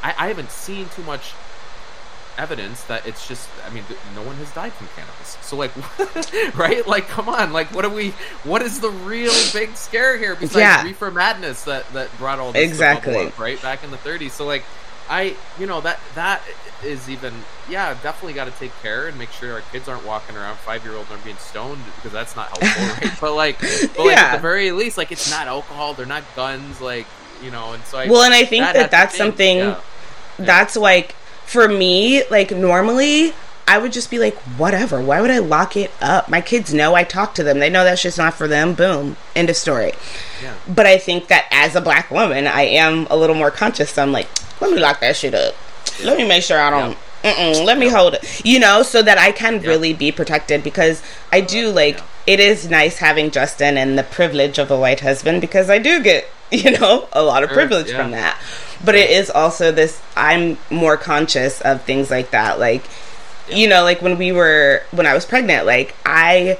I, 0.03 0.13
I 0.17 0.27
haven't 0.27 0.51
seen 0.51 0.89
too 0.89 1.03
much 1.03 1.33
evidence 2.37 2.83
that 2.83 3.05
it's 3.07 3.27
just 3.27 3.49
i 3.65 3.69
mean 3.71 3.83
no 4.15 4.21
one 4.21 4.35
has 4.35 4.51
died 4.53 4.71
from 4.71 4.87
cannabis 4.95 5.37
so 5.41 5.55
like 5.55 5.71
right 6.55 6.87
like 6.87 7.07
come 7.07 7.27
on 7.27 7.51
like 7.51 7.73
what 7.73 7.83
are 7.83 7.89
we 7.89 8.11
what 8.43 8.61
is 8.61 8.79
the 8.79 8.89
real 8.89 9.33
big 9.53 9.75
scare 9.75 10.17
here 10.17 10.35
besides 10.35 10.57
yeah. 10.57 10.83
reefer 10.83 11.09
madness 11.09 11.63
that 11.63 11.87
that 11.93 12.15
brought 12.17 12.39
all 12.39 12.51
this 12.51 12.69
exactly 12.69 13.27
up, 13.27 13.39
right 13.39 13.61
back 13.61 13.83
in 13.83 13.91
the 13.91 13.97
30s 13.97 14.31
so 14.31 14.45
like 14.45 14.63
i 15.09 15.35
you 15.59 15.65
know 15.65 15.81
that 15.81 15.99
that 16.13 16.41
is 16.83 17.09
even 17.09 17.33
yeah 17.69 17.93
definitely 18.03 18.33
got 18.33 18.45
to 18.45 18.59
take 18.59 18.73
care 18.81 19.07
and 19.07 19.17
make 19.17 19.31
sure 19.31 19.53
our 19.53 19.61
kids 19.71 19.87
aren't 19.87 20.05
walking 20.05 20.35
around 20.35 20.55
five 20.57 20.83
year 20.83 20.93
olds 20.93 21.09
aren't 21.09 21.23
being 21.23 21.37
stoned 21.37 21.81
because 21.95 22.11
that's 22.11 22.35
not 22.35 22.49
helpful 22.49 23.07
right 23.09 23.17
but 23.19 23.33
like 23.33 23.59
but 23.59 23.97
like 23.97 24.15
yeah. 24.15 24.25
at 24.25 24.35
the 24.35 24.41
very 24.41 24.71
least 24.71 24.97
like 24.97 25.11
it's 25.11 25.31
not 25.31 25.47
alcohol 25.47 25.95
they're 25.95 26.05
not 26.05 26.23
guns 26.35 26.79
like 26.81 27.07
you 27.43 27.49
know 27.49 27.73
and 27.73 27.83
so 27.85 27.97
I, 27.97 28.07
well 28.07 28.23
and 28.23 28.33
i 28.33 28.45
think 28.45 28.63
that, 28.63 28.73
that 28.73 28.91
that's 28.91 29.17
something 29.17 29.57
yeah. 29.57 29.81
that's 30.37 30.75
like 30.75 31.15
for 31.47 31.67
me 31.67 32.23
like 32.29 32.51
normally 32.51 33.33
I 33.67 33.79
would 33.79 33.91
just 33.91 34.09
be 34.09 34.17
like, 34.17 34.35
whatever. 34.57 35.01
Why 35.01 35.19
would 35.19 35.29
I 35.29 35.39
lock 35.39 35.75
it 35.75 35.91
up? 36.01 36.29
My 36.29 36.39
kids 36.39 36.73
know 36.73 36.95
I 36.95 37.03
talk 37.03 37.35
to 37.35 37.43
them. 37.43 37.59
They 37.59 37.69
know 37.69 37.83
that's 37.83 38.01
just 38.01 38.17
not 38.17 38.33
for 38.33 38.47
them. 38.47 38.73
Boom. 38.73 39.17
End 39.35 39.49
of 39.49 39.57
story. 39.57 39.91
Yeah. 40.41 40.55
But 40.73 40.85
I 40.85 40.97
think 40.97 41.27
that 41.27 41.47
as 41.51 41.75
a 41.75 41.81
black 41.81 42.09
woman, 42.09 42.47
I 42.47 42.61
am 42.61 43.07
a 43.09 43.17
little 43.17 43.35
more 43.35 43.51
conscious. 43.51 43.91
So 43.91 44.03
I'm 44.03 44.13
like, 44.13 44.29
let 44.61 44.71
me 44.71 44.79
lock 44.79 45.01
that 45.01 45.17
shit 45.17 45.33
up. 45.33 45.53
Let 46.01 46.17
me 46.17 46.25
make 46.25 46.43
sure 46.43 46.57
I 46.57 46.69
don't. 46.69 46.97
Yeah. 47.23 47.63
let 47.65 47.77
me 47.77 47.89
hold 47.89 48.13
it, 48.13 48.45
you 48.45 48.57
know, 48.57 48.83
so 48.83 49.01
that 49.01 49.17
I 49.17 49.33
can 49.33 49.61
yeah. 49.61 49.67
really 49.67 49.91
be 49.91 50.13
protected 50.13 50.63
because 50.63 51.01
I 51.31 51.41
do 51.41 51.69
like 51.71 51.99
it 52.25 52.39
is 52.39 52.69
nice 52.69 52.99
having 52.99 53.31
Justin 53.31 53.77
and 53.77 53.97
the 53.97 54.03
privilege 54.03 54.59
of 54.59 54.69
a 54.69 54.79
white 54.79 54.99
husband 54.99 55.41
because 55.41 55.69
I 55.69 55.79
do 55.79 56.01
get, 56.01 56.25
you 56.51 56.71
know, 56.77 57.07
a 57.13 57.23
lot 57.23 57.43
of 57.43 57.49
privilege 57.49 57.91
from 57.91 58.11
that. 58.11 58.41
But 58.83 58.95
it 58.95 59.09
is 59.09 59.29
also 59.29 59.71
this 59.71 60.01
I'm 60.15 60.57
more 60.69 60.97
conscious 60.97 61.61
of 61.61 61.81
things 61.83 62.11
like 62.11 62.31
that. 62.31 62.59
Like, 62.59 62.83
you 63.49 63.67
know, 63.67 63.83
like 63.83 64.01
when 64.01 64.17
we 64.17 64.31
were 64.31 64.83
when 64.91 65.05
I 65.05 65.13
was 65.13 65.25
pregnant, 65.25 65.65
like 65.65 65.95
I 66.05 66.59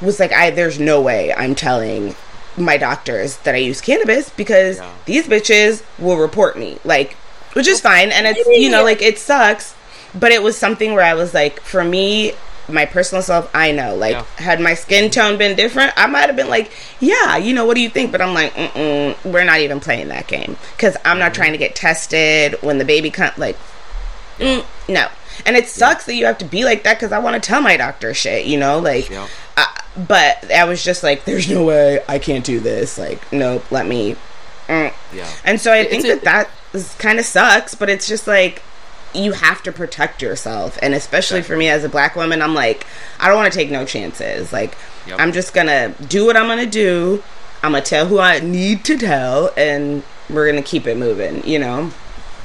was 0.00 0.18
like 0.18 0.32
I 0.32 0.50
there's 0.50 0.78
no 0.78 1.00
way 1.00 1.32
I'm 1.32 1.54
telling 1.54 2.14
my 2.56 2.76
doctors 2.76 3.36
that 3.38 3.54
I 3.54 3.58
use 3.58 3.80
cannabis 3.80 4.30
because 4.30 4.80
these 5.04 5.28
bitches 5.28 5.84
will 5.98 6.16
report 6.16 6.58
me. 6.58 6.78
Like 6.84 7.16
which 7.58 7.66
is 7.66 7.80
fine 7.80 8.10
and 8.10 8.26
it's 8.26 8.46
you 8.48 8.70
know 8.70 8.84
like 8.84 9.02
it 9.02 9.18
sucks 9.18 9.74
but 10.14 10.32
it 10.32 10.42
was 10.42 10.56
something 10.56 10.92
where 10.92 11.04
i 11.04 11.14
was 11.14 11.34
like 11.34 11.60
for 11.60 11.82
me 11.82 12.32
my 12.68 12.84
personal 12.84 13.22
self 13.22 13.50
i 13.54 13.72
know 13.72 13.94
like 13.94 14.12
yeah. 14.12 14.24
had 14.36 14.60
my 14.60 14.74
skin 14.74 15.10
tone 15.10 15.38
been 15.38 15.56
different 15.56 15.92
i 15.96 16.06
might 16.06 16.26
have 16.26 16.36
been 16.36 16.48
like 16.48 16.70
yeah 17.00 17.36
you 17.36 17.54
know 17.54 17.64
what 17.64 17.74
do 17.74 17.80
you 17.80 17.88
think 17.88 18.12
but 18.12 18.20
i'm 18.20 18.34
like 18.34 18.52
Mm-mm, 18.54 19.32
we're 19.32 19.44
not 19.44 19.60
even 19.60 19.80
playing 19.80 20.08
that 20.08 20.26
game 20.26 20.56
because 20.76 20.96
i'm 21.04 21.18
not 21.18 21.26
mm-hmm. 21.26 21.34
trying 21.34 21.52
to 21.52 21.58
get 21.58 21.74
tested 21.74 22.56
when 22.60 22.78
the 22.78 22.84
baby 22.84 23.10
comes 23.10 23.36
like 23.38 23.56
mm, 24.38 24.64
no 24.88 25.08
and 25.46 25.56
it 25.56 25.66
sucks 25.66 26.06
yeah. 26.06 26.12
that 26.12 26.18
you 26.18 26.26
have 26.26 26.38
to 26.38 26.44
be 26.44 26.64
like 26.64 26.84
that 26.84 26.94
because 26.94 27.12
i 27.12 27.18
want 27.18 27.40
to 27.42 27.46
tell 27.46 27.60
my 27.60 27.76
doctor 27.76 28.12
shit 28.14 28.46
you 28.46 28.58
know 28.58 28.78
like 28.78 29.08
yeah. 29.08 29.26
I, 29.56 29.82
but 29.96 30.50
i 30.50 30.64
was 30.64 30.84
just 30.84 31.02
like 31.02 31.24
there's 31.24 31.48
no 31.50 31.64
way 31.64 32.00
i 32.08 32.18
can't 32.18 32.44
do 32.44 32.60
this 32.60 32.98
like 32.98 33.32
nope 33.32 33.70
let 33.70 33.86
me 33.86 34.16
mm. 34.66 34.92
yeah 35.14 35.30
and 35.44 35.60
so 35.60 35.72
i 35.72 35.84
think 35.84 36.04
that 36.04 36.22
that 36.22 36.50
kind 36.98 37.18
of 37.18 37.24
sucks, 37.24 37.74
but 37.74 37.88
it's 37.88 38.06
just 38.06 38.26
like 38.26 38.62
you 39.14 39.32
have 39.32 39.62
to 39.62 39.72
protect 39.72 40.22
yourself. 40.22 40.78
And 40.82 40.94
especially 40.94 41.42
for 41.42 41.56
me 41.56 41.68
as 41.68 41.84
a 41.84 41.88
black 41.88 42.16
woman, 42.16 42.42
I'm 42.42 42.54
like, 42.54 42.86
I 43.18 43.28
don't 43.28 43.36
want 43.36 43.52
to 43.52 43.58
take 43.58 43.70
no 43.70 43.84
chances. 43.84 44.52
Like, 44.52 44.76
yep. 45.06 45.18
I'm 45.20 45.32
just 45.32 45.54
gonna 45.54 45.94
do 46.08 46.26
what 46.26 46.36
I'm 46.36 46.46
gonna 46.46 46.66
do. 46.66 47.22
I'm 47.62 47.72
gonna 47.72 47.84
tell 47.84 48.06
who 48.06 48.18
I 48.18 48.40
need 48.40 48.84
to 48.84 48.96
tell, 48.96 49.50
and 49.56 50.02
we're 50.30 50.46
gonna 50.48 50.62
keep 50.62 50.86
it 50.86 50.96
moving. 50.96 51.46
You 51.46 51.58
know. 51.58 51.90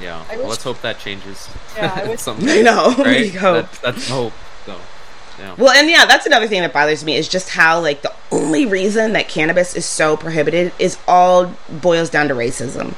Yeah. 0.01 0.24
Well, 0.30 0.49
let's 0.49 0.64
hope 0.64 0.82
that 0.82 0.99
changes. 0.99 1.47
Yeah, 1.76 1.93
I, 1.95 2.07
wish- 2.09 2.28
I 2.28 2.61
know. 2.61 2.93
Right? 2.97 3.22
We 3.22 3.30
hope. 3.30 3.70
That, 3.72 3.93
that's 3.93 4.09
hope. 4.09 4.34
So. 4.66 4.80
Yeah. 5.39 5.55
Well, 5.57 5.72
and 5.72 5.89
yeah, 5.89 6.05
that's 6.05 6.26
another 6.26 6.47
thing 6.47 6.61
that 6.61 6.74
bothers 6.74 7.03
me 7.03 7.16
is 7.16 7.28
just 7.28 7.49
how 7.49 7.80
like 7.80 8.01
the 8.01 8.14
only 8.32 8.66
reason 8.66 9.14
that 9.14 9.30
cannabis 9.30 9.76
is 9.76 9.86
so 9.86 10.16
prohibited 10.16 10.72
is 10.80 10.97
all 11.07 11.53
boils 11.70 12.09
down 12.09 12.28
to 12.28 12.34
racism. 12.36 12.93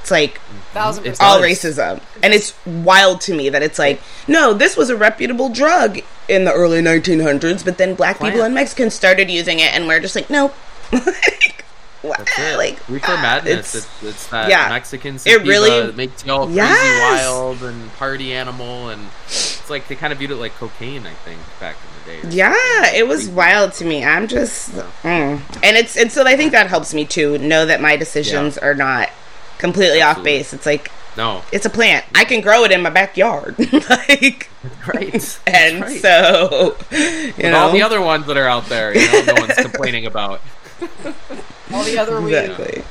It's 0.00 0.10
like 0.10 0.40
Thousand 0.72 1.06
It 1.06 1.20
all 1.20 1.40
does. 1.40 1.46
racism. 1.50 2.00
And 2.22 2.32
it's 2.32 2.54
wild 2.66 3.20
to 3.22 3.34
me 3.34 3.48
that 3.50 3.62
it's 3.62 3.78
like, 3.78 4.00
no, 4.28 4.52
this 4.54 4.76
was 4.76 4.88
a 4.90 4.96
reputable 4.96 5.48
drug 5.48 6.00
in 6.28 6.44
the 6.44 6.52
early 6.52 6.80
1900s, 6.80 7.64
but 7.64 7.76
then 7.78 7.94
black 7.94 8.18
people 8.20 8.42
and 8.42 8.54
Mexicans 8.54 8.94
started 8.94 9.28
using 9.30 9.58
it, 9.58 9.74
and 9.74 9.86
we're 9.88 10.00
just 10.00 10.14
like, 10.14 10.30
nope. 10.30 10.54
like, 10.92 11.64
what? 12.02 12.18
That's 12.18 12.38
it. 12.38 12.56
Like, 12.56 12.88
Reefer 12.88 13.06
ah, 13.12 13.20
Madness. 13.22 13.74
it's- 13.74 13.88
It's, 14.02 14.02
it's 14.02 14.26
that 14.28 14.48
yeah. 14.48 14.68
Mexican 14.70 15.16
It 15.26 15.42
really- 15.42 15.92
makes 15.92 16.24
you 16.24 16.32
all 16.32 16.44
crazy 16.46 16.56
Yes. 16.56 17.24
wild 17.26 17.62
and 17.62 17.92
party 17.94 18.32
animal, 18.32 18.88
and 18.88 19.06
it's 19.26 19.68
like 19.68 19.86
they 19.88 19.96
kind 19.96 20.12
of 20.12 20.18
viewed 20.18 20.30
it 20.30 20.36
like 20.36 20.54
cocaine. 20.54 21.06
I 21.06 21.12
think 21.24 21.40
back 21.60 21.76
in 22.06 22.22
the 22.22 22.28
day. 22.30 22.36
Yeah, 22.36 22.54
it 22.94 23.06
was 23.06 23.22
Creepy. 23.24 23.34
wild 23.34 23.72
to 23.74 23.84
me. 23.84 24.04
I'm 24.04 24.28
just, 24.28 24.70
mm. 24.72 25.40
and 25.62 25.76
it's 25.76 25.96
and 25.96 26.10
so 26.10 26.26
I 26.26 26.36
think 26.36 26.52
that 26.52 26.68
helps 26.68 26.94
me 26.94 27.04
to 27.06 27.36
know 27.38 27.66
that 27.66 27.80
my 27.82 27.96
decisions 27.96 28.56
are 28.56 28.74
not 28.74 29.10
completely 29.60 30.02
off 30.02 30.22
base. 30.24 30.52
It's 30.52 30.66
like 30.66 30.90
No, 31.16 31.42
it's 31.52 31.66
a 31.66 31.70
plant. 31.70 32.04
I 32.14 32.24
can 32.24 32.40
grow 32.40 32.64
it 32.64 32.72
in 32.72 32.82
my 32.82 32.90
backyard, 32.90 33.56
like, 33.90 34.48
right. 34.86 35.40
And 35.46 35.82
right. 35.82 36.00
so 36.00 36.76
you 36.90 37.32
With 37.36 37.38
know, 37.38 37.58
all 37.58 37.72
the 37.72 37.82
other 37.82 38.00
ones 38.00 38.26
that 38.26 38.36
are 38.36 38.48
out 38.48 38.66
there, 38.66 38.96
you 38.96 39.06
know, 39.12 39.34
no 39.34 39.40
one's 39.42 39.54
complaining 39.54 40.06
about. 40.06 40.40
All 41.72 41.84
the 41.84 41.98
other 41.98 42.20
weed. 42.20 42.34
exactly. 42.34 42.82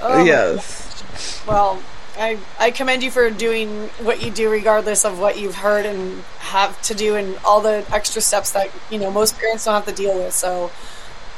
Oh, 0.00 0.22
yes. 0.24 1.42
Well, 1.48 1.82
I 2.16 2.38
I 2.60 2.70
commend 2.70 3.02
you 3.02 3.10
for 3.10 3.28
doing 3.30 3.88
what 4.00 4.22
you 4.22 4.30
do, 4.30 4.48
regardless 4.50 5.04
of 5.04 5.18
what 5.18 5.38
you've 5.38 5.56
heard 5.56 5.84
and 5.86 6.22
have 6.38 6.80
to 6.82 6.94
do, 6.94 7.16
and 7.16 7.36
all 7.44 7.60
the 7.60 7.84
extra 7.92 8.22
steps 8.22 8.52
that 8.52 8.70
you 8.90 8.98
know 8.98 9.10
most 9.10 9.36
parents 9.38 9.64
don't 9.64 9.74
have 9.74 9.86
to 9.86 9.92
deal 9.92 10.16
with. 10.16 10.32
So, 10.32 10.70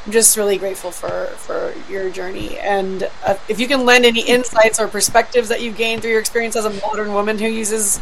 I'm 0.07 0.13
just 0.13 0.37
really 0.37 0.57
grateful 0.57 0.93
for 0.93 1.27
for 1.37 1.75
your 1.91 2.11
journey. 2.11 2.59
And 2.59 3.11
uh, 3.25 3.37
if 3.49 3.59
you 3.59 3.67
can 3.67 3.85
lend 3.85 4.05
any 4.05 4.21
insights 4.21 4.79
or 4.79 4.87
perspectives 4.87 5.49
that 5.49 5.61
you've 5.61 5.77
gained 5.77 6.03
through 6.03 6.13
your 6.13 6.21
experience 6.21 6.55
as 6.55 6.65
a 6.65 6.71
modern 6.71 7.13
woman 7.13 7.39
who 7.39 7.47
uses 7.47 8.01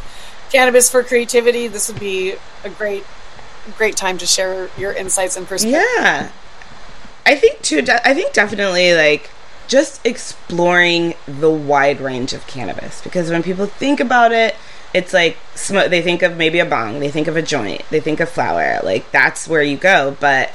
cannabis 0.52 0.90
for 0.90 1.02
creativity, 1.02 1.66
this 1.66 1.88
would 1.88 1.98
be 1.98 2.34
a 2.62 2.68
great 2.68 3.04
great 3.78 3.96
time 3.96 4.18
to 4.18 4.26
share 4.26 4.68
your 4.76 4.92
insights 4.92 5.36
and 5.36 5.46
perspectives. 5.46 5.82
Yeah. 5.96 6.30
I 7.24 7.36
think 7.36 7.62
too. 7.62 7.80
De- 7.80 8.06
I 8.06 8.12
think 8.12 8.34
definitely 8.34 8.92
like 8.94 9.30
just 9.66 10.04
exploring 10.04 11.14
the 11.26 11.50
wide 11.50 12.00
range 12.00 12.34
of 12.34 12.46
cannabis 12.46 13.00
because 13.00 13.30
when 13.30 13.42
people 13.42 13.64
think 13.64 13.98
about 13.98 14.30
it, 14.32 14.54
it's 14.92 15.14
like 15.14 15.38
they 15.70 16.02
think 16.02 16.22
of 16.22 16.36
maybe 16.36 16.58
a 16.58 16.66
bong, 16.66 17.00
they 17.00 17.10
think 17.10 17.28
of 17.28 17.36
a 17.36 17.42
joint, 17.42 17.82
they 17.88 18.00
think 18.00 18.20
of 18.20 18.28
flower. 18.28 18.80
Like 18.82 19.10
that's 19.10 19.48
where 19.48 19.62
you 19.62 19.78
go, 19.78 20.16
but 20.20 20.52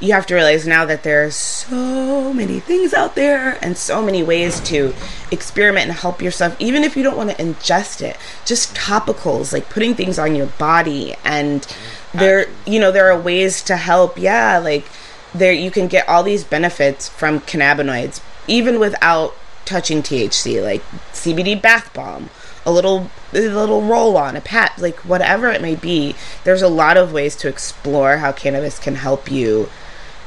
you 0.00 0.12
have 0.12 0.26
to 0.26 0.34
realize 0.34 0.66
now 0.66 0.84
that 0.84 1.02
there 1.02 1.24
are 1.24 1.30
so 1.30 2.32
many 2.32 2.60
things 2.60 2.92
out 2.92 3.14
there 3.14 3.58
and 3.62 3.76
so 3.76 4.02
many 4.02 4.22
ways 4.22 4.60
to 4.60 4.94
experiment 5.30 5.88
and 5.88 5.98
help 5.98 6.20
yourself 6.20 6.54
even 6.58 6.84
if 6.84 6.96
you 6.96 7.02
don't 7.02 7.16
want 7.16 7.30
to 7.30 7.36
ingest 7.36 8.02
it. 8.02 8.16
Just 8.44 8.74
topicals 8.74 9.52
like 9.52 9.70
putting 9.70 9.94
things 9.94 10.18
on 10.18 10.34
your 10.34 10.46
body 10.46 11.14
and 11.24 11.66
there 12.12 12.46
you 12.66 12.78
know 12.78 12.92
there 12.92 13.10
are 13.10 13.18
ways 13.18 13.62
to 13.62 13.76
help. 13.76 14.18
Yeah 14.18 14.58
like 14.58 14.86
there 15.34 15.52
you 15.52 15.70
can 15.70 15.86
get 15.86 16.08
all 16.08 16.22
these 16.22 16.44
benefits 16.44 17.08
from 17.08 17.40
cannabinoids 17.40 18.20
even 18.46 18.78
without 18.78 19.34
touching 19.64 20.02
THC 20.02 20.62
like 20.62 20.82
CBD 21.12 21.60
bath 21.60 21.92
bomb 21.94 22.28
a 22.66 22.70
little 22.70 23.10
a 23.32 23.40
little 23.40 23.82
roll 23.82 24.16
on 24.16 24.36
a 24.36 24.40
pat 24.40 24.76
like 24.78 24.98
whatever 25.00 25.48
it 25.48 25.62
may 25.62 25.74
be. 25.74 26.14
There's 26.44 26.62
a 26.62 26.68
lot 26.68 26.98
of 26.98 27.12
ways 27.12 27.34
to 27.36 27.48
explore 27.48 28.18
how 28.18 28.32
cannabis 28.32 28.78
can 28.78 28.96
help 28.96 29.30
you 29.30 29.70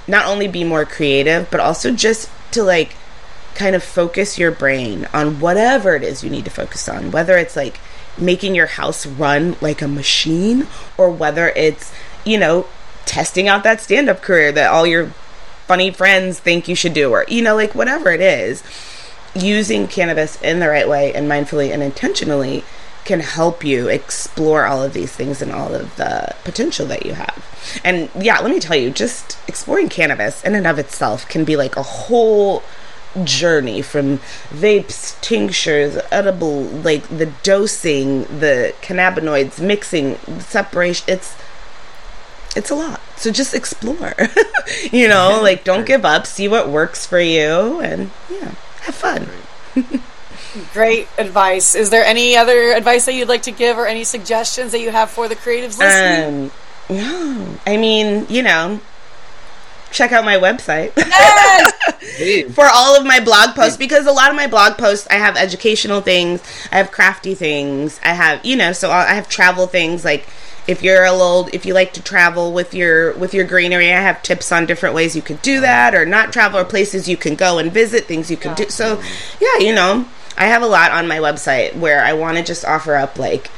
not 0.10 0.26
only 0.26 0.48
be 0.48 0.64
more 0.64 0.86
creative 0.86 1.50
but 1.52 1.60
also 1.60 1.92
just 1.92 2.30
to 2.52 2.64
like 2.64 2.96
kind 3.56 3.76
of 3.76 3.84
focus 3.84 4.38
your 4.38 4.52
brain 4.52 5.08
on 5.14 5.40
whatever 5.40 5.96
it 5.96 6.04
is 6.04 6.24
you 6.24 6.30
need 6.30 6.46
to 6.46 6.52
focus 6.52 6.88
on 6.90 7.12
whether 7.12 7.38
it's 7.38 7.56
like 7.56 7.80
making 8.18 8.56
your 8.56 8.68
house 8.68 9.06
run 9.06 9.56
like 9.62 9.82
a 9.82 9.88
machine 9.88 10.68
or 10.98 11.10
whether 11.10 11.50
it's 11.50 11.94
you 12.26 12.38
know 12.38 12.66
testing 13.06 13.48
out 13.48 13.64
that 13.64 13.82
stand-up 13.82 14.22
career 14.22 14.52
that 14.52 14.70
all 14.70 14.86
your 14.86 15.08
funny 15.68 15.92
friends 15.92 16.40
think 16.40 16.68
you 16.68 16.76
should 16.76 16.94
do 16.94 17.12
or 17.12 17.26
you 17.28 17.42
know 17.42 17.56
like 17.56 17.76
whatever 17.76 18.12
it 18.12 18.22
is 18.22 18.64
using 19.36 19.88
cannabis 19.88 20.42
in 20.42 20.60
the 20.60 20.68
right 20.68 20.90
way 20.90 21.14
and 21.14 21.30
mindfully 21.30 21.72
and 21.72 21.84
intentionally 21.84 22.64
can 23.10 23.22
help 23.22 23.64
you 23.64 23.88
explore 23.88 24.68
all 24.68 24.84
of 24.84 24.94
these 24.94 25.12
things 25.12 25.42
and 25.42 25.52
all 25.52 25.74
of 25.74 25.96
the 25.96 26.36
potential 26.44 26.86
that 26.86 27.08
you 27.08 27.14
have. 27.14 27.82
And 27.84 28.08
yeah, 28.14 28.38
let 28.40 28.52
me 28.52 28.60
tell 28.60 28.76
you, 28.76 28.92
just 28.92 29.40
exploring 29.48 29.90
cannabis 29.90 30.44
in 30.44 30.54
and 30.54 30.68
of 30.68 30.78
itself 30.78 31.28
can 31.28 31.44
be 31.44 31.56
like 31.56 31.76
a 31.76 31.82
whole 31.82 32.62
journey 33.24 33.82
from 33.82 34.20
vapes, 34.50 35.20
tinctures, 35.22 35.98
edible, 36.12 36.62
like 36.62 37.02
the 37.08 37.26
dosing, 37.42 38.26
the 38.26 38.76
cannabinoids, 38.84 39.60
mixing, 39.60 40.18
separation. 40.38 41.04
It's 41.10 41.36
it's 42.56 42.70
a 42.70 42.76
lot. 42.76 43.02
So 43.16 43.32
just 43.32 43.56
explore. 43.56 44.14
you 44.92 45.08
know, 45.08 45.40
like 45.42 45.64
don't 45.64 45.88
give 45.88 46.06
up, 46.06 46.28
see 46.28 46.48
what 46.48 46.70
works 46.70 47.08
for 47.08 47.20
you 47.20 47.80
and 47.82 48.12
yeah, 48.30 48.54
have 48.82 48.94
fun. 48.94 49.28
Great 50.74 51.08
advice. 51.18 51.76
Is 51.76 51.90
there 51.90 52.04
any 52.04 52.36
other 52.36 52.72
advice 52.74 53.06
that 53.06 53.14
you'd 53.14 53.28
like 53.28 53.44
to 53.44 53.52
give 53.52 53.78
or 53.78 53.86
any 53.86 54.04
suggestions 54.04 54.72
that 54.72 54.80
you 54.80 54.90
have 54.92 55.10
for 55.10 55.28
the 55.28 55.36
creatives 55.36 55.78
listening? 55.78 56.46
Um, 56.46 56.52
no, 56.90 57.60
I 57.68 57.78
mean, 57.78 58.26
you 58.30 58.42
know, 58.42 58.80
check 59.92 60.12
out 60.12 60.26
my 60.26 60.38
website. 60.38 60.94
For 62.54 62.66
all 62.66 62.98
of 63.00 63.06
my 63.06 63.20
blog 63.20 63.56
posts 63.56 63.78
because 63.78 64.06
a 64.06 64.12
lot 64.12 64.30
of 64.30 64.36
my 64.36 64.48
blog 64.48 64.78
posts 64.78 65.08
I 65.10 65.16
have 65.16 65.38
educational 65.38 66.02
things, 66.02 66.42
I 66.72 66.78
have 66.78 66.92
crafty 66.92 67.36
things, 67.36 68.00
I 68.04 68.14
have 68.14 68.44
you 68.46 68.56
know, 68.56 68.74
so 68.74 68.90
I 68.90 69.14
have 69.14 69.30
travel 69.30 69.68
things 69.68 70.04
like 70.04 70.28
if 70.68 70.84
you're 70.84 71.04
a 71.04 71.12
little 71.12 71.50
if 71.54 71.66
you 71.66 71.74
like 71.74 71.94
to 71.94 72.04
travel 72.04 72.54
with 72.54 72.74
your 72.74 73.14
with 73.14 73.34
your 73.34 73.44
greenery 73.44 73.92
i 73.92 74.00
have 74.00 74.22
tips 74.22 74.52
on 74.52 74.68
different 74.68 74.94
ways 74.94 75.16
you 75.16 75.22
could 75.22 75.42
do 75.42 75.62
that 75.62 75.96
or 75.96 76.06
not 76.06 76.32
travel 76.32 76.60
or 76.60 76.64
places 76.64 77.10
you 77.10 77.18
can 77.18 77.34
go 77.34 77.58
and 77.58 77.72
visit 77.72 78.06
things 78.06 78.30
you 78.30 78.38
can 78.38 78.54
do 78.54 78.70
so 78.70 79.02
yeah 79.42 79.58
you 79.58 79.74
know 79.74 80.06
i 80.40 80.46
have 80.46 80.64
a 80.64 80.68
lot 80.68 80.92
on 80.92 81.08
my 81.08 81.18
website 81.18 81.76
where 81.76 82.04
i 82.04 82.14
want 82.14 82.38
to 82.38 82.44
just 82.44 82.66
offer 82.66 82.96
up 82.96 83.20
like 83.20 83.52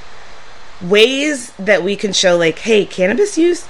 ways 0.81 1.51
that 1.53 1.83
we 1.83 1.95
can 1.95 2.11
show 2.11 2.35
like 2.35 2.59
hey 2.59 2.85
cannabis 2.85 3.37
use 3.37 3.67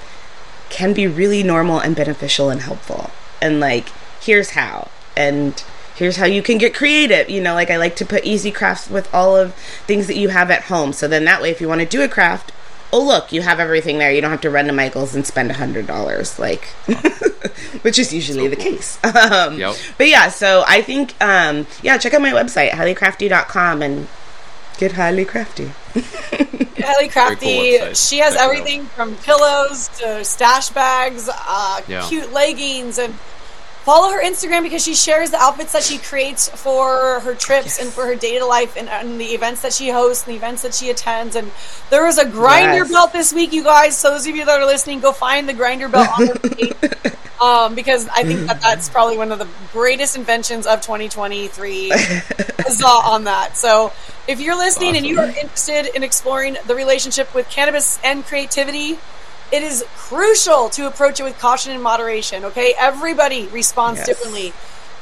can 0.72 0.93
be 0.93 1.05
really 1.05 1.43
normal 1.43 1.80
and 1.80 1.95
beneficial 1.95 2.49
and 2.49 2.62
helpful. 2.62 3.12
And 3.39 3.59
like 3.59 3.89
here's 4.22 4.51
how. 4.51 4.89
And 5.16 5.64
here's 5.95 6.16
how 6.16 6.26
you 6.26 6.41
can 6.41 6.57
get 6.57 6.74
creative. 6.74 7.30
You 7.30 7.41
know 7.41 7.53
like 7.53 7.70
i 7.70 7.78
like 7.78 7.95
to 7.97 8.05
put 8.05 8.26
easy 8.26 8.51
crafts 8.51 8.89
with 8.89 9.14
all 9.14 9.36
of 9.36 9.53
things 9.86 10.07
that 10.07 10.18
you 10.18 10.30
have 10.30 10.49
at 10.49 10.64
home. 10.64 10.93
So 10.93 11.07
then 11.07 11.26
that 11.26 11.41
way 11.41 11.51
if 11.51 11.62
you 11.62 11.68
want 11.68 11.82
to 11.82 11.88
do 11.88 12.01
a 12.01 12.07
craft 12.07 12.51
oh 12.94 13.02
look 13.04 13.32
you 13.32 13.42
have 13.42 13.60
everything 13.60 13.98
there. 13.98 14.12
You 14.12 14.22
don't 14.22 14.32
have 14.32 14.42
to 14.42 14.50
run 14.50 14.66
to 14.66 14.74
michael's 14.74 15.16
and 15.16 15.26
spend 15.26 15.50
a 15.52 15.54
hundred 15.54 15.88
dollars 15.88 16.38
like 16.39 16.66
which 17.84 17.98
is 18.00 18.14
usually 18.14 18.48
the 18.48 18.56
case. 18.56 18.98
Um, 19.32 19.58
Yep. 19.58 19.76
but 19.98 20.08
yeah 20.08 20.30
so 20.30 20.64
i 20.68 20.82
think 20.82 21.14
um, 21.22 21.66
yeah 21.84 21.98
check 21.98 22.14
out 22.14 22.22
my 22.22 22.32
website 22.32 22.70
highlycrafty.com 22.72 23.82
and 23.82 24.08
get 24.78 24.94
highly 24.94 25.26
crafty. 25.26 25.72
Highly 26.84 27.10
Crafty, 27.10 27.78
cool 27.78 27.94
she 27.94 28.18
has 28.20 28.34
Check 28.34 28.42
everything 28.44 28.86
from 28.88 29.16
pillows 29.18 29.89
to 30.00 30.24
stash 30.26 30.70
bags, 30.70 31.30
uh, 31.32 31.82
Yeah. 31.88 32.08
cute 32.08 32.32
leggings, 32.34 32.98
and 32.98 33.14
follow 33.84 34.12
her 34.12 34.22
Instagram 34.24 34.64
because 34.64 34.84
she 34.84 34.94
shares 34.94 35.32
the 35.32 35.38
outfits 35.38 35.74
that 35.74 35.84
she 35.84 35.98
creates 35.98 36.50
for 36.50 37.20
her 37.22 37.34
trips 37.36 37.80
and 37.80 37.90
for 37.90 38.06
her 38.06 38.16
day 38.16 38.38
to 38.40 38.46
life 38.46 38.78
and, 38.78 38.88
and 38.90 39.20
the 39.20 39.26
events 39.34 39.62
that 39.64 39.74
she 39.74 39.90
hosts 39.90 40.26
and 40.26 40.34
the 40.34 40.38
events 40.38 40.62
that 40.62 40.74
she 40.74 40.90
attends. 40.90 41.36
And 41.36 41.52
there 41.90 42.06
was 42.06 42.18
a 42.18 42.26
grinder 42.26 42.84
Yes. 42.84 42.92
belt 42.92 43.12
this 43.14 43.34
week, 43.34 43.54
you 43.54 43.64
guys. 43.64 43.98
So 43.98 44.12
those 44.12 44.28
of 44.28 44.36
you 44.36 44.46
that 44.46 44.60
are 44.62 44.66
listening, 44.66 45.00
go 45.00 45.12
find 45.12 45.50
the 45.50 45.54
grinder 45.54 45.88
belt 45.90 46.08
on 46.20 46.28
her 46.28 46.34
page. 46.50 46.74
Um, 47.42 47.74
because 47.74 48.08
I 48.10 48.24
think 48.24 48.42
that 48.48 48.62
that's 48.62 48.88
probably 48.88 49.18
one 49.18 49.32
of 49.32 49.40
the 49.40 49.48
greatest 49.74 50.16
inventions 50.16 50.68
of 50.68 50.82
2023. 50.82 51.90
Huzzah 51.90 52.86
on 52.88 53.24
that. 53.24 53.58
So, 53.58 53.92
if 54.28 54.40
you're 54.40 54.56
listening 54.56 54.96
and 54.96 55.04
you 55.04 55.20
are 55.20 55.26
interested 55.28 55.88
in 55.96 56.04
exploring 56.04 56.56
the 56.68 56.76
relationship 56.76 57.34
with 57.34 57.50
cannabis 57.50 58.00
and 58.04 58.24
creativity, 58.24 59.00
it 59.52 59.64
is 59.64 59.84
crucial 59.95 60.70
to 60.70 60.88
approach 60.88 61.20
it 61.20 61.24
with 61.24 61.38
caution 61.39 61.72
and 61.72 61.82
moderation. 61.84 62.45
Okay, 62.45 62.74
everybody 62.78 63.47
responds 63.47 63.99
Yes. 63.99 64.08
differently. 64.08 64.54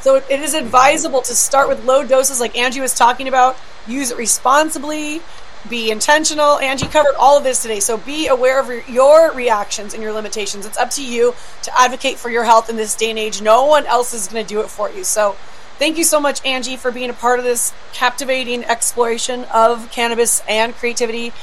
So 0.02 0.16
it 0.16 0.40
is 0.40 0.54
advisable 0.54 1.22
to 1.24 1.36
start 1.36 1.68
with 1.68 1.84
low 1.84 2.04
doses, 2.04 2.40
like 2.40 2.58
Angie 2.58 2.80
was 2.80 2.94
talking 2.94 3.28
about. 3.28 3.58
Use 3.86 4.12
it 4.12 4.18
responsibly. 4.18 5.22
Be 5.68 5.92
intentional. 5.92 6.58
Angie 6.60 6.88
covered 6.88 7.16
all 7.16 7.38
of 7.38 7.44
this 7.44 7.62
today, 7.62 7.82
so 7.82 7.98
be 7.98 8.28
aware 8.28 8.60
of 8.60 8.70
your- 8.70 8.84
your 8.88 9.32
reactions 9.32 9.94
and 9.94 10.02
your 10.02 10.14
limitations. 10.14 10.66
It's 10.66 10.78
up 10.78 10.90
to 10.92 11.04
you 11.04 11.36
to 11.64 11.80
advocate 11.80 12.18
for 12.18 12.30
your 12.30 12.46
health 12.46 12.70
in 12.70 12.78
this 12.78 12.96
day 12.96 13.10
and 13.10 13.20
age. 13.20 13.42
No 13.42 13.66
one 13.66 13.86
else 13.86 14.14
is 14.14 14.28
going 14.30 14.46
to 14.46 14.48
do 14.48 14.62
it 14.62 14.70
for 14.70 14.90
you. 14.90 15.04
So, 15.04 15.36
thank 15.78 15.98
you 15.98 16.06
so 16.06 16.22
much, 16.22 16.40
Angie, 16.46 16.78
for 16.78 16.92
being 16.92 17.10
a 17.10 17.14
part 17.14 17.40
of 17.40 17.46
this 17.46 17.74
captivating 17.92 18.64
exploration 18.64 19.44
of 19.52 19.92
cannabis 19.92 20.42
and 20.48 20.78
creativity. 20.78 21.34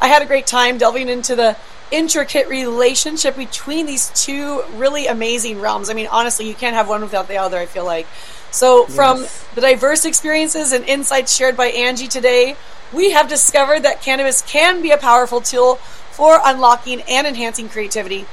I 0.00 0.08
had 0.08 0.22
a 0.22 0.26
great 0.26 0.46
time 0.46 0.78
delving 0.78 1.08
into 1.08 1.34
the 1.36 1.56
intricate 1.90 2.48
relationship 2.48 3.36
between 3.36 3.86
these 3.86 4.10
two 4.10 4.62
really 4.74 5.06
amazing 5.06 5.60
realms. 5.60 5.88
I 5.88 5.94
mean, 5.94 6.08
honestly, 6.08 6.48
you 6.48 6.54
can't 6.54 6.74
have 6.74 6.88
one 6.88 7.00
without 7.00 7.28
the 7.28 7.36
other, 7.36 7.58
I 7.58 7.66
feel 7.66 7.84
like. 7.84 8.06
So, 8.50 8.86
from 8.86 9.26
the 9.54 9.60
diverse 9.60 10.04
experiences 10.04 10.72
and 10.72 10.84
insights 10.84 11.34
shared 11.34 11.56
by 11.56 11.66
Angie 11.66 12.08
today, 12.08 12.56
we 12.92 13.10
have 13.10 13.28
discovered 13.28 13.80
that 13.80 14.02
cannabis 14.02 14.42
can 14.42 14.82
be 14.82 14.90
a 14.90 14.96
powerful 14.96 15.40
tool 15.40 15.76
for 16.12 16.40
unlocking 16.44 17.02
and 17.02 17.26
enhancing 17.26 17.68
creativity. 17.68 18.24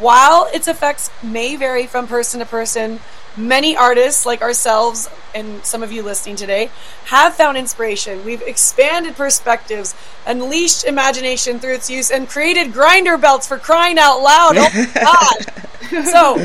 While 0.00 0.48
its 0.52 0.66
effects 0.66 1.10
may 1.22 1.56
vary 1.56 1.86
from 1.86 2.06
person 2.06 2.40
to 2.40 2.46
person, 2.46 3.00
many 3.36 3.76
artists 3.76 4.24
like 4.24 4.40
ourselves 4.40 5.08
and 5.34 5.64
some 5.64 5.82
of 5.82 5.92
you 5.92 6.02
listening 6.02 6.36
today 6.36 6.70
have 7.06 7.34
found 7.34 7.56
inspiration. 7.56 8.24
We've 8.24 8.42
expanded 8.42 9.14
perspectives, 9.14 9.94
unleashed 10.26 10.84
imagination 10.84 11.60
through 11.60 11.74
its 11.74 11.90
use, 11.90 12.10
and 12.10 12.28
created 12.28 12.72
grinder 12.72 13.16
belts 13.16 13.46
for 13.46 13.58
crying 13.58 13.98
out 13.98 14.20
loud. 14.20 14.56
Oh 14.56 14.70
my 14.74 14.90
god! 14.94 16.04
so, 16.06 16.36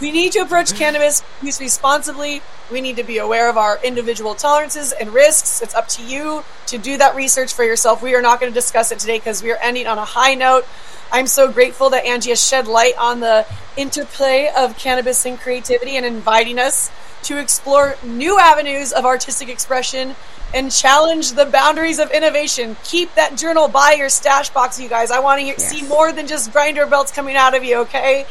we 0.00 0.10
need 0.10 0.32
to 0.32 0.40
approach 0.40 0.74
cannabis 0.74 1.22
use 1.42 1.60
responsibly. 1.60 2.42
We 2.70 2.80
need 2.80 2.96
to 2.96 3.04
be 3.04 3.18
aware 3.18 3.48
of 3.48 3.56
our 3.56 3.78
individual 3.82 4.34
tolerances 4.34 4.92
and 4.92 5.12
risks. 5.14 5.62
It's 5.62 5.74
up 5.74 5.88
to 5.88 6.04
you 6.04 6.44
to 6.66 6.78
do 6.78 6.96
that 6.98 7.14
research 7.14 7.54
for 7.54 7.64
yourself. 7.64 8.02
We 8.02 8.14
are 8.14 8.22
not 8.22 8.40
going 8.40 8.52
to 8.52 8.54
discuss 8.54 8.92
it 8.92 8.98
today 8.98 9.18
because 9.18 9.42
we 9.42 9.52
are 9.52 9.58
ending 9.62 9.86
on 9.86 9.98
a 9.98 10.04
high 10.04 10.34
note. 10.34 10.66
I'm 11.12 11.26
so 11.26 11.50
grateful 11.50 11.90
that 11.90 12.04
Angie 12.04 12.30
has 12.30 12.46
shed 12.46 12.66
light 12.66 12.94
on 12.98 13.20
the 13.20 13.46
interplay 13.76 14.50
of 14.56 14.76
cannabis 14.76 15.24
and 15.24 15.38
creativity 15.38 15.96
and 15.96 16.04
inviting 16.04 16.58
us 16.58 16.90
to 17.22 17.38
explore 17.38 17.96
new 18.02 18.38
avenues 18.38 18.92
of 18.92 19.04
artistic 19.04 19.48
expression 19.48 20.16
and 20.54 20.70
challenge 20.70 21.32
the 21.32 21.44
boundaries 21.44 21.98
of 21.98 22.10
innovation. 22.10 22.76
Keep 22.84 23.14
that 23.14 23.36
journal 23.36 23.68
by 23.68 23.92
your 23.92 24.08
stash 24.08 24.50
box, 24.50 24.80
you 24.80 24.88
guys. 24.88 25.10
I 25.10 25.18
want 25.18 25.40
to 25.40 25.46
yes. 25.46 25.70
see 25.70 25.82
more 25.86 26.12
than 26.12 26.26
just 26.26 26.52
grinder 26.52 26.86
belts 26.86 27.12
coming 27.12 27.36
out 27.36 27.54
of 27.54 27.64
you, 27.64 27.78
okay? 27.78 28.26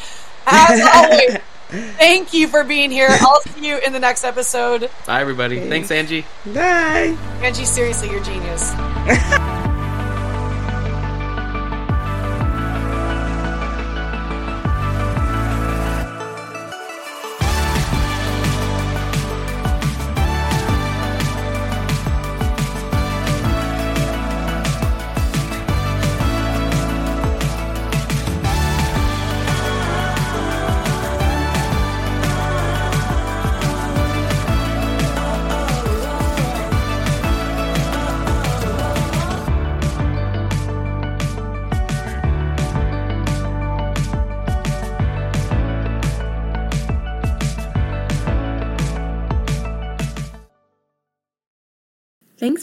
As 0.45 0.81
always, 0.95 1.37
thank 1.97 2.33
you 2.33 2.47
for 2.47 2.63
being 2.63 2.91
here. 2.91 3.07
I'll 3.09 3.41
see 3.41 3.67
you 3.67 3.77
in 3.77 3.93
the 3.93 3.99
next 3.99 4.23
episode. 4.23 4.89
Bye, 5.05 5.21
everybody. 5.21 5.59
Thanks, 5.67 5.91
Angie. 5.91 6.25
Bye. 6.45 7.17
Angie, 7.41 7.65
seriously, 7.65 8.09
you're 8.11 8.23
genius. 8.23 8.73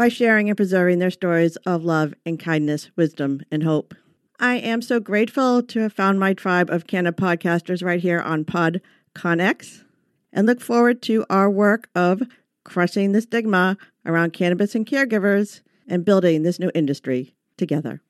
by 0.00 0.08
sharing 0.08 0.48
and 0.48 0.56
preserving 0.56 0.98
their 0.98 1.10
stories 1.10 1.56
of 1.66 1.84
love 1.84 2.14
and 2.24 2.40
kindness, 2.40 2.88
wisdom, 2.96 3.42
and 3.50 3.62
hope. 3.62 3.94
I 4.38 4.54
am 4.54 4.80
so 4.80 4.98
grateful 4.98 5.62
to 5.62 5.80
have 5.80 5.92
found 5.92 6.18
my 6.18 6.32
tribe 6.32 6.70
of 6.70 6.86
Canna 6.86 7.12
podcasters 7.12 7.84
right 7.84 8.00
here 8.00 8.18
on 8.18 8.46
Pod 8.46 8.80
Connex 9.14 9.84
and 10.32 10.46
look 10.46 10.62
forward 10.62 11.02
to 11.02 11.26
our 11.28 11.50
work 11.50 11.90
of 11.94 12.22
crushing 12.64 13.12
the 13.12 13.20
stigma 13.20 13.76
around 14.06 14.32
cannabis 14.32 14.74
and 14.74 14.86
caregivers 14.86 15.60
and 15.86 16.02
building 16.02 16.44
this 16.44 16.58
new 16.58 16.70
industry 16.74 17.34
together. 17.58 18.00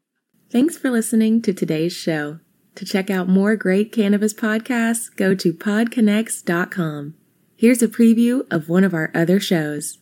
Thanks 0.49 0.79
for 0.79 0.93
listening 0.93 1.43
to 1.43 1.53
today's 1.53 1.93
show. 1.93 2.39
To 2.77 2.85
check 2.85 3.11
out 3.11 3.29
more 3.29 3.57
great 3.57 3.91
cannabis 3.91 4.33
podcasts, 4.33 5.13
go 5.17 5.35
to 5.35 5.53
podconnex.com. 5.53 7.15
Here's 7.57 7.83
a 7.83 7.89
preview 7.89 8.47
of 8.49 8.69
one 8.69 8.85
of 8.85 8.95
our 8.95 9.11
other 9.13 9.41
shows. 9.41 9.99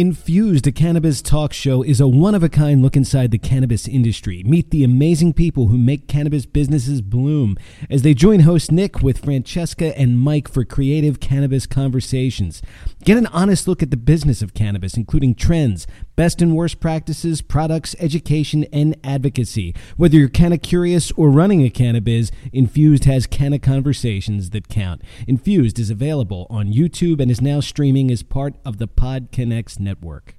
Infused, 0.00 0.66
a 0.66 0.72
cannabis 0.72 1.20
talk 1.20 1.52
show, 1.52 1.82
is 1.82 2.00
a 2.00 2.08
one 2.08 2.34
of 2.34 2.42
a 2.42 2.48
kind 2.48 2.80
look 2.80 2.96
inside 2.96 3.32
the 3.32 3.38
cannabis 3.38 3.86
industry. 3.86 4.42
Meet 4.46 4.70
the 4.70 4.82
amazing 4.82 5.34
people 5.34 5.66
who 5.66 5.76
make 5.76 6.08
cannabis 6.08 6.46
businesses 6.46 7.02
bloom 7.02 7.58
as 7.90 8.00
they 8.00 8.14
join 8.14 8.40
host 8.40 8.72
Nick 8.72 9.02
with 9.02 9.22
Francesca 9.22 9.94
and 9.98 10.18
Mike 10.18 10.48
for 10.48 10.64
creative 10.64 11.20
cannabis 11.20 11.66
conversations. 11.66 12.62
Get 13.02 13.16
an 13.16 13.28
honest 13.28 13.66
look 13.66 13.82
at 13.82 13.90
the 13.90 13.96
business 13.96 14.42
of 14.42 14.52
cannabis, 14.52 14.94
including 14.94 15.34
trends, 15.34 15.86
best 16.16 16.42
and 16.42 16.54
worst 16.54 16.80
practices, 16.80 17.40
products, 17.40 17.96
education, 17.98 18.64
and 18.74 18.94
advocacy. 19.02 19.74
Whether 19.96 20.18
you're 20.18 20.28
canna 20.28 20.58
curious 20.58 21.10
or 21.12 21.30
running 21.30 21.62
a 21.64 21.70
cannabis, 21.70 22.30
Infused 22.52 23.04
has 23.04 23.26
canna 23.26 23.58
conversations 23.58 24.50
that 24.50 24.68
count. 24.68 25.00
Infused 25.26 25.78
is 25.78 25.88
available 25.88 26.46
on 26.50 26.74
YouTube 26.74 27.20
and 27.22 27.30
is 27.30 27.40
now 27.40 27.60
streaming 27.60 28.10
as 28.10 28.22
part 28.22 28.56
of 28.66 28.76
the 28.76 28.86
Pod 28.86 29.28
Network. 29.80 30.34